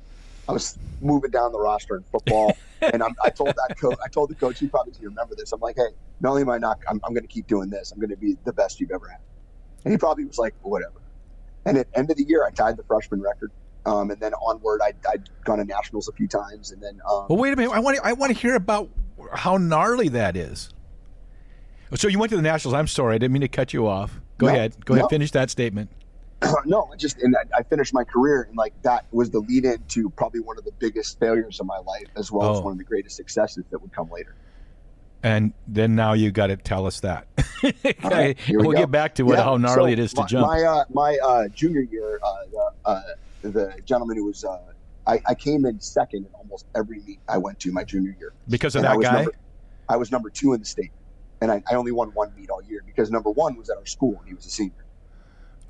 I 0.48 0.52
was 0.52 0.78
moving 1.00 1.30
down 1.30 1.52
the 1.52 1.60
roster 1.60 1.96
in 1.96 2.04
football, 2.04 2.56
and 2.80 3.02
I'm, 3.02 3.14
i 3.22 3.30
told 3.30 3.48
that 3.48 3.76
coach, 3.78 3.96
I 4.04 4.08
told 4.08 4.30
the 4.30 4.34
coach, 4.34 4.58
he 4.58 4.66
probably 4.68 4.92
doesn't 4.92 5.06
remember 5.06 5.34
this. 5.36 5.52
I'm 5.52 5.60
like, 5.60 5.76
hey, 5.76 5.94
not 6.20 6.30
only 6.30 6.42
am 6.42 6.50
I 6.50 6.58
not, 6.58 6.78
I'm, 6.88 7.00
I'm 7.04 7.12
going 7.14 7.22
to 7.22 7.32
keep 7.32 7.46
doing 7.46 7.70
this. 7.70 7.92
I'm 7.92 7.98
going 7.98 8.10
to 8.10 8.16
be 8.16 8.36
the 8.44 8.52
best 8.52 8.80
you've 8.80 8.90
ever 8.90 9.08
had. 9.08 9.20
And 9.84 9.92
he 9.92 9.98
probably 9.98 10.24
was 10.24 10.38
like, 10.38 10.54
whatever. 10.62 11.00
And 11.64 11.78
at 11.78 11.86
end 11.94 12.10
of 12.10 12.16
the 12.16 12.24
year, 12.24 12.44
I 12.44 12.50
tied 12.50 12.76
the 12.76 12.82
freshman 12.84 13.20
record. 13.20 13.52
Um, 13.84 14.10
and 14.10 14.20
then 14.20 14.32
onward, 14.34 14.80
I, 14.82 14.92
I'd 15.10 15.28
gone 15.44 15.58
to 15.58 15.64
nationals 15.64 16.08
a 16.08 16.12
few 16.12 16.28
times, 16.28 16.70
and 16.70 16.80
then. 16.80 17.00
Um, 17.08 17.26
well, 17.28 17.38
wait 17.38 17.52
a 17.52 17.56
minute. 17.56 17.72
I 17.72 17.80
want 17.80 17.96
to, 17.96 18.06
I 18.06 18.12
want 18.12 18.32
to 18.32 18.38
hear 18.38 18.54
about 18.54 18.88
how 19.32 19.56
gnarly 19.56 20.08
that 20.08 20.36
is. 20.36 20.70
So 21.94 22.08
you 22.08 22.18
went 22.18 22.30
to 22.30 22.36
the 22.36 22.42
nationals. 22.42 22.74
I'm 22.74 22.86
sorry, 22.86 23.16
I 23.16 23.18
didn't 23.18 23.32
mean 23.32 23.42
to 23.42 23.48
cut 23.48 23.72
you 23.72 23.86
off. 23.86 24.20
Go 24.38 24.46
No, 24.46 24.52
ahead. 24.54 24.84
Go 24.84 24.94
ahead. 24.94 25.06
Finish 25.10 25.32
that 25.32 25.50
statement. 25.50 25.90
no, 26.66 26.88
I 26.92 26.96
just 26.96 27.18
and 27.18 27.36
I, 27.36 27.58
I 27.58 27.62
finished 27.62 27.94
my 27.94 28.04
career, 28.04 28.42
and 28.48 28.56
like 28.56 28.74
that 28.82 29.06
was 29.12 29.30
the 29.30 29.40
lead 29.40 29.64
in 29.64 29.78
to 29.88 30.10
probably 30.10 30.40
one 30.40 30.58
of 30.58 30.64
the 30.64 30.72
biggest 30.72 31.18
failures 31.20 31.60
of 31.60 31.66
my 31.66 31.78
life, 31.78 32.06
as 32.16 32.30
well 32.32 32.48
Oh. 32.48 32.58
as 32.58 32.62
one 32.62 32.72
of 32.72 32.78
the 32.78 32.84
greatest 32.84 33.16
successes 33.16 33.64
that 33.70 33.80
would 33.80 33.92
come 33.92 34.10
later. 34.10 34.34
And 35.24 35.52
then 35.68 35.94
now 35.94 36.14
you 36.14 36.32
got 36.32 36.48
to 36.48 36.56
tell 36.56 36.84
us 36.86 37.00
that. 37.00 37.28
okay. 37.64 37.94
right, 38.02 38.38
we 38.48 38.56
we'll 38.56 38.72
get 38.76 38.90
back 38.90 39.14
to 39.16 39.22
what 39.22 39.38
Yeah, 39.38 39.44
how 39.44 39.56
gnarly 39.56 39.92
so 39.92 39.92
it 39.92 39.98
is 40.00 40.12
to 40.14 40.22
my, 40.22 40.26
jump. 40.26 40.46
My 40.48 40.62
uh, 40.62 40.84
my 40.92 41.16
uh, 41.24 41.48
junior 41.48 41.82
year, 41.82 42.18
uh, 42.22 42.34
the, 42.50 42.70
uh, 42.84 43.02
the 43.42 43.74
gentleman 43.84 44.16
who 44.16 44.24
was, 44.24 44.44
uh, 44.44 44.58
I, 45.06 45.20
I 45.26 45.34
came 45.36 45.64
in 45.64 45.80
second 45.80 46.26
in 46.26 46.34
almost 46.34 46.66
every 46.74 46.98
meet 47.00 47.20
I 47.28 47.38
went 47.38 47.60
to 47.60 47.70
my 47.72 47.84
junior 47.84 48.16
year. 48.18 48.32
because 48.48 48.74
of 48.74 48.80
And 48.80 48.88
I 48.88 48.90
that 48.92 48.98
was 48.98 49.06
guy. 49.06 49.14
Number, 49.16 49.32
I 49.88 49.96
was 49.96 50.10
number 50.10 50.28
two 50.30 50.54
in 50.54 50.60
the 50.60 50.66
state, 50.66 50.90
and 51.40 51.52
I, 51.52 51.62
I 51.70 51.74
only 51.76 51.92
won 51.92 52.08
one 52.14 52.32
meet 52.36 52.50
all 52.50 52.62
year 52.62 52.82
because 52.84 53.10
number 53.12 53.30
one 53.30 53.56
was 53.56 53.70
at 53.70 53.76
our 53.76 53.86
school 53.86 54.16
and 54.18 54.26
he 54.26 54.34
was 54.34 54.46
a 54.46 54.50
senior. 54.50 54.81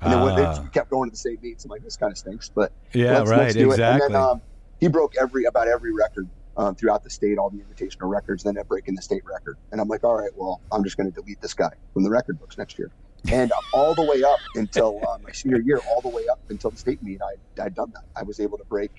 And 0.03 0.11
then 0.13 0.21
when 0.21 0.33
Ah. 0.39 0.59
they 0.59 0.69
kept 0.69 0.89
going 0.89 1.09
to 1.09 1.11
the 1.11 1.17
same 1.17 1.37
meets, 1.41 1.65
I'm 1.65 1.71
like, 1.71 1.83
this 1.83 1.97
kind 1.97 2.11
of 2.11 2.17
stinks. 2.17 2.49
But 2.53 2.71
yeah, 2.93 3.19
let's, 3.19 3.29
right. 3.31 3.37
let's 3.39 3.53
do 3.55 3.71
exactly. 3.71 4.03
it. 4.03 4.05
And 4.07 4.15
then 4.15 4.21
um, 4.21 4.41
he 4.79 4.87
broke 4.87 5.15
every 5.19 5.45
about 5.45 5.67
every 5.67 5.93
record 5.93 6.27
um, 6.57 6.75
throughout 6.75 7.03
the 7.03 7.09
state, 7.09 7.37
all 7.37 7.49
the 7.49 7.59
invitational 7.59 8.09
records. 8.09 8.43
Then 8.43 8.57
up 8.57 8.67
breaking 8.67 8.95
the 8.95 9.01
state 9.01 9.23
record. 9.25 9.57
And 9.71 9.79
I'm 9.81 9.87
like, 9.87 10.03
all 10.03 10.15
right, 10.15 10.31
well, 10.35 10.61
I'm 10.71 10.83
just 10.83 10.97
going 10.97 11.11
to 11.11 11.15
delete 11.21 11.41
this 11.41 11.53
guy 11.53 11.71
from 11.93 12.03
the 12.03 12.09
record 12.09 12.39
books 12.39 12.57
next 12.57 12.77
year. 12.77 12.91
And 13.31 13.53
uh, 13.53 13.55
all 13.73 13.95
the 13.95 14.03
way 14.03 14.21
up 14.23 14.39
until 14.55 14.99
uh, 15.07 15.17
my 15.23 15.31
senior 15.31 15.61
year, 15.61 15.79
all 15.89 16.01
the 16.01 16.09
way 16.09 16.27
up 16.27 16.41
until 16.49 16.71
the 16.71 16.77
state 16.77 17.01
meet, 17.01 17.21
I 17.21 17.63
I'd 17.63 17.73
done 17.73 17.91
that. 17.93 18.03
I 18.17 18.23
was 18.23 18.41
able 18.41 18.57
to 18.57 18.65
break 18.65 18.91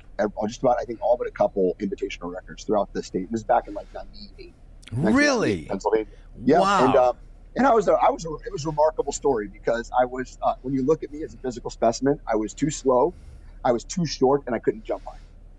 just 0.49 0.63
about 0.63 0.79
I 0.81 0.85
think 0.85 1.03
all 1.03 1.19
but 1.19 1.27
a 1.27 1.31
couple 1.31 1.77
invitational 1.79 2.33
records 2.33 2.65
throughout 2.65 2.91
the 2.95 3.03
state. 3.03 3.31
This 3.31 3.41
is 3.41 3.45
back 3.45 3.69
in 3.69 3.75
like 3.75 3.87
'98. 3.93 4.55
really? 4.93 5.67
Pennsylvania. 5.67 6.07
Yeah, 6.43 6.61
Wow. 6.61 6.87
and 6.87 6.97
um, 6.97 7.17
and 7.57 7.67
I 7.67 7.73
was 7.73 7.89
a, 7.89 7.93
I 7.93 8.11
was 8.11 8.25
a, 8.25 8.29
it 8.47 8.53
was 8.53 8.65
a 8.65 8.69
remarkable 8.69 9.13
story 9.13 9.49
because 9.53 9.91
I 9.99 10.05
was 10.05 10.39
uh, 10.43 10.55
when 10.63 10.75
you 10.75 10.85
look 10.85 11.03
at 11.03 11.11
me 11.11 11.23
as 11.23 11.35
a 11.35 11.39
physical 11.39 11.71
specimen, 11.71 12.19
I 12.31 12.37
was 12.37 12.55
too 12.55 12.71
slow, 12.71 13.15
I 13.65 13.73
was 13.73 13.85
too 13.85 14.07
short, 14.07 14.43
and 14.47 14.55
I 14.55 14.59
couldn't 14.59 14.85
jump 14.85 15.05
high. 15.07 15.19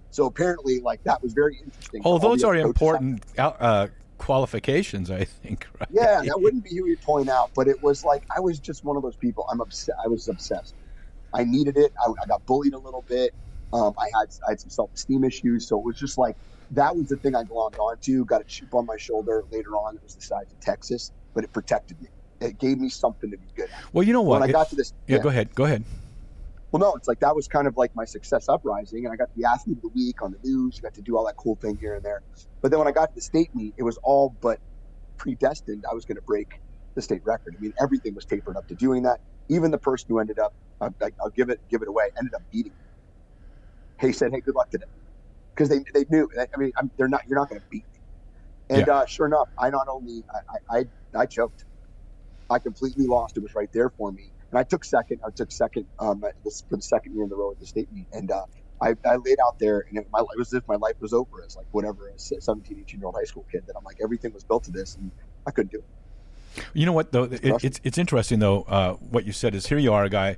So 0.10 0.26
apparently, 0.26 0.80
like 0.80 1.02
that 1.04 1.22
was 1.22 1.34
very 1.34 1.58
interesting. 1.64 2.02
oh, 2.06 2.18
those 2.18 2.44
are 2.44 2.56
important 2.56 3.24
out- 3.38 3.58
uh, 3.60 3.88
qualifications, 4.18 5.12
I 5.12 5.26
think. 5.26 5.68
Right? 5.80 5.90
yeah, 5.92 6.22
that 6.24 6.40
wouldn't 6.42 6.64
be 6.64 6.76
who 6.78 6.88
you'd 6.88 7.02
point 7.02 7.30
out, 7.30 7.52
but 7.56 7.68
it 7.68 7.84
was 7.84 8.04
like 8.04 8.24
I 8.36 8.40
was 8.40 8.60
just 8.60 8.84
one 8.84 8.96
of 8.96 9.04
those 9.04 9.18
people. 9.18 9.46
I'm 9.52 9.60
obsessed. 9.62 9.98
I 10.04 10.08
was 10.08 10.28
obsessed. 10.28 10.74
I 11.34 11.44
needed 11.44 11.78
it. 11.78 11.92
I, 12.00 12.10
I 12.10 12.26
got 12.28 12.46
bullied 12.46 12.74
a 12.74 12.80
little 12.80 13.04
bit. 13.08 13.34
Um, 13.74 13.94
I 14.00 14.06
had 14.18 14.28
I 14.48 14.52
had 14.52 14.60
some 14.62 14.70
self 14.70 14.94
esteem 14.94 15.24
issues, 15.26 15.68
so 15.68 15.78
it 15.78 15.84
was 15.86 15.98
just 15.98 16.18
like 16.18 16.38
that 16.72 16.96
was 16.96 17.10
the 17.10 17.18
thing 17.18 17.36
I 17.36 17.44
glommed 17.44 17.78
onto. 17.78 18.24
Got 18.26 18.42
a 18.42 18.46
chip 18.46 18.74
on 18.74 18.86
my 18.86 18.96
shoulder 18.98 19.44
later 19.52 19.72
on. 19.72 19.96
It 19.96 20.04
was 20.04 20.16
the 20.16 20.22
size 20.22 20.52
of 20.52 20.60
Texas, 20.62 21.12
but 21.36 21.44
it 21.44 21.54
protected 21.54 22.02
me. 22.02 22.10
It 22.42 22.60
gave 22.60 22.80
me 22.80 22.90
something 22.90 23.32
to 23.32 23.38
be 23.38 23.50
good 23.56 23.70
at. 23.72 23.94
Well, 23.94 24.04
you 24.06 24.14
know 24.14 24.22
what? 24.24 24.42
When 24.42 24.50
I 24.50 24.54
got 24.54 24.70
to 24.70 24.76
this, 24.78 24.94
yeah, 25.08 25.20
go 25.20 25.30
ahead. 25.30 25.54
Go 25.56 25.66
ahead. 25.66 25.84
well, 26.72 26.80
no, 26.82 26.94
it's 26.96 27.08
like 27.08 27.20
that 27.20 27.36
was 27.36 27.48
kind 27.48 27.68
of 27.68 27.76
like 27.78 27.92
my 27.96 28.06
success 28.06 28.50
uprising, 28.50 29.06
and 29.06 29.14
I 29.14 29.18
got 29.18 29.26
to 29.26 29.38
be 29.38 29.46
athlete 29.46 29.78
of 29.78 29.84
the 29.84 29.92
week 29.96 30.22
on 30.24 30.32
the 30.32 30.40
news. 30.44 30.78
You 30.78 30.84
got 30.84 30.96
to 30.96 31.02
do 31.04 31.18
all 31.18 31.26
that 31.28 31.36
cool 31.42 31.58
thing 31.62 31.78
here 31.80 31.96
and 31.96 32.04
there. 32.04 32.22
But 32.62 32.72
then 32.72 32.80
when 32.80 32.88
I 32.88 32.94
got 32.94 33.08
to 33.08 33.12
the 33.16 33.22
state 33.22 33.50
meet, 33.54 33.76
it 33.78 33.84
was 33.84 33.98
all 34.04 34.36
but 34.42 34.60
predestined. 35.18 35.86
I 35.92 35.96
was 35.96 36.06
going 36.06 36.18
to 36.18 36.24
break 36.28 36.48
the 36.96 37.02
state 37.04 37.22
record. 37.26 37.56
I 37.58 37.60
mean, 37.62 37.74
everything 37.82 38.16
was 38.16 38.26
tapered 38.26 38.58
up 38.58 38.68
to 38.68 38.76
doing 38.76 39.04
that. 39.04 39.20
Even 39.50 39.72
the 39.72 39.80
person 39.80 40.08
who 40.10 40.20
ended 40.20 40.40
up, 40.40 40.54
I, 40.82 40.88
I, 41.04 41.12
I'll 41.22 41.32
give 41.36 41.50
it 41.50 41.60
give 41.70 41.82
it 41.84 41.90
away, 41.90 42.06
ended 42.20 42.34
up 42.36 42.44
beating 42.52 42.74
me. 42.74 44.08
He 44.08 44.14
said, 44.14 44.32
"Hey, 44.34 44.42
good 44.42 44.56
luck 44.56 44.70
today," 44.72 44.86
because 45.56 45.70
they 45.70 45.84
they 45.94 46.06
knew. 46.10 46.30
I 46.40 46.48
mean, 46.60 46.72
I'm, 46.78 46.92
they're 46.98 47.10
not. 47.10 47.22
You're 47.28 47.40
not 47.40 47.50
going 47.50 47.62
to 47.62 47.66
beat 47.72 47.86
me. 47.94 48.02
And 48.70 48.88
Yeah. 48.88 48.96
uh, 48.96 49.06
sure 49.08 49.28
enough, 49.28 49.50
I 49.60 49.72
not 49.72 49.88
only 49.92 50.24
I, 50.34 50.58
I 50.74 50.80
I 50.80 50.86
I 51.16 51.26
choked. 51.26 51.66
I 52.50 52.60
completely 52.60 53.08
lost. 53.08 53.38
It 53.38 53.44
was 53.44 53.56
right 53.56 53.72
there 53.72 53.90
for 53.90 54.12
me. 54.12 54.32
And 54.52 54.60
I 54.60 54.64
took 54.64 54.84
second. 54.84 55.20
I 55.26 55.32
took 55.32 55.52
second 55.52 55.88
um, 56.00 56.24
at 56.24 56.36
this, 56.44 56.64
for 56.70 56.76
the 56.76 56.82
second 56.82 57.14
year 57.14 57.24
in 57.24 57.30
the 57.30 57.36
row 57.36 57.52
at 57.52 57.60
the 57.60 57.66
state 57.66 57.92
meet. 57.92 58.08
And 58.14 58.32
uh, 58.32 58.46
I, 58.82 58.96
I 59.06 59.16
laid 59.16 59.38
out 59.46 59.58
there, 59.58 59.86
and 59.90 59.98
it, 59.98 60.08
my, 60.12 60.20
it 60.20 60.38
was 60.38 60.54
as 60.54 60.60
if 60.60 60.68
my 60.68 60.76
life 60.76 60.96
was 61.00 61.14
over 61.14 61.44
as 61.44 61.56
like 61.56 61.66
whatever, 61.72 62.10
a 62.10 62.20
17, 62.20 62.78
18 62.80 63.00
year 63.00 63.08
old 63.08 63.16
high 63.16 63.24
school 63.24 63.46
kid. 63.52 63.64
That 63.68 63.76
I'm 63.78 63.84
like, 63.84 63.98
everything 64.02 64.34
was 64.34 64.44
built 64.44 64.66
to 64.66 64.72
this, 64.72 64.96
and 64.96 65.12
I 65.48 65.52
couldn't 65.52 65.72
do 65.72 65.80
it. 65.80 66.64
You 66.74 66.86
know 66.86 66.94
what 66.94 67.12
though? 67.12 67.24
It, 67.24 67.42
it's 67.44 67.82
it's 67.84 67.98
interesting 67.98 68.40
though. 68.40 68.64
Uh, 68.64 68.94
what 68.94 69.26
you 69.26 69.34
said 69.34 69.56
is 69.56 69.68
here 69.68 69.78
you 69.78 69.92
are, 69.94 70.06
a 70.06 70.10
guy 70.10 70.38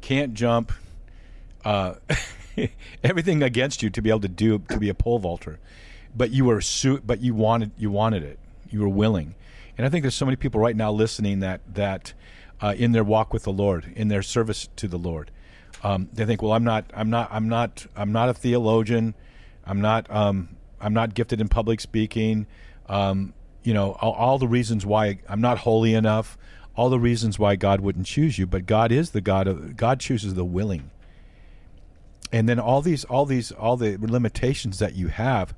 can't 0.00 0.34
jump. 0.34 0.72
Uh, 1.64 1.94
everything 3.04 3.42
against 3.42 3.82
you 3.82 3.90
to 3.90 4.02
be 4.02 4.10
able 4.10 4.20
to 4.20 4.28
do 4.28 4.58
to 4.58 4.78
be 4.78 4.88
a 4.88 4.94
pole 4.94 5.18
vaulter, 5.18 5.58
but 6.14 6.30
you 6.30 6.44
were 6.44 6.60
su- 6.60 7.00
but 7.04 7.20
you 7.20 7.34
wanted 7.34 7.70
you 7.78 7.90
wanted 7.90 8.22
it. 8.22 8.38
You 8.70 8.80
were 8.80 8.88
willing, 8.88 9.34
and 9.76 9.86
I 9.86 9.90
think 9.90 10.02
there's 10.02 10.14
so 10.14 10.24
many 10.24 10.36
people 10.36 10.60
right 10.60 10.76
now 10.76 10.92
listening 10.92 11.40
that 11.40 11.60
that 11.74 12.14
uh, 12.60 12.74
in 12.76 12.92
their 12.92 13.04
walk 13.04 13.32
with 13.32 13.42
the 13.44 13.52
Lord, 13.52 13.92
in 13.96 14.08
their 14.08 14.22
service 14.22 14.68
to 14.76 14.88
the 14.88 14.98
Lord, 14.98 15.30
um, 15.82 16.08
they 16.12 16.24
think, 16.24 16.40
well, 16.42 16.52
I'm 16.52 16.64
not, 16.64 16.90
I'm 16.94 17.10
not, 17.10 17.28
I'm 17.30 17.48
not, 17.48 17.86
I'm 17.94 18.10
not 18.10 18.28
a 18.30 18.34
theologian. 18.34 19.14
I'm 19.66 19.80
not, 19.80 20.10
um, 20.10 20.56
I'm 20.80 20.94
not 20.94 21.14
gifted 21.14 21.40
in 21.40 21.48
public 21.48 21.80
speaking. 21.80 22.46
Um, 22.88 23.34
you 23.62 23.74
know, 23.74 23.92
all, 24.00 24.12
all 24.12 24.38
the 24.38 24.48
reasons 24.48 24.86
why 24.86 25.18
I'm 25.28 25.40
not 25.40 25.58
holy 25.58 25.94
enough. 25.94 26.38
All 26.76 26.90
the 26.90 26.98
reasons 26.98 27.38
why 27.38 27.54
God 27.54 27.80
wouldn't 27.80 28.06
choose 28.06 28.38
you, 28.38 28.46
but 28.46 28.66
God 28.66 28.90
is 28.90 29.10
the 29.10 29.20
God 29.20 29.46
of 29.46 29.76
God 29.76 30.00
chooses 30.00 30.34
the 30.34 30.44
willing. 30.44 30.90
And 32.32 32.48
then 32.48 32.58
all 32.58 32.82
these, 32.82 33.04
all 33.04 33.26
these, 33.26 33.52
all 33.52 33.76
the 33.76 33.96
limitations 33.96 34.80
that 34.80 34.96
you 34.96 35.06
have, 35.06 35.54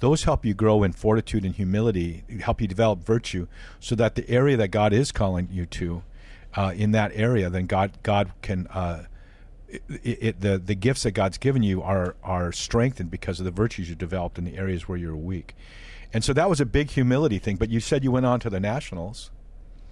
those 0.00 0.24
help 0.24 0.44
you 0.44 0.54
grow 0.54 0.82
in 0.82 0.92
fortitude 0.92 1.44
and 1.44 1.54
humility, 1.54 2.24
help 2.40 2.60
you 2.60 2.68
develop 2.68 3.04
virtue, 3.04 3.46
so 3.80 3.94
that 3.96 4.14
the 4.14 4.28
area 4.28 4.56
that 4.56 4.68
God 4.68 4.92
is 4.92 5.12
calling 5.12 5.48
you 5.50 5.66
to, 5.66 6.02
uh, 6.54 6.72
in 6.76 6.92
that 6.92 7.12
area, 7.14 7.50
then 7.50 7.66
God, 7.66 7.92
God 8.02 8.32
can. 8.42 8.66
Uh, 8.68 9.04
it, 9.68 9.82
it, 10.02 10.40
the 10.40 10.56
the 10.58 10.74
gifts 10.74 11.02
that 11.02 11.10
God's 11.10 11.36
given 11.36 11.62
you 11.62 11.82
are 11.82 12.16
are 12.22 12.52
strengthened 12.52 13.10
because 13.10 13.38
of 13.38 13.44
the 13.44 13.50
virtues 13.50 13.90
you 13.90 13.94
developed 13.94 14.38
in 14.38 14.44
the 14.44 14.56
areas 14.56 14.88
where 14.88 14.96
you're 14.96 15.14
weak, 15.14 15.54
and 16.12 16.24
so 16.24 16.32
that 16.32 16.48
was 16.48 16.60
a 16.60 16.66
big 16.66 16.90
humility 16.90 17.38
thing. 17.38 17.56
But 17.56 17.68
you 17.68 17.80
said 17.80 18.02
you 18.02 18.10
went 18.10 18.24
on 18.24 18.40
to 18.40 18.50
the 18.50 18.60
nationals. 18.60 19.30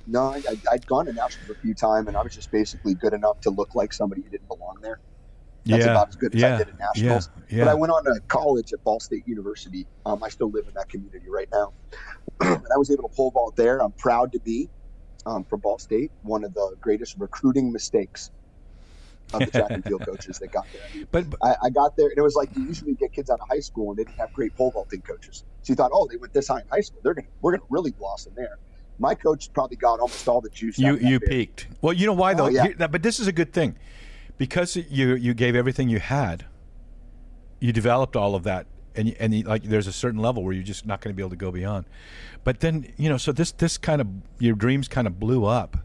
No, 0.07 0.29
I, 0.29 0.43
I'd 0.73 0.87
gone 0.87 1.07
to 1.07 1.13
nationals 1.13 1.51
a 1.51 1.55
few 1.61 1.75
times, 1.75 2.09
and 2.09 2.17
I 2.17 2.23
was 2.23 2.35
just 2.35 2.51
basically 2.51 2.95
good 2.95 3.13
enough 3.13 3.41
to 3.43 3.51
look 3.51 3.75
like 3.75 3.93
somebody 3.93 4.23
who 4.23 4.31
didn't 4.31 4.49
belong 4.49 4.79
there. 4.81 5.01
That's 5.67 5.85
yeah, 5.85 5.91
about 5.91 6.09
as 6.09 6.17
good 6.17 6.35
as 6.35 6.41
yeah, 6.41 6.55
I 6.55 6.59
did 6.59 6.69
at 6.69 6.79
nationals. 6.79 7.29
Yeah. 7.51 7.65
But 7.65 7.71
I 7.71 7.75
went 7.75 7.93
on 7.93 8.05
to 8.05 8.21
college 8.29 8.73
at 8.73 8.83
Ball 8.85 9.01
State 9.01 9.27
University. 9.27 9.87
Um, 10.05 10.23
I 10.23 10.29
still 10.29 10.51
live 10.51 10.69
in 10.69 10.75
that 10.75 10.89
community 10.89 11.29
right 11.29 11.49
now. 11.53 11.73
and 12.41 12.67
I 12.73 12.79
was 12.79 12.91
able 12.91 13.09
to 13.09 13.15
pole 13.15 13.33
vault 13.33 13.57
there. 13.57 13.83
I'm 13.83 13.93
proud 13.93 14.33
to 14.33 14.39
be 14.39 14.69
um, 15.27 15.43
from 15.45 15.61
Ball 15.61 15.79
State, 15.79 16.13
one 16.23 16.45
of 16.45 16.55
the 16.55 16.77
greatest 16.81 17.17
recruiting 17.19 17.73
mistakes 17.73 18.31
of 19.35 19.41
the 19.41 19.47
track 19.47 19.71
and 19.71 19.85
field 19.85 20.03
coaches 20.07 20.39
that 20.39 20.53
got 20.53 20.67
there. 20.73 21.05
But, 21.11 21.31
but 21.31 21.41
I, 21.43 21.67
I 21.67 21.71
got 21.71 21.97
there, 21.97 22.09
and 22.09 22.17
it 22.17 22.23
was 22.23 22.37
like 22.37 22.49
you 22.57 22.63
usually 22.65 22.95
get 22.95 23.13
kids 23.13 23.29
out 23.29 23.41
of 23.41 23.49
high 23.49 23.61
school 23.61 23.91
and 23.91 23.99
they 23.99 24.05
didn't 24.05 24.19
have 24.19 24.33
great 24.33 24.55
pole 24.57 24.71
vaulting 24.71 25.03
coaches. 25.03 25.45
So 25.63 25.73
you 25.73 25.75
thought, 25.75 25.91
oh, 25.93 26.07
they 26.09 26.17
went 26.17 26.33
this 26.33 26.49
high 26.49 26.61
in 26.61 26.69
high 26.69 26.81
school. 26.81 27.01
They're 27.03 27.15
gonna 27.15 27.27
we're 27.43 27.57
gonna 27.57 27.65
really 27.71 27.91
blossom 27.91 28.33
there. 28.37 28.59
My 28.99 29.15
coach 29.15 29.53
probably 29.53 29.77
got 29.77 30.01
almost 30.01 30.27
all 30.29 30.41
the 30.41 30.49
juice. 30.49 30.79
out 30.79 31.01
you 31.01 31.09
you 31.09 31.21
peaked. 31.21 31.67
Well, 31.83 31.93
you 31.93 32.07
know 32.07 32.13
why 32.13 32.35
though. 32.35 32.47
Oh, 32.47 32.49
yeah. 32.49 32.87
But 32.87 33.03
this 33.03 33.19
is 33.19 33.27
a 33.27 33.33
good 33.33 33.53
thing, 33.53 33.77
because 34.39 34.77
you 34.77 35.15
you 35.15 35.35
gave 35.35 35.55
everything 35.57 35.89
you 35.89 35.99
had. 35.99 36.47
You 37.59 37.73
developed 37.73 38.17
all 38.17 38.35
of 38.35 38.43
that, 38.45 38.67
and 38.95 39.15
and 39.19 39.35
you, 39.35 39.43
like 39.45 39.65
there's 39.65 39.87
a 39.87 39.93
certain 39.93 40.21
level 40.21 40.45
where 40.45 40.53
you're 40.53 40.63
just 40.63 40.87
not 40.87 41.01
going 41.01 41.15
to 41.15 41.17
be 41.17 41.23
able 41.23 41.31
to 41.31 41.37
go 41.37 41.51
beyond. 41.51 41.87
But 42.45 42.61
then 42.61 42.93
you 42.97 43.09
know, 43.09 43.17
so 43.17 43.33
this 43.33 43.53
this 43.53 43.79
kind 43.79 44.01
of 44.01 44.09
your 44.39 44.55
dreams 44.55 44.89
kind 44.89 45.07
of 45.07 45.19
blew 45.19 45.45
up. 45.45 45.79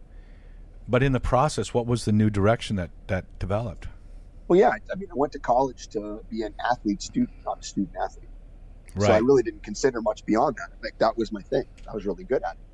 But 0.87 1.03
in 1.03 1.13
the 1.13 1.19
process, 1.19 1.73
what 1.73 1.85
was 1.85 2.05
the 2.05 2.11
new 2.11 2.29
direction 2.29 2.75
that 2.75 2.89
that 3.07 3.25
developed? 3.39 3.87
Well, 4.47 4.59
yeah. 4.59 4.71
I 4.91 4.95
mean, 4.95 5.07
I 5.09 5.15
went 5.15 5.31
to 5.33 5.39
college 5.39 5.87
to 5.89 6.21
be 6.29 6.43
an 6.43 6.53
athlete 6.69 7.01
student, 7.01 7.37
not 7.45 7.59
a 7.59 7.63
student 7.63 7.95
athlete. 8.03 8.27
Right. 8.95 9.07
So 9.07 9.13
I 9.13 9.19
really 9.19 9.43
didn't 9.43 9.63
consider 9.63 10.01
much 10.01 10.25
beyond 10.25 10.57
that. 10.57 10.71
Like 10.83 10.97
that 10.97 11.17
was 11.17 11.31
my 11.31 11.41
thing. 11.41 11.63
I 11.89 11.93
was 11.93 12.05
really 12.05 12.25
good 12.25 12.43
at 12.43 12.53
it. 12.53 12.70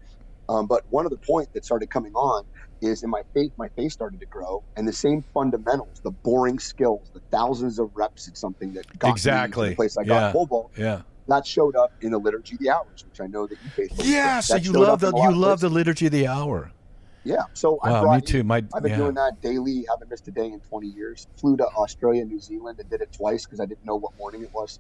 Um, 0.49 0.67
but 0.67 0.83
one 0.89 1.05
of 1.05 1.11
the 1.11 1.19
point 1.27 1.49
that 1.53 1.65
started 1.65 1.89
coming 1.89 2.13
on 2.13 2.45
is 2.81 3.03
in 3.03 3.09
my 3.09 3.21
faith, 3.33 3.51
my 3.57 3.69
faith 3.75 3.91
started 3.91 4.19
to 4.19 4.25
grow, 4.27 4.63
and 4.75 4.87
the 4.87 4.93
same 4.93 5.23
fundamentals, 5.33 5.99
the 6.03 6.11
boring 6.23 6.59
skills, 6.59 7.09
the 7.13 7.21
thousands 7.31 7.79
of 7.79 7.89
reps 7.95 8.27
at 8.27 8.37
something 8.37 8.73
that 8.73 8.85
got 8.99 9.11
Exactly. 9.11 9.69
the 9.69 9.75
place 9.75 9.97
I 9.97 10.03
Yeah. 10.03 10.31
got 10.31 10.33
vault, 10.33 10.71
yeah. 10.77 11.01
that 11.27 11.45
showed 11.45 11.75
up 11.75 11.91
in 12.01 12.11
the 12.11 12.19
liturgy 12.19 12.55
of 12.55 12.59
the 12.59 12.69
hours, 12.69 13.03
which 13.05 13.19
I 13.21 13.27
know 13.27 13.47
that 13.47 13.57
you 13.61 13.69
faithfully. 13.75 14.09
Yeah. 14.09 14.39
So 14.41 14.55
you 14.57 14.71
love 14.73 14.99
the 15.01 15.07
you 15.13 15.35
love 15.35 15.59
the 15.59 15.69
liturgy 15.69 16.05
of 16.07 16.11
the 16.11 16.27
hour. 16.27 16.71
Yeah. 17.23 17.43
So 17.53 17.79
I 17.83 17.89
Wow, 17.91 18.01
brought 18.03 18.15
me 18.17 18.21
too. 18.21 18.43
My 18.43 18.63
I've 18.73 18.83
been 18.83 18.91
yeah. 18.91 18.97
doing 18.97 19.15
that 19.15 19.33
daily. 19.41 19.85
Haven't 19.89 20.09
missed 20.09 20.27
a 20.27 20.31
day 20.31 20.45
in 20.47 20.61
20 20.61 20.87
years. 20.87 21.27
Flew 21.39 21.57
to 21.57 21.65
Australia, 21.77 22.23
New 22.25 22.39
Zealand, 22.39 22.79
and 22.79 22.89
did 22.89 23.01
it 23.01 23.11
twice 23.11 23.45
because 23.45 23.59
I 23.59 23.65
didn't 23.65 23.85
know 23.85 23.97
what 23.97 24.13
morning 24.17 24.43
it 24.43 24.49
was, 24.53 24.79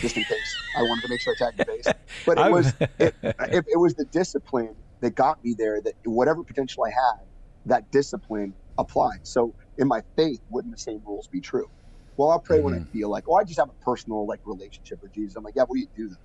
just 0.00 0.16
in 0.16 0.24
case. 0.24 0.58
I 0.76 0.82
wanted 0.82 1.02
to 1.02 1.08
make 1.08 1.20
sure 1.20 1.34
I 1.40 1.44
tagged 1.44 1.58
the 1.58 1.64
base. 1.64 1.94
But 2.26 2.38
it 2.38 2.46
was 2.48 2.74
it, 3.00 3.14
it, 3.22 3.64
it 3.68 3.78
was 3.80 3.94
the 3.96 4.04
discipline 4.06 4.76
that 5.02 5.14
got 5.16 5.38
me 5.44 5.54
there. 5.58 5.82
That 5.82 5.94
whatever 6.04 6.44
potential 6.44 6.84
I 6.84 6.90
had, 6.90 7.26
that 7.66 7.84
discipline 7.92 8.56
applied. 8.78 9.20
So 9.24 9.54
in 9.78 9.88
my 9.88 10.02
faith, 10.16 10.40
wouldn't 10.50 10.74
the 10.74 10.78
same 10.78 11.02
rules 11.06 11.28
be 11.32 11.40
true? 11.40 11.66
Well, 12.16 12.30
I'll 12.30 12.40
pray 12.42 12.60
when 12.60 12.74
I 12.74 12.78
Mm-hmm. 12.78 12.90
feel 12.92 13.10
like, 13.10 13.24
oh, 13.28 13.36
I 13.36 13.44
just 13.44 13.58
have 13.60 13.70
a 13.70 13.84
personal 13.84 14.26
like 14.26 14.40
relationship 14.46 15.00
with 15.02 15.12
Jesus. 15.14 15.36
I'm 15.36 15.44
like, 15.44 15.54
yeah, 15.56 15.64
what 15.66 15.76
do 15.76 15.80
you 15.80 15.88
do 15.96 16.08
then? 16.08 16.18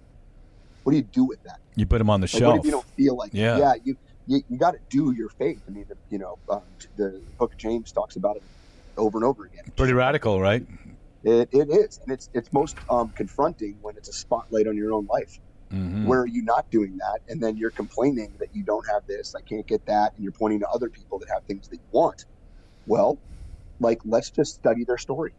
What 0.84 0.94
do 0.94 0.98
you 0.98 1.04
do 1.04 1.26
with 1.26 1.40
that? 1.46 1.58
You 1.78 1.86
put 1.86 2.00
them 2.00 2.10
on 2.10 2.22
the 2.22 2.28
Like, 2.34 2.44
what 2.46 2.56
if 2.58 2.66
you 2.66 2.72
don't 2.72 2.88
feel 2.98 3.18
like 3.18 3.32
Yeah. 3.34 3.58
yeah, 3.60 3.74
you 3.84 3.96
you, 4.28 4.42
you 4.50 4.60
got 4.60 4.72
to 4.72 4.80
do 4.90 5.14
your 5.18 5.30
faith. 5.40 5.62
I 5.68 5.72
mean, 5.72 5.86
the, 5.90 5.96
you 6.10 6.20
know, 6.20 6.38
um, 6.52 6.78
the 6.96 7.22
Book 7.40 7.54
of 7.54 7.60
James 7.60 7.92
talks 7.92 8.16
about 8.16 8.38
it 8.38 8.44
over 8.98 9.18
and 9.18 9.26
over 9.26 9.46
again. 9.46 9.64
Pretty 9.78 9.94
radical, 9.94 10.42
right? 10.42 10.64
It, 11.24 11.50
it 11.52 11.70
is, 11.72 12.00
and 12.06 12.14
it's 12.14 12.30
it's 12.34 12.50
most 12.54 12.78
um, 12.90 13.12
confronting 13.16 13.78
when 13.82 13.96
it's 13.98 14.10
a 14.10 14.14
spotlight 14.14 14.68
on 14.68 14.78
your 14.78 14.94
own 14.94 15.08
life. 15.12 15.40
Mm-hmm. 15.74 16.06
Where 16.06 16.20
are 16.22 16.28
you 16.28 16.44
not 16.44 16.70
doing 16.70 16.98
that, 16.98 17.22
and 17.28 17.42
then 17.42 17.58
you're 17.58 17.72
complaining 17.72 18.34
that 18.40 18.56
you 18.56 18.64
don't 18.64 18.86
have 18.88 19.08
this, 19.08 19.34
I 19.34 19.42
can't 19.42 19.66
get 19.66 19.86
that, 19.88 20.14
and 20.14 20.24
you're 20.24 20.32
pointing 20.32 20.60
to 20.60 20.70
other 20.70 20.90
people 20.90 21.18
that 21.20 21.30
have 21.30 21.44
things 21.46 21.68
that 21.70 21.78
you 21.78 21.90
want. 21.92 22.26
Well, 22.86 23.18
like 23.80 24.00
let's 24.06 24.30
just 24.30 24.56
study 24.56 24.84
their 24.84 25.00
story. 25.00 25.34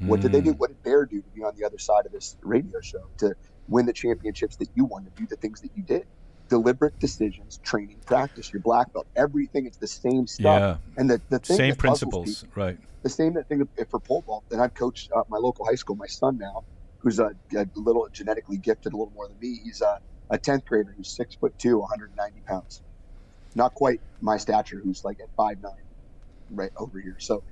What 0.00 0.20
did 0.20 0.32
they 0.32 0.42
do? 0.42 0.52
Mm. 0.52 0.58
What 0.58 0.68
did 0.68 0.82
Bear 0.82 1.06
do 1.06 1.22
to 1.22 1.28
be 1.30 1.42
on 1.42 1.54
the 1.56 1.64
other 1.64 1.78
side 1.78 2.04
of 2.04 2.12
this 2.12 2.36
radio 2.42 2.80
show 2.82 3.06
to 3.18 3.34
win 3.68 3.86
the 3.86 3.94
championships 3.94 4.56
that 4.56 4.68
you 4.74 4.84
won, 4.84 5.04
to 5.04 5.10
do 5.16 5.26
the 5.26 5.36
things 5.36 5.62
that 5.62 5.70
you 5.74 5.82
did? 5.82 6.06
Deliberate 6.50 6.98
decisions, 6.98 7.58
training, 7.64 7.96
practice, 8.04 8.52
your 8.52 8.60
black 8.60 8.92
belt, 8.92 9.06
everything. 9.16 9.64
It's 9.66 9.78
the 9.78 9.86
same 9.86 10.26
stuff. 10.26 10.60
Yeah. 10.60 11.00
And 11.00 11.10
the, 11.10 11.20
the 11.30 11.38
thing 11.38 11.56
Same 11.56 11.74
principles, 11.76 12.42
people- 12.42 12.62
right? 12.62 12.78
the 13.02 13.08
same 13.08 13.34
thing 13.48 13.66
for 13.88 14.00
pole 14.00 14.22
vault. 14.26 14.44
And 14.50 14.60
I've 14.60 14.74
coached 14.74 15.10
uh, 15.12 15.22
my 15.28 15.38
local 15.38 15.64
high 15.64 15.74
school. 15.76 15.96
My 15.96 16.06
son 16.06 16.36
now, 16.38 16.64
who's 17.06 17.20
a, 17.20 17.30
a 17.56 17.66
little 17.76 18.08
genetically 18.12 18.58
gifted, 18.58 18.92
a 18.92 18.96
little 18.96 19.12
more 19.14 19.28
than 19.28 19.38
me. 19.40 19.60
He's 19.62 19.80
a, 19.80 20.00
a 20.34 20.38
tenth 20.38 20.64
grader 20.66 20.92
who's 20.96 21.14
six 21.14 21.36
foot 21.36 21.54
two, 21.58 21.78
190 21.78 22.42
pounds. 22.48 22.82
Not 23.54 23.74
quite 23.74 24.00
my 24.20 24.38
stature, 24.38 24.80
who's 24.82 25.02
like 25.04 25.18
at 25.20 25.28
five 25.36 25.58
nine, 25.62 25.72
right 26.50 26.72
over 26.78 27.00
here. 27.00 27.16
So 27.20 27.44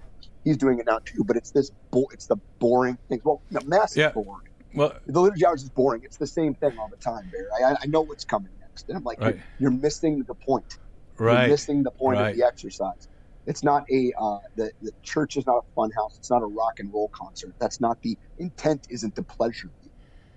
he's 0.44 0.56
doing 0.58 0.80
it 0.80 0.86
now 0.86 1.00
too. 1.06 1.24
But 1.24 1.36
it's 1.36 1.52
this, 1.52 1.70
bo- 1.92 2.08
it's 2.12 2.26
the 2.26 2.36
boring 2.60 2.98
things. 3.08 3.22
Well, 3.24 3.42
no, 3.50 3.60
is 3.84 3.96
Yeah. 3.96 4.12
boring. 4.12 4.42
Well, 4.74 4.94
The 5.06 5.20
liturgy 5.20 5.46
hours 5.46 5.62
is 5.62 5.70
boring. 5.70 6.02
It's 6.04 6.18
the 6.18 6.26
same 6.26 6.54
thing 6.56 6.72
all 6.78 6.88
the 6.90 6.98
time, 6.98 7.30
Bear. 7.30 7.48
I, 7.70 7.76
I 7.82 7.86
know 7.86 8.02
what's 8.02 8.24
coming 8.24 8.52
next, 8.60 8.88
and 8.88 8.98
I'm 8.98 9.04
like, 9.04 9.20
Right. 9.20 9.36
you're, 9.58 9.70
you're 9.72 9.80
missing 9.80 10.24
the 10.28 10.34
point. 10.34 10.66
You're 11.18 11.48
missing 11.48 11.84
the 11.84 11.92
point 11.92 12.20
Right. 12.20 12.32
of 12.32 12.36
the 12.38 12.44
exercise. 12.46 13.08
It's 13.46 13.62
not 13.62 13.84
a 13.90 14.12
uh, 14.18 14.38
the 14.56 14.70
the 14.80 14.92
church 15.02 15.36
is 15.36 15.46
not 15.46 15.58
a 15.58 15.74
fun 15.74 15.90
house. 15.92 16.16
It's 16.18 16.30
not 16.30 16.42
a 16.42 16.46
rock 16.46 16.78
and 16.78 16.92
roll 16.92 17.08
concert. 17.14 17.54
That's 17.58 17.80
not 17.80 18.00
the 18.02 18.16
intent. 18.38 18.86
Isn't 18.90 19.14
to 19.16 19.22
pleasure 19.22 19.70
you. 19.82 19.90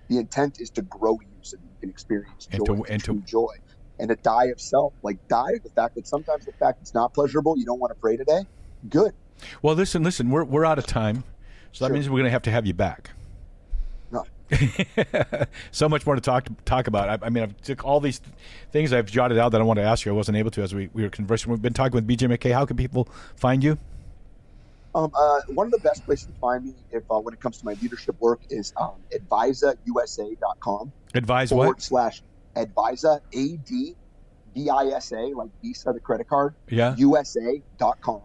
The 0.08 0.18
intent 0.18 0.60
is 0.60 0.70
to 0.70 0.82
grow 0.82 1.12
you 1.20 1.28
so 1.42 1.56
that 1.56 1.62
you 1.64 1.76
can 1.80 1.90
experience 1.90 2.46
joy, 2.46 2.56
And 2.58 2.66
to- 2.66 2.92
and 2.92 3.04
to- 3.04 3.20
joy, 3.26 3.54
and 3.98 4.08
to 4.10 4.16
die 4.16 4.46
of 4.46 4.60
self. 4.60 4.92
Like 5.02 5.18
die 5.28 5.52
of 5.52 5.62
the 5.62 5.70
fact 5.70 5.94
that 5.96 6.06
sometimes 6.06 6.44
the 6.46 6.52
fact 6.52 6.80
it's 6.82 6.94
not 6.94 7.14
pleasurable. 7.14 7.58
You 7.58 7.64
don't 7.66 7.80
want 7.80 7.90
to 7.92 7.98
pray 8.00 8.16
today. 8.16 8.42
Good. 8.88 9.12
Well, 9.62 9.74
listen, 9.74 10.02
listen. 10.02 10.30
We're 10.30 10.44
we're 10.44 10.64
out 10.64 10.78
of 10.78 10.86
time, 10.86 11.24
so 11.72 11.84
that 11.84 11.88
Sure. 11.90 11.94
means 11.94 12.08
we're 12.10 12.18
going 12.18 12.24
to 12.24 12.30
have 12.30 12.42
to 12.42 12.50
have 12.50 12.66
you 12.66 12.74
back. 12.74 13.10
So 15.70 15.88
much 15.88 16.06
more 16.06 16.14
to 16.14 16.20
talk 16.20 16.48
talk 16.64 16.86
about. 16.86 17.08
I, 17.08 17.26
I 17.26 17.30
mean, 17.30 17.42
I've 17.44 17.60
took 17.62 17.84
all 17.84 18.00
these 18.00 18.20
things 18.72 18.92
I've 18.92 19.06
jotted 19.06 19.38
out 19.38 19.52
that 19.52 19.60
I 19.60 19.64
want 19.64 19.78
to 19.78 19.82
ask 19.82 20.04
you. 20.04 20.12
I 20.12 20.14
wasn't 20.14 20.36
able 20.38 20.50
to 20.52 20.62
as 20.62 20.74
we, 20.74 20.90
we 20.92 21.02
were 21.02 21.10
conversing. 21.10 21.50
We've 21.50 21.62
been 21.62 21.72
talking 21.72 21.94
with 21.94 22.06
BJ 22.06 22.34
McKay. 22.34 22.52
How 22.52 22.64
can 22.64 22.76
people 22.76 23.08
find 23.36 23.62
you? 23.62 23.78
Um, 24.94 25.12
uh, 25.14 25.40
one 25.48 25.66
of 25.66 25.72
the 25.72 25.78
best 25.78 26.04
places 26.06 26.26
to 26.26 26.32
find 26.40 26.64
me, 26.64 26.74
if 26.90 27.02
uh, 27.10 27.18
when 27.18 27.34
it 27.34 27.40
comes 27.40 27.58
to 27.58 27.64
my 27.64 27.74
leadership 27.82 28.16
work, 28.20 28.40
is 28.50 28.72
um, 28.76 28.94
advisausa.com. 29.12 30.92
Advise 31.14 31.50
forward 31.50 31.66
what? 31.66 31.82
slash 31.82 32.22
advisa 32.56 33.20
a 33.32 33.56
d 33.58 33.94
v 34.54 34.70
i 34.70 34.86
s 34.88 35.12
a 35.12 35.32
like 35.34 35.50
Visa 35.62 35.92
the 35.92 36.00
credit 36.00 36.28
card 36.28 36.54
Yeah. 36.68 36.96
USA.com 36.96 38.22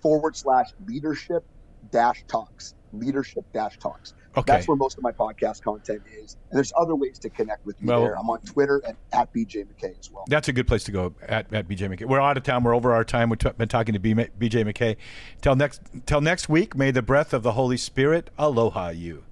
forward 0.00 0.36
slash 0.36 0.70
leadership 0.86 1.44
dash 1.92 2.24
talks 2.26 2.74
leadership 2.92 3.44
dash 3.52 3.78
talks. 3.78 4.14
Okay. 4.36 4.52
That's 4.52 4.68
where 4.68 4.76
most 4.76 4.98
of 4.98 5.02
my 5.02 5.12
podcast 5.12 5.62
content 5.62 6.02
is. 6.22 6.36
And 6.50 6.56
there's 6.58 6.72
other 6.76 6.94
ways 6.94 7.18
to 7.20 7.30
connect 7.30 7.64
with 7.64 7.80
me 7.80 7.88
Well- 7.88 8.02
there. 8.02 8.18
I'm 8.18 8.28
on 8.28 8.40
Twitter 8.40 8.82
and 8.86 8.96
at 9.12 9.32
BJ 9.32 9.64
McKay 9.64 9.98
as 9.98 10.10
well. 10.10 10.24
That's 10.28 10.48
a 10.48 10.52
good 10.52 10.66
place 10.68 10.84
to 10.84 10.92
go 10.92 11.14
at, 11.22 11.52
at 11.54 11.66
BJ 11.68 11.88
McKay. 11.88 12.04
We're 12.06 12.20
out 12.20 12.36
of 12.36 12.42
town. 12.42 12.62
We're 12.64 12.74
over 12.76 12.92
our 12.94 13.04
time. 13.04 13.30
We've 13.30 13.38
t- 13.38 13.48
been 13.56 13.68
talking 13.68 13.94
to 13.94 13.98
B- 13.98 14.12
BJ 14.14 14.64
McKay. 14.70 14.96
Till 15.40 15.56
next, 15.56 15.80
till 16.04 16.20
next 16.20 16.48
week, 16.50 16.76
may 16.76 16.90
the 16.90 17.02
breath 17.02 17.32
of 17.32 17.42
the 17.42 17.52
Holy 17.52 17.76
Spirit 17.78 18.28
aloha 18.38 18.88
you. 18.90 19.22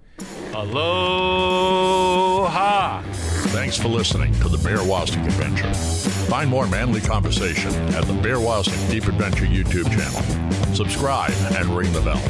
Aloha. 1.74 3.02
Thanks 3.48 3.76
for 3.76 3.88
listening 3.88 4.32
to 4.40 4.48
the 4.48 4.59
Bear 4.59 4.78
Wozniak 4.78 5.26
Adventure. 5.26 5.74
Find 6.30 6.48
more 6.48 6.66
manly 6.68 7.00
conversation 7.00 7.72
at 7.94 8.05
the 8.05 8.14
Bear 8.14 8.36
Wozniak 8.36 8.90
Deep 8.90 9.07
Adventure 9.07 9.44
YouTube 9.46 9.90
channel. 9.90 10.22
Subscribe 10.74 11.32
and 11.57 11.66
ring 11.76 11.92
the 11.92 12.00
bell. 12.00 12.22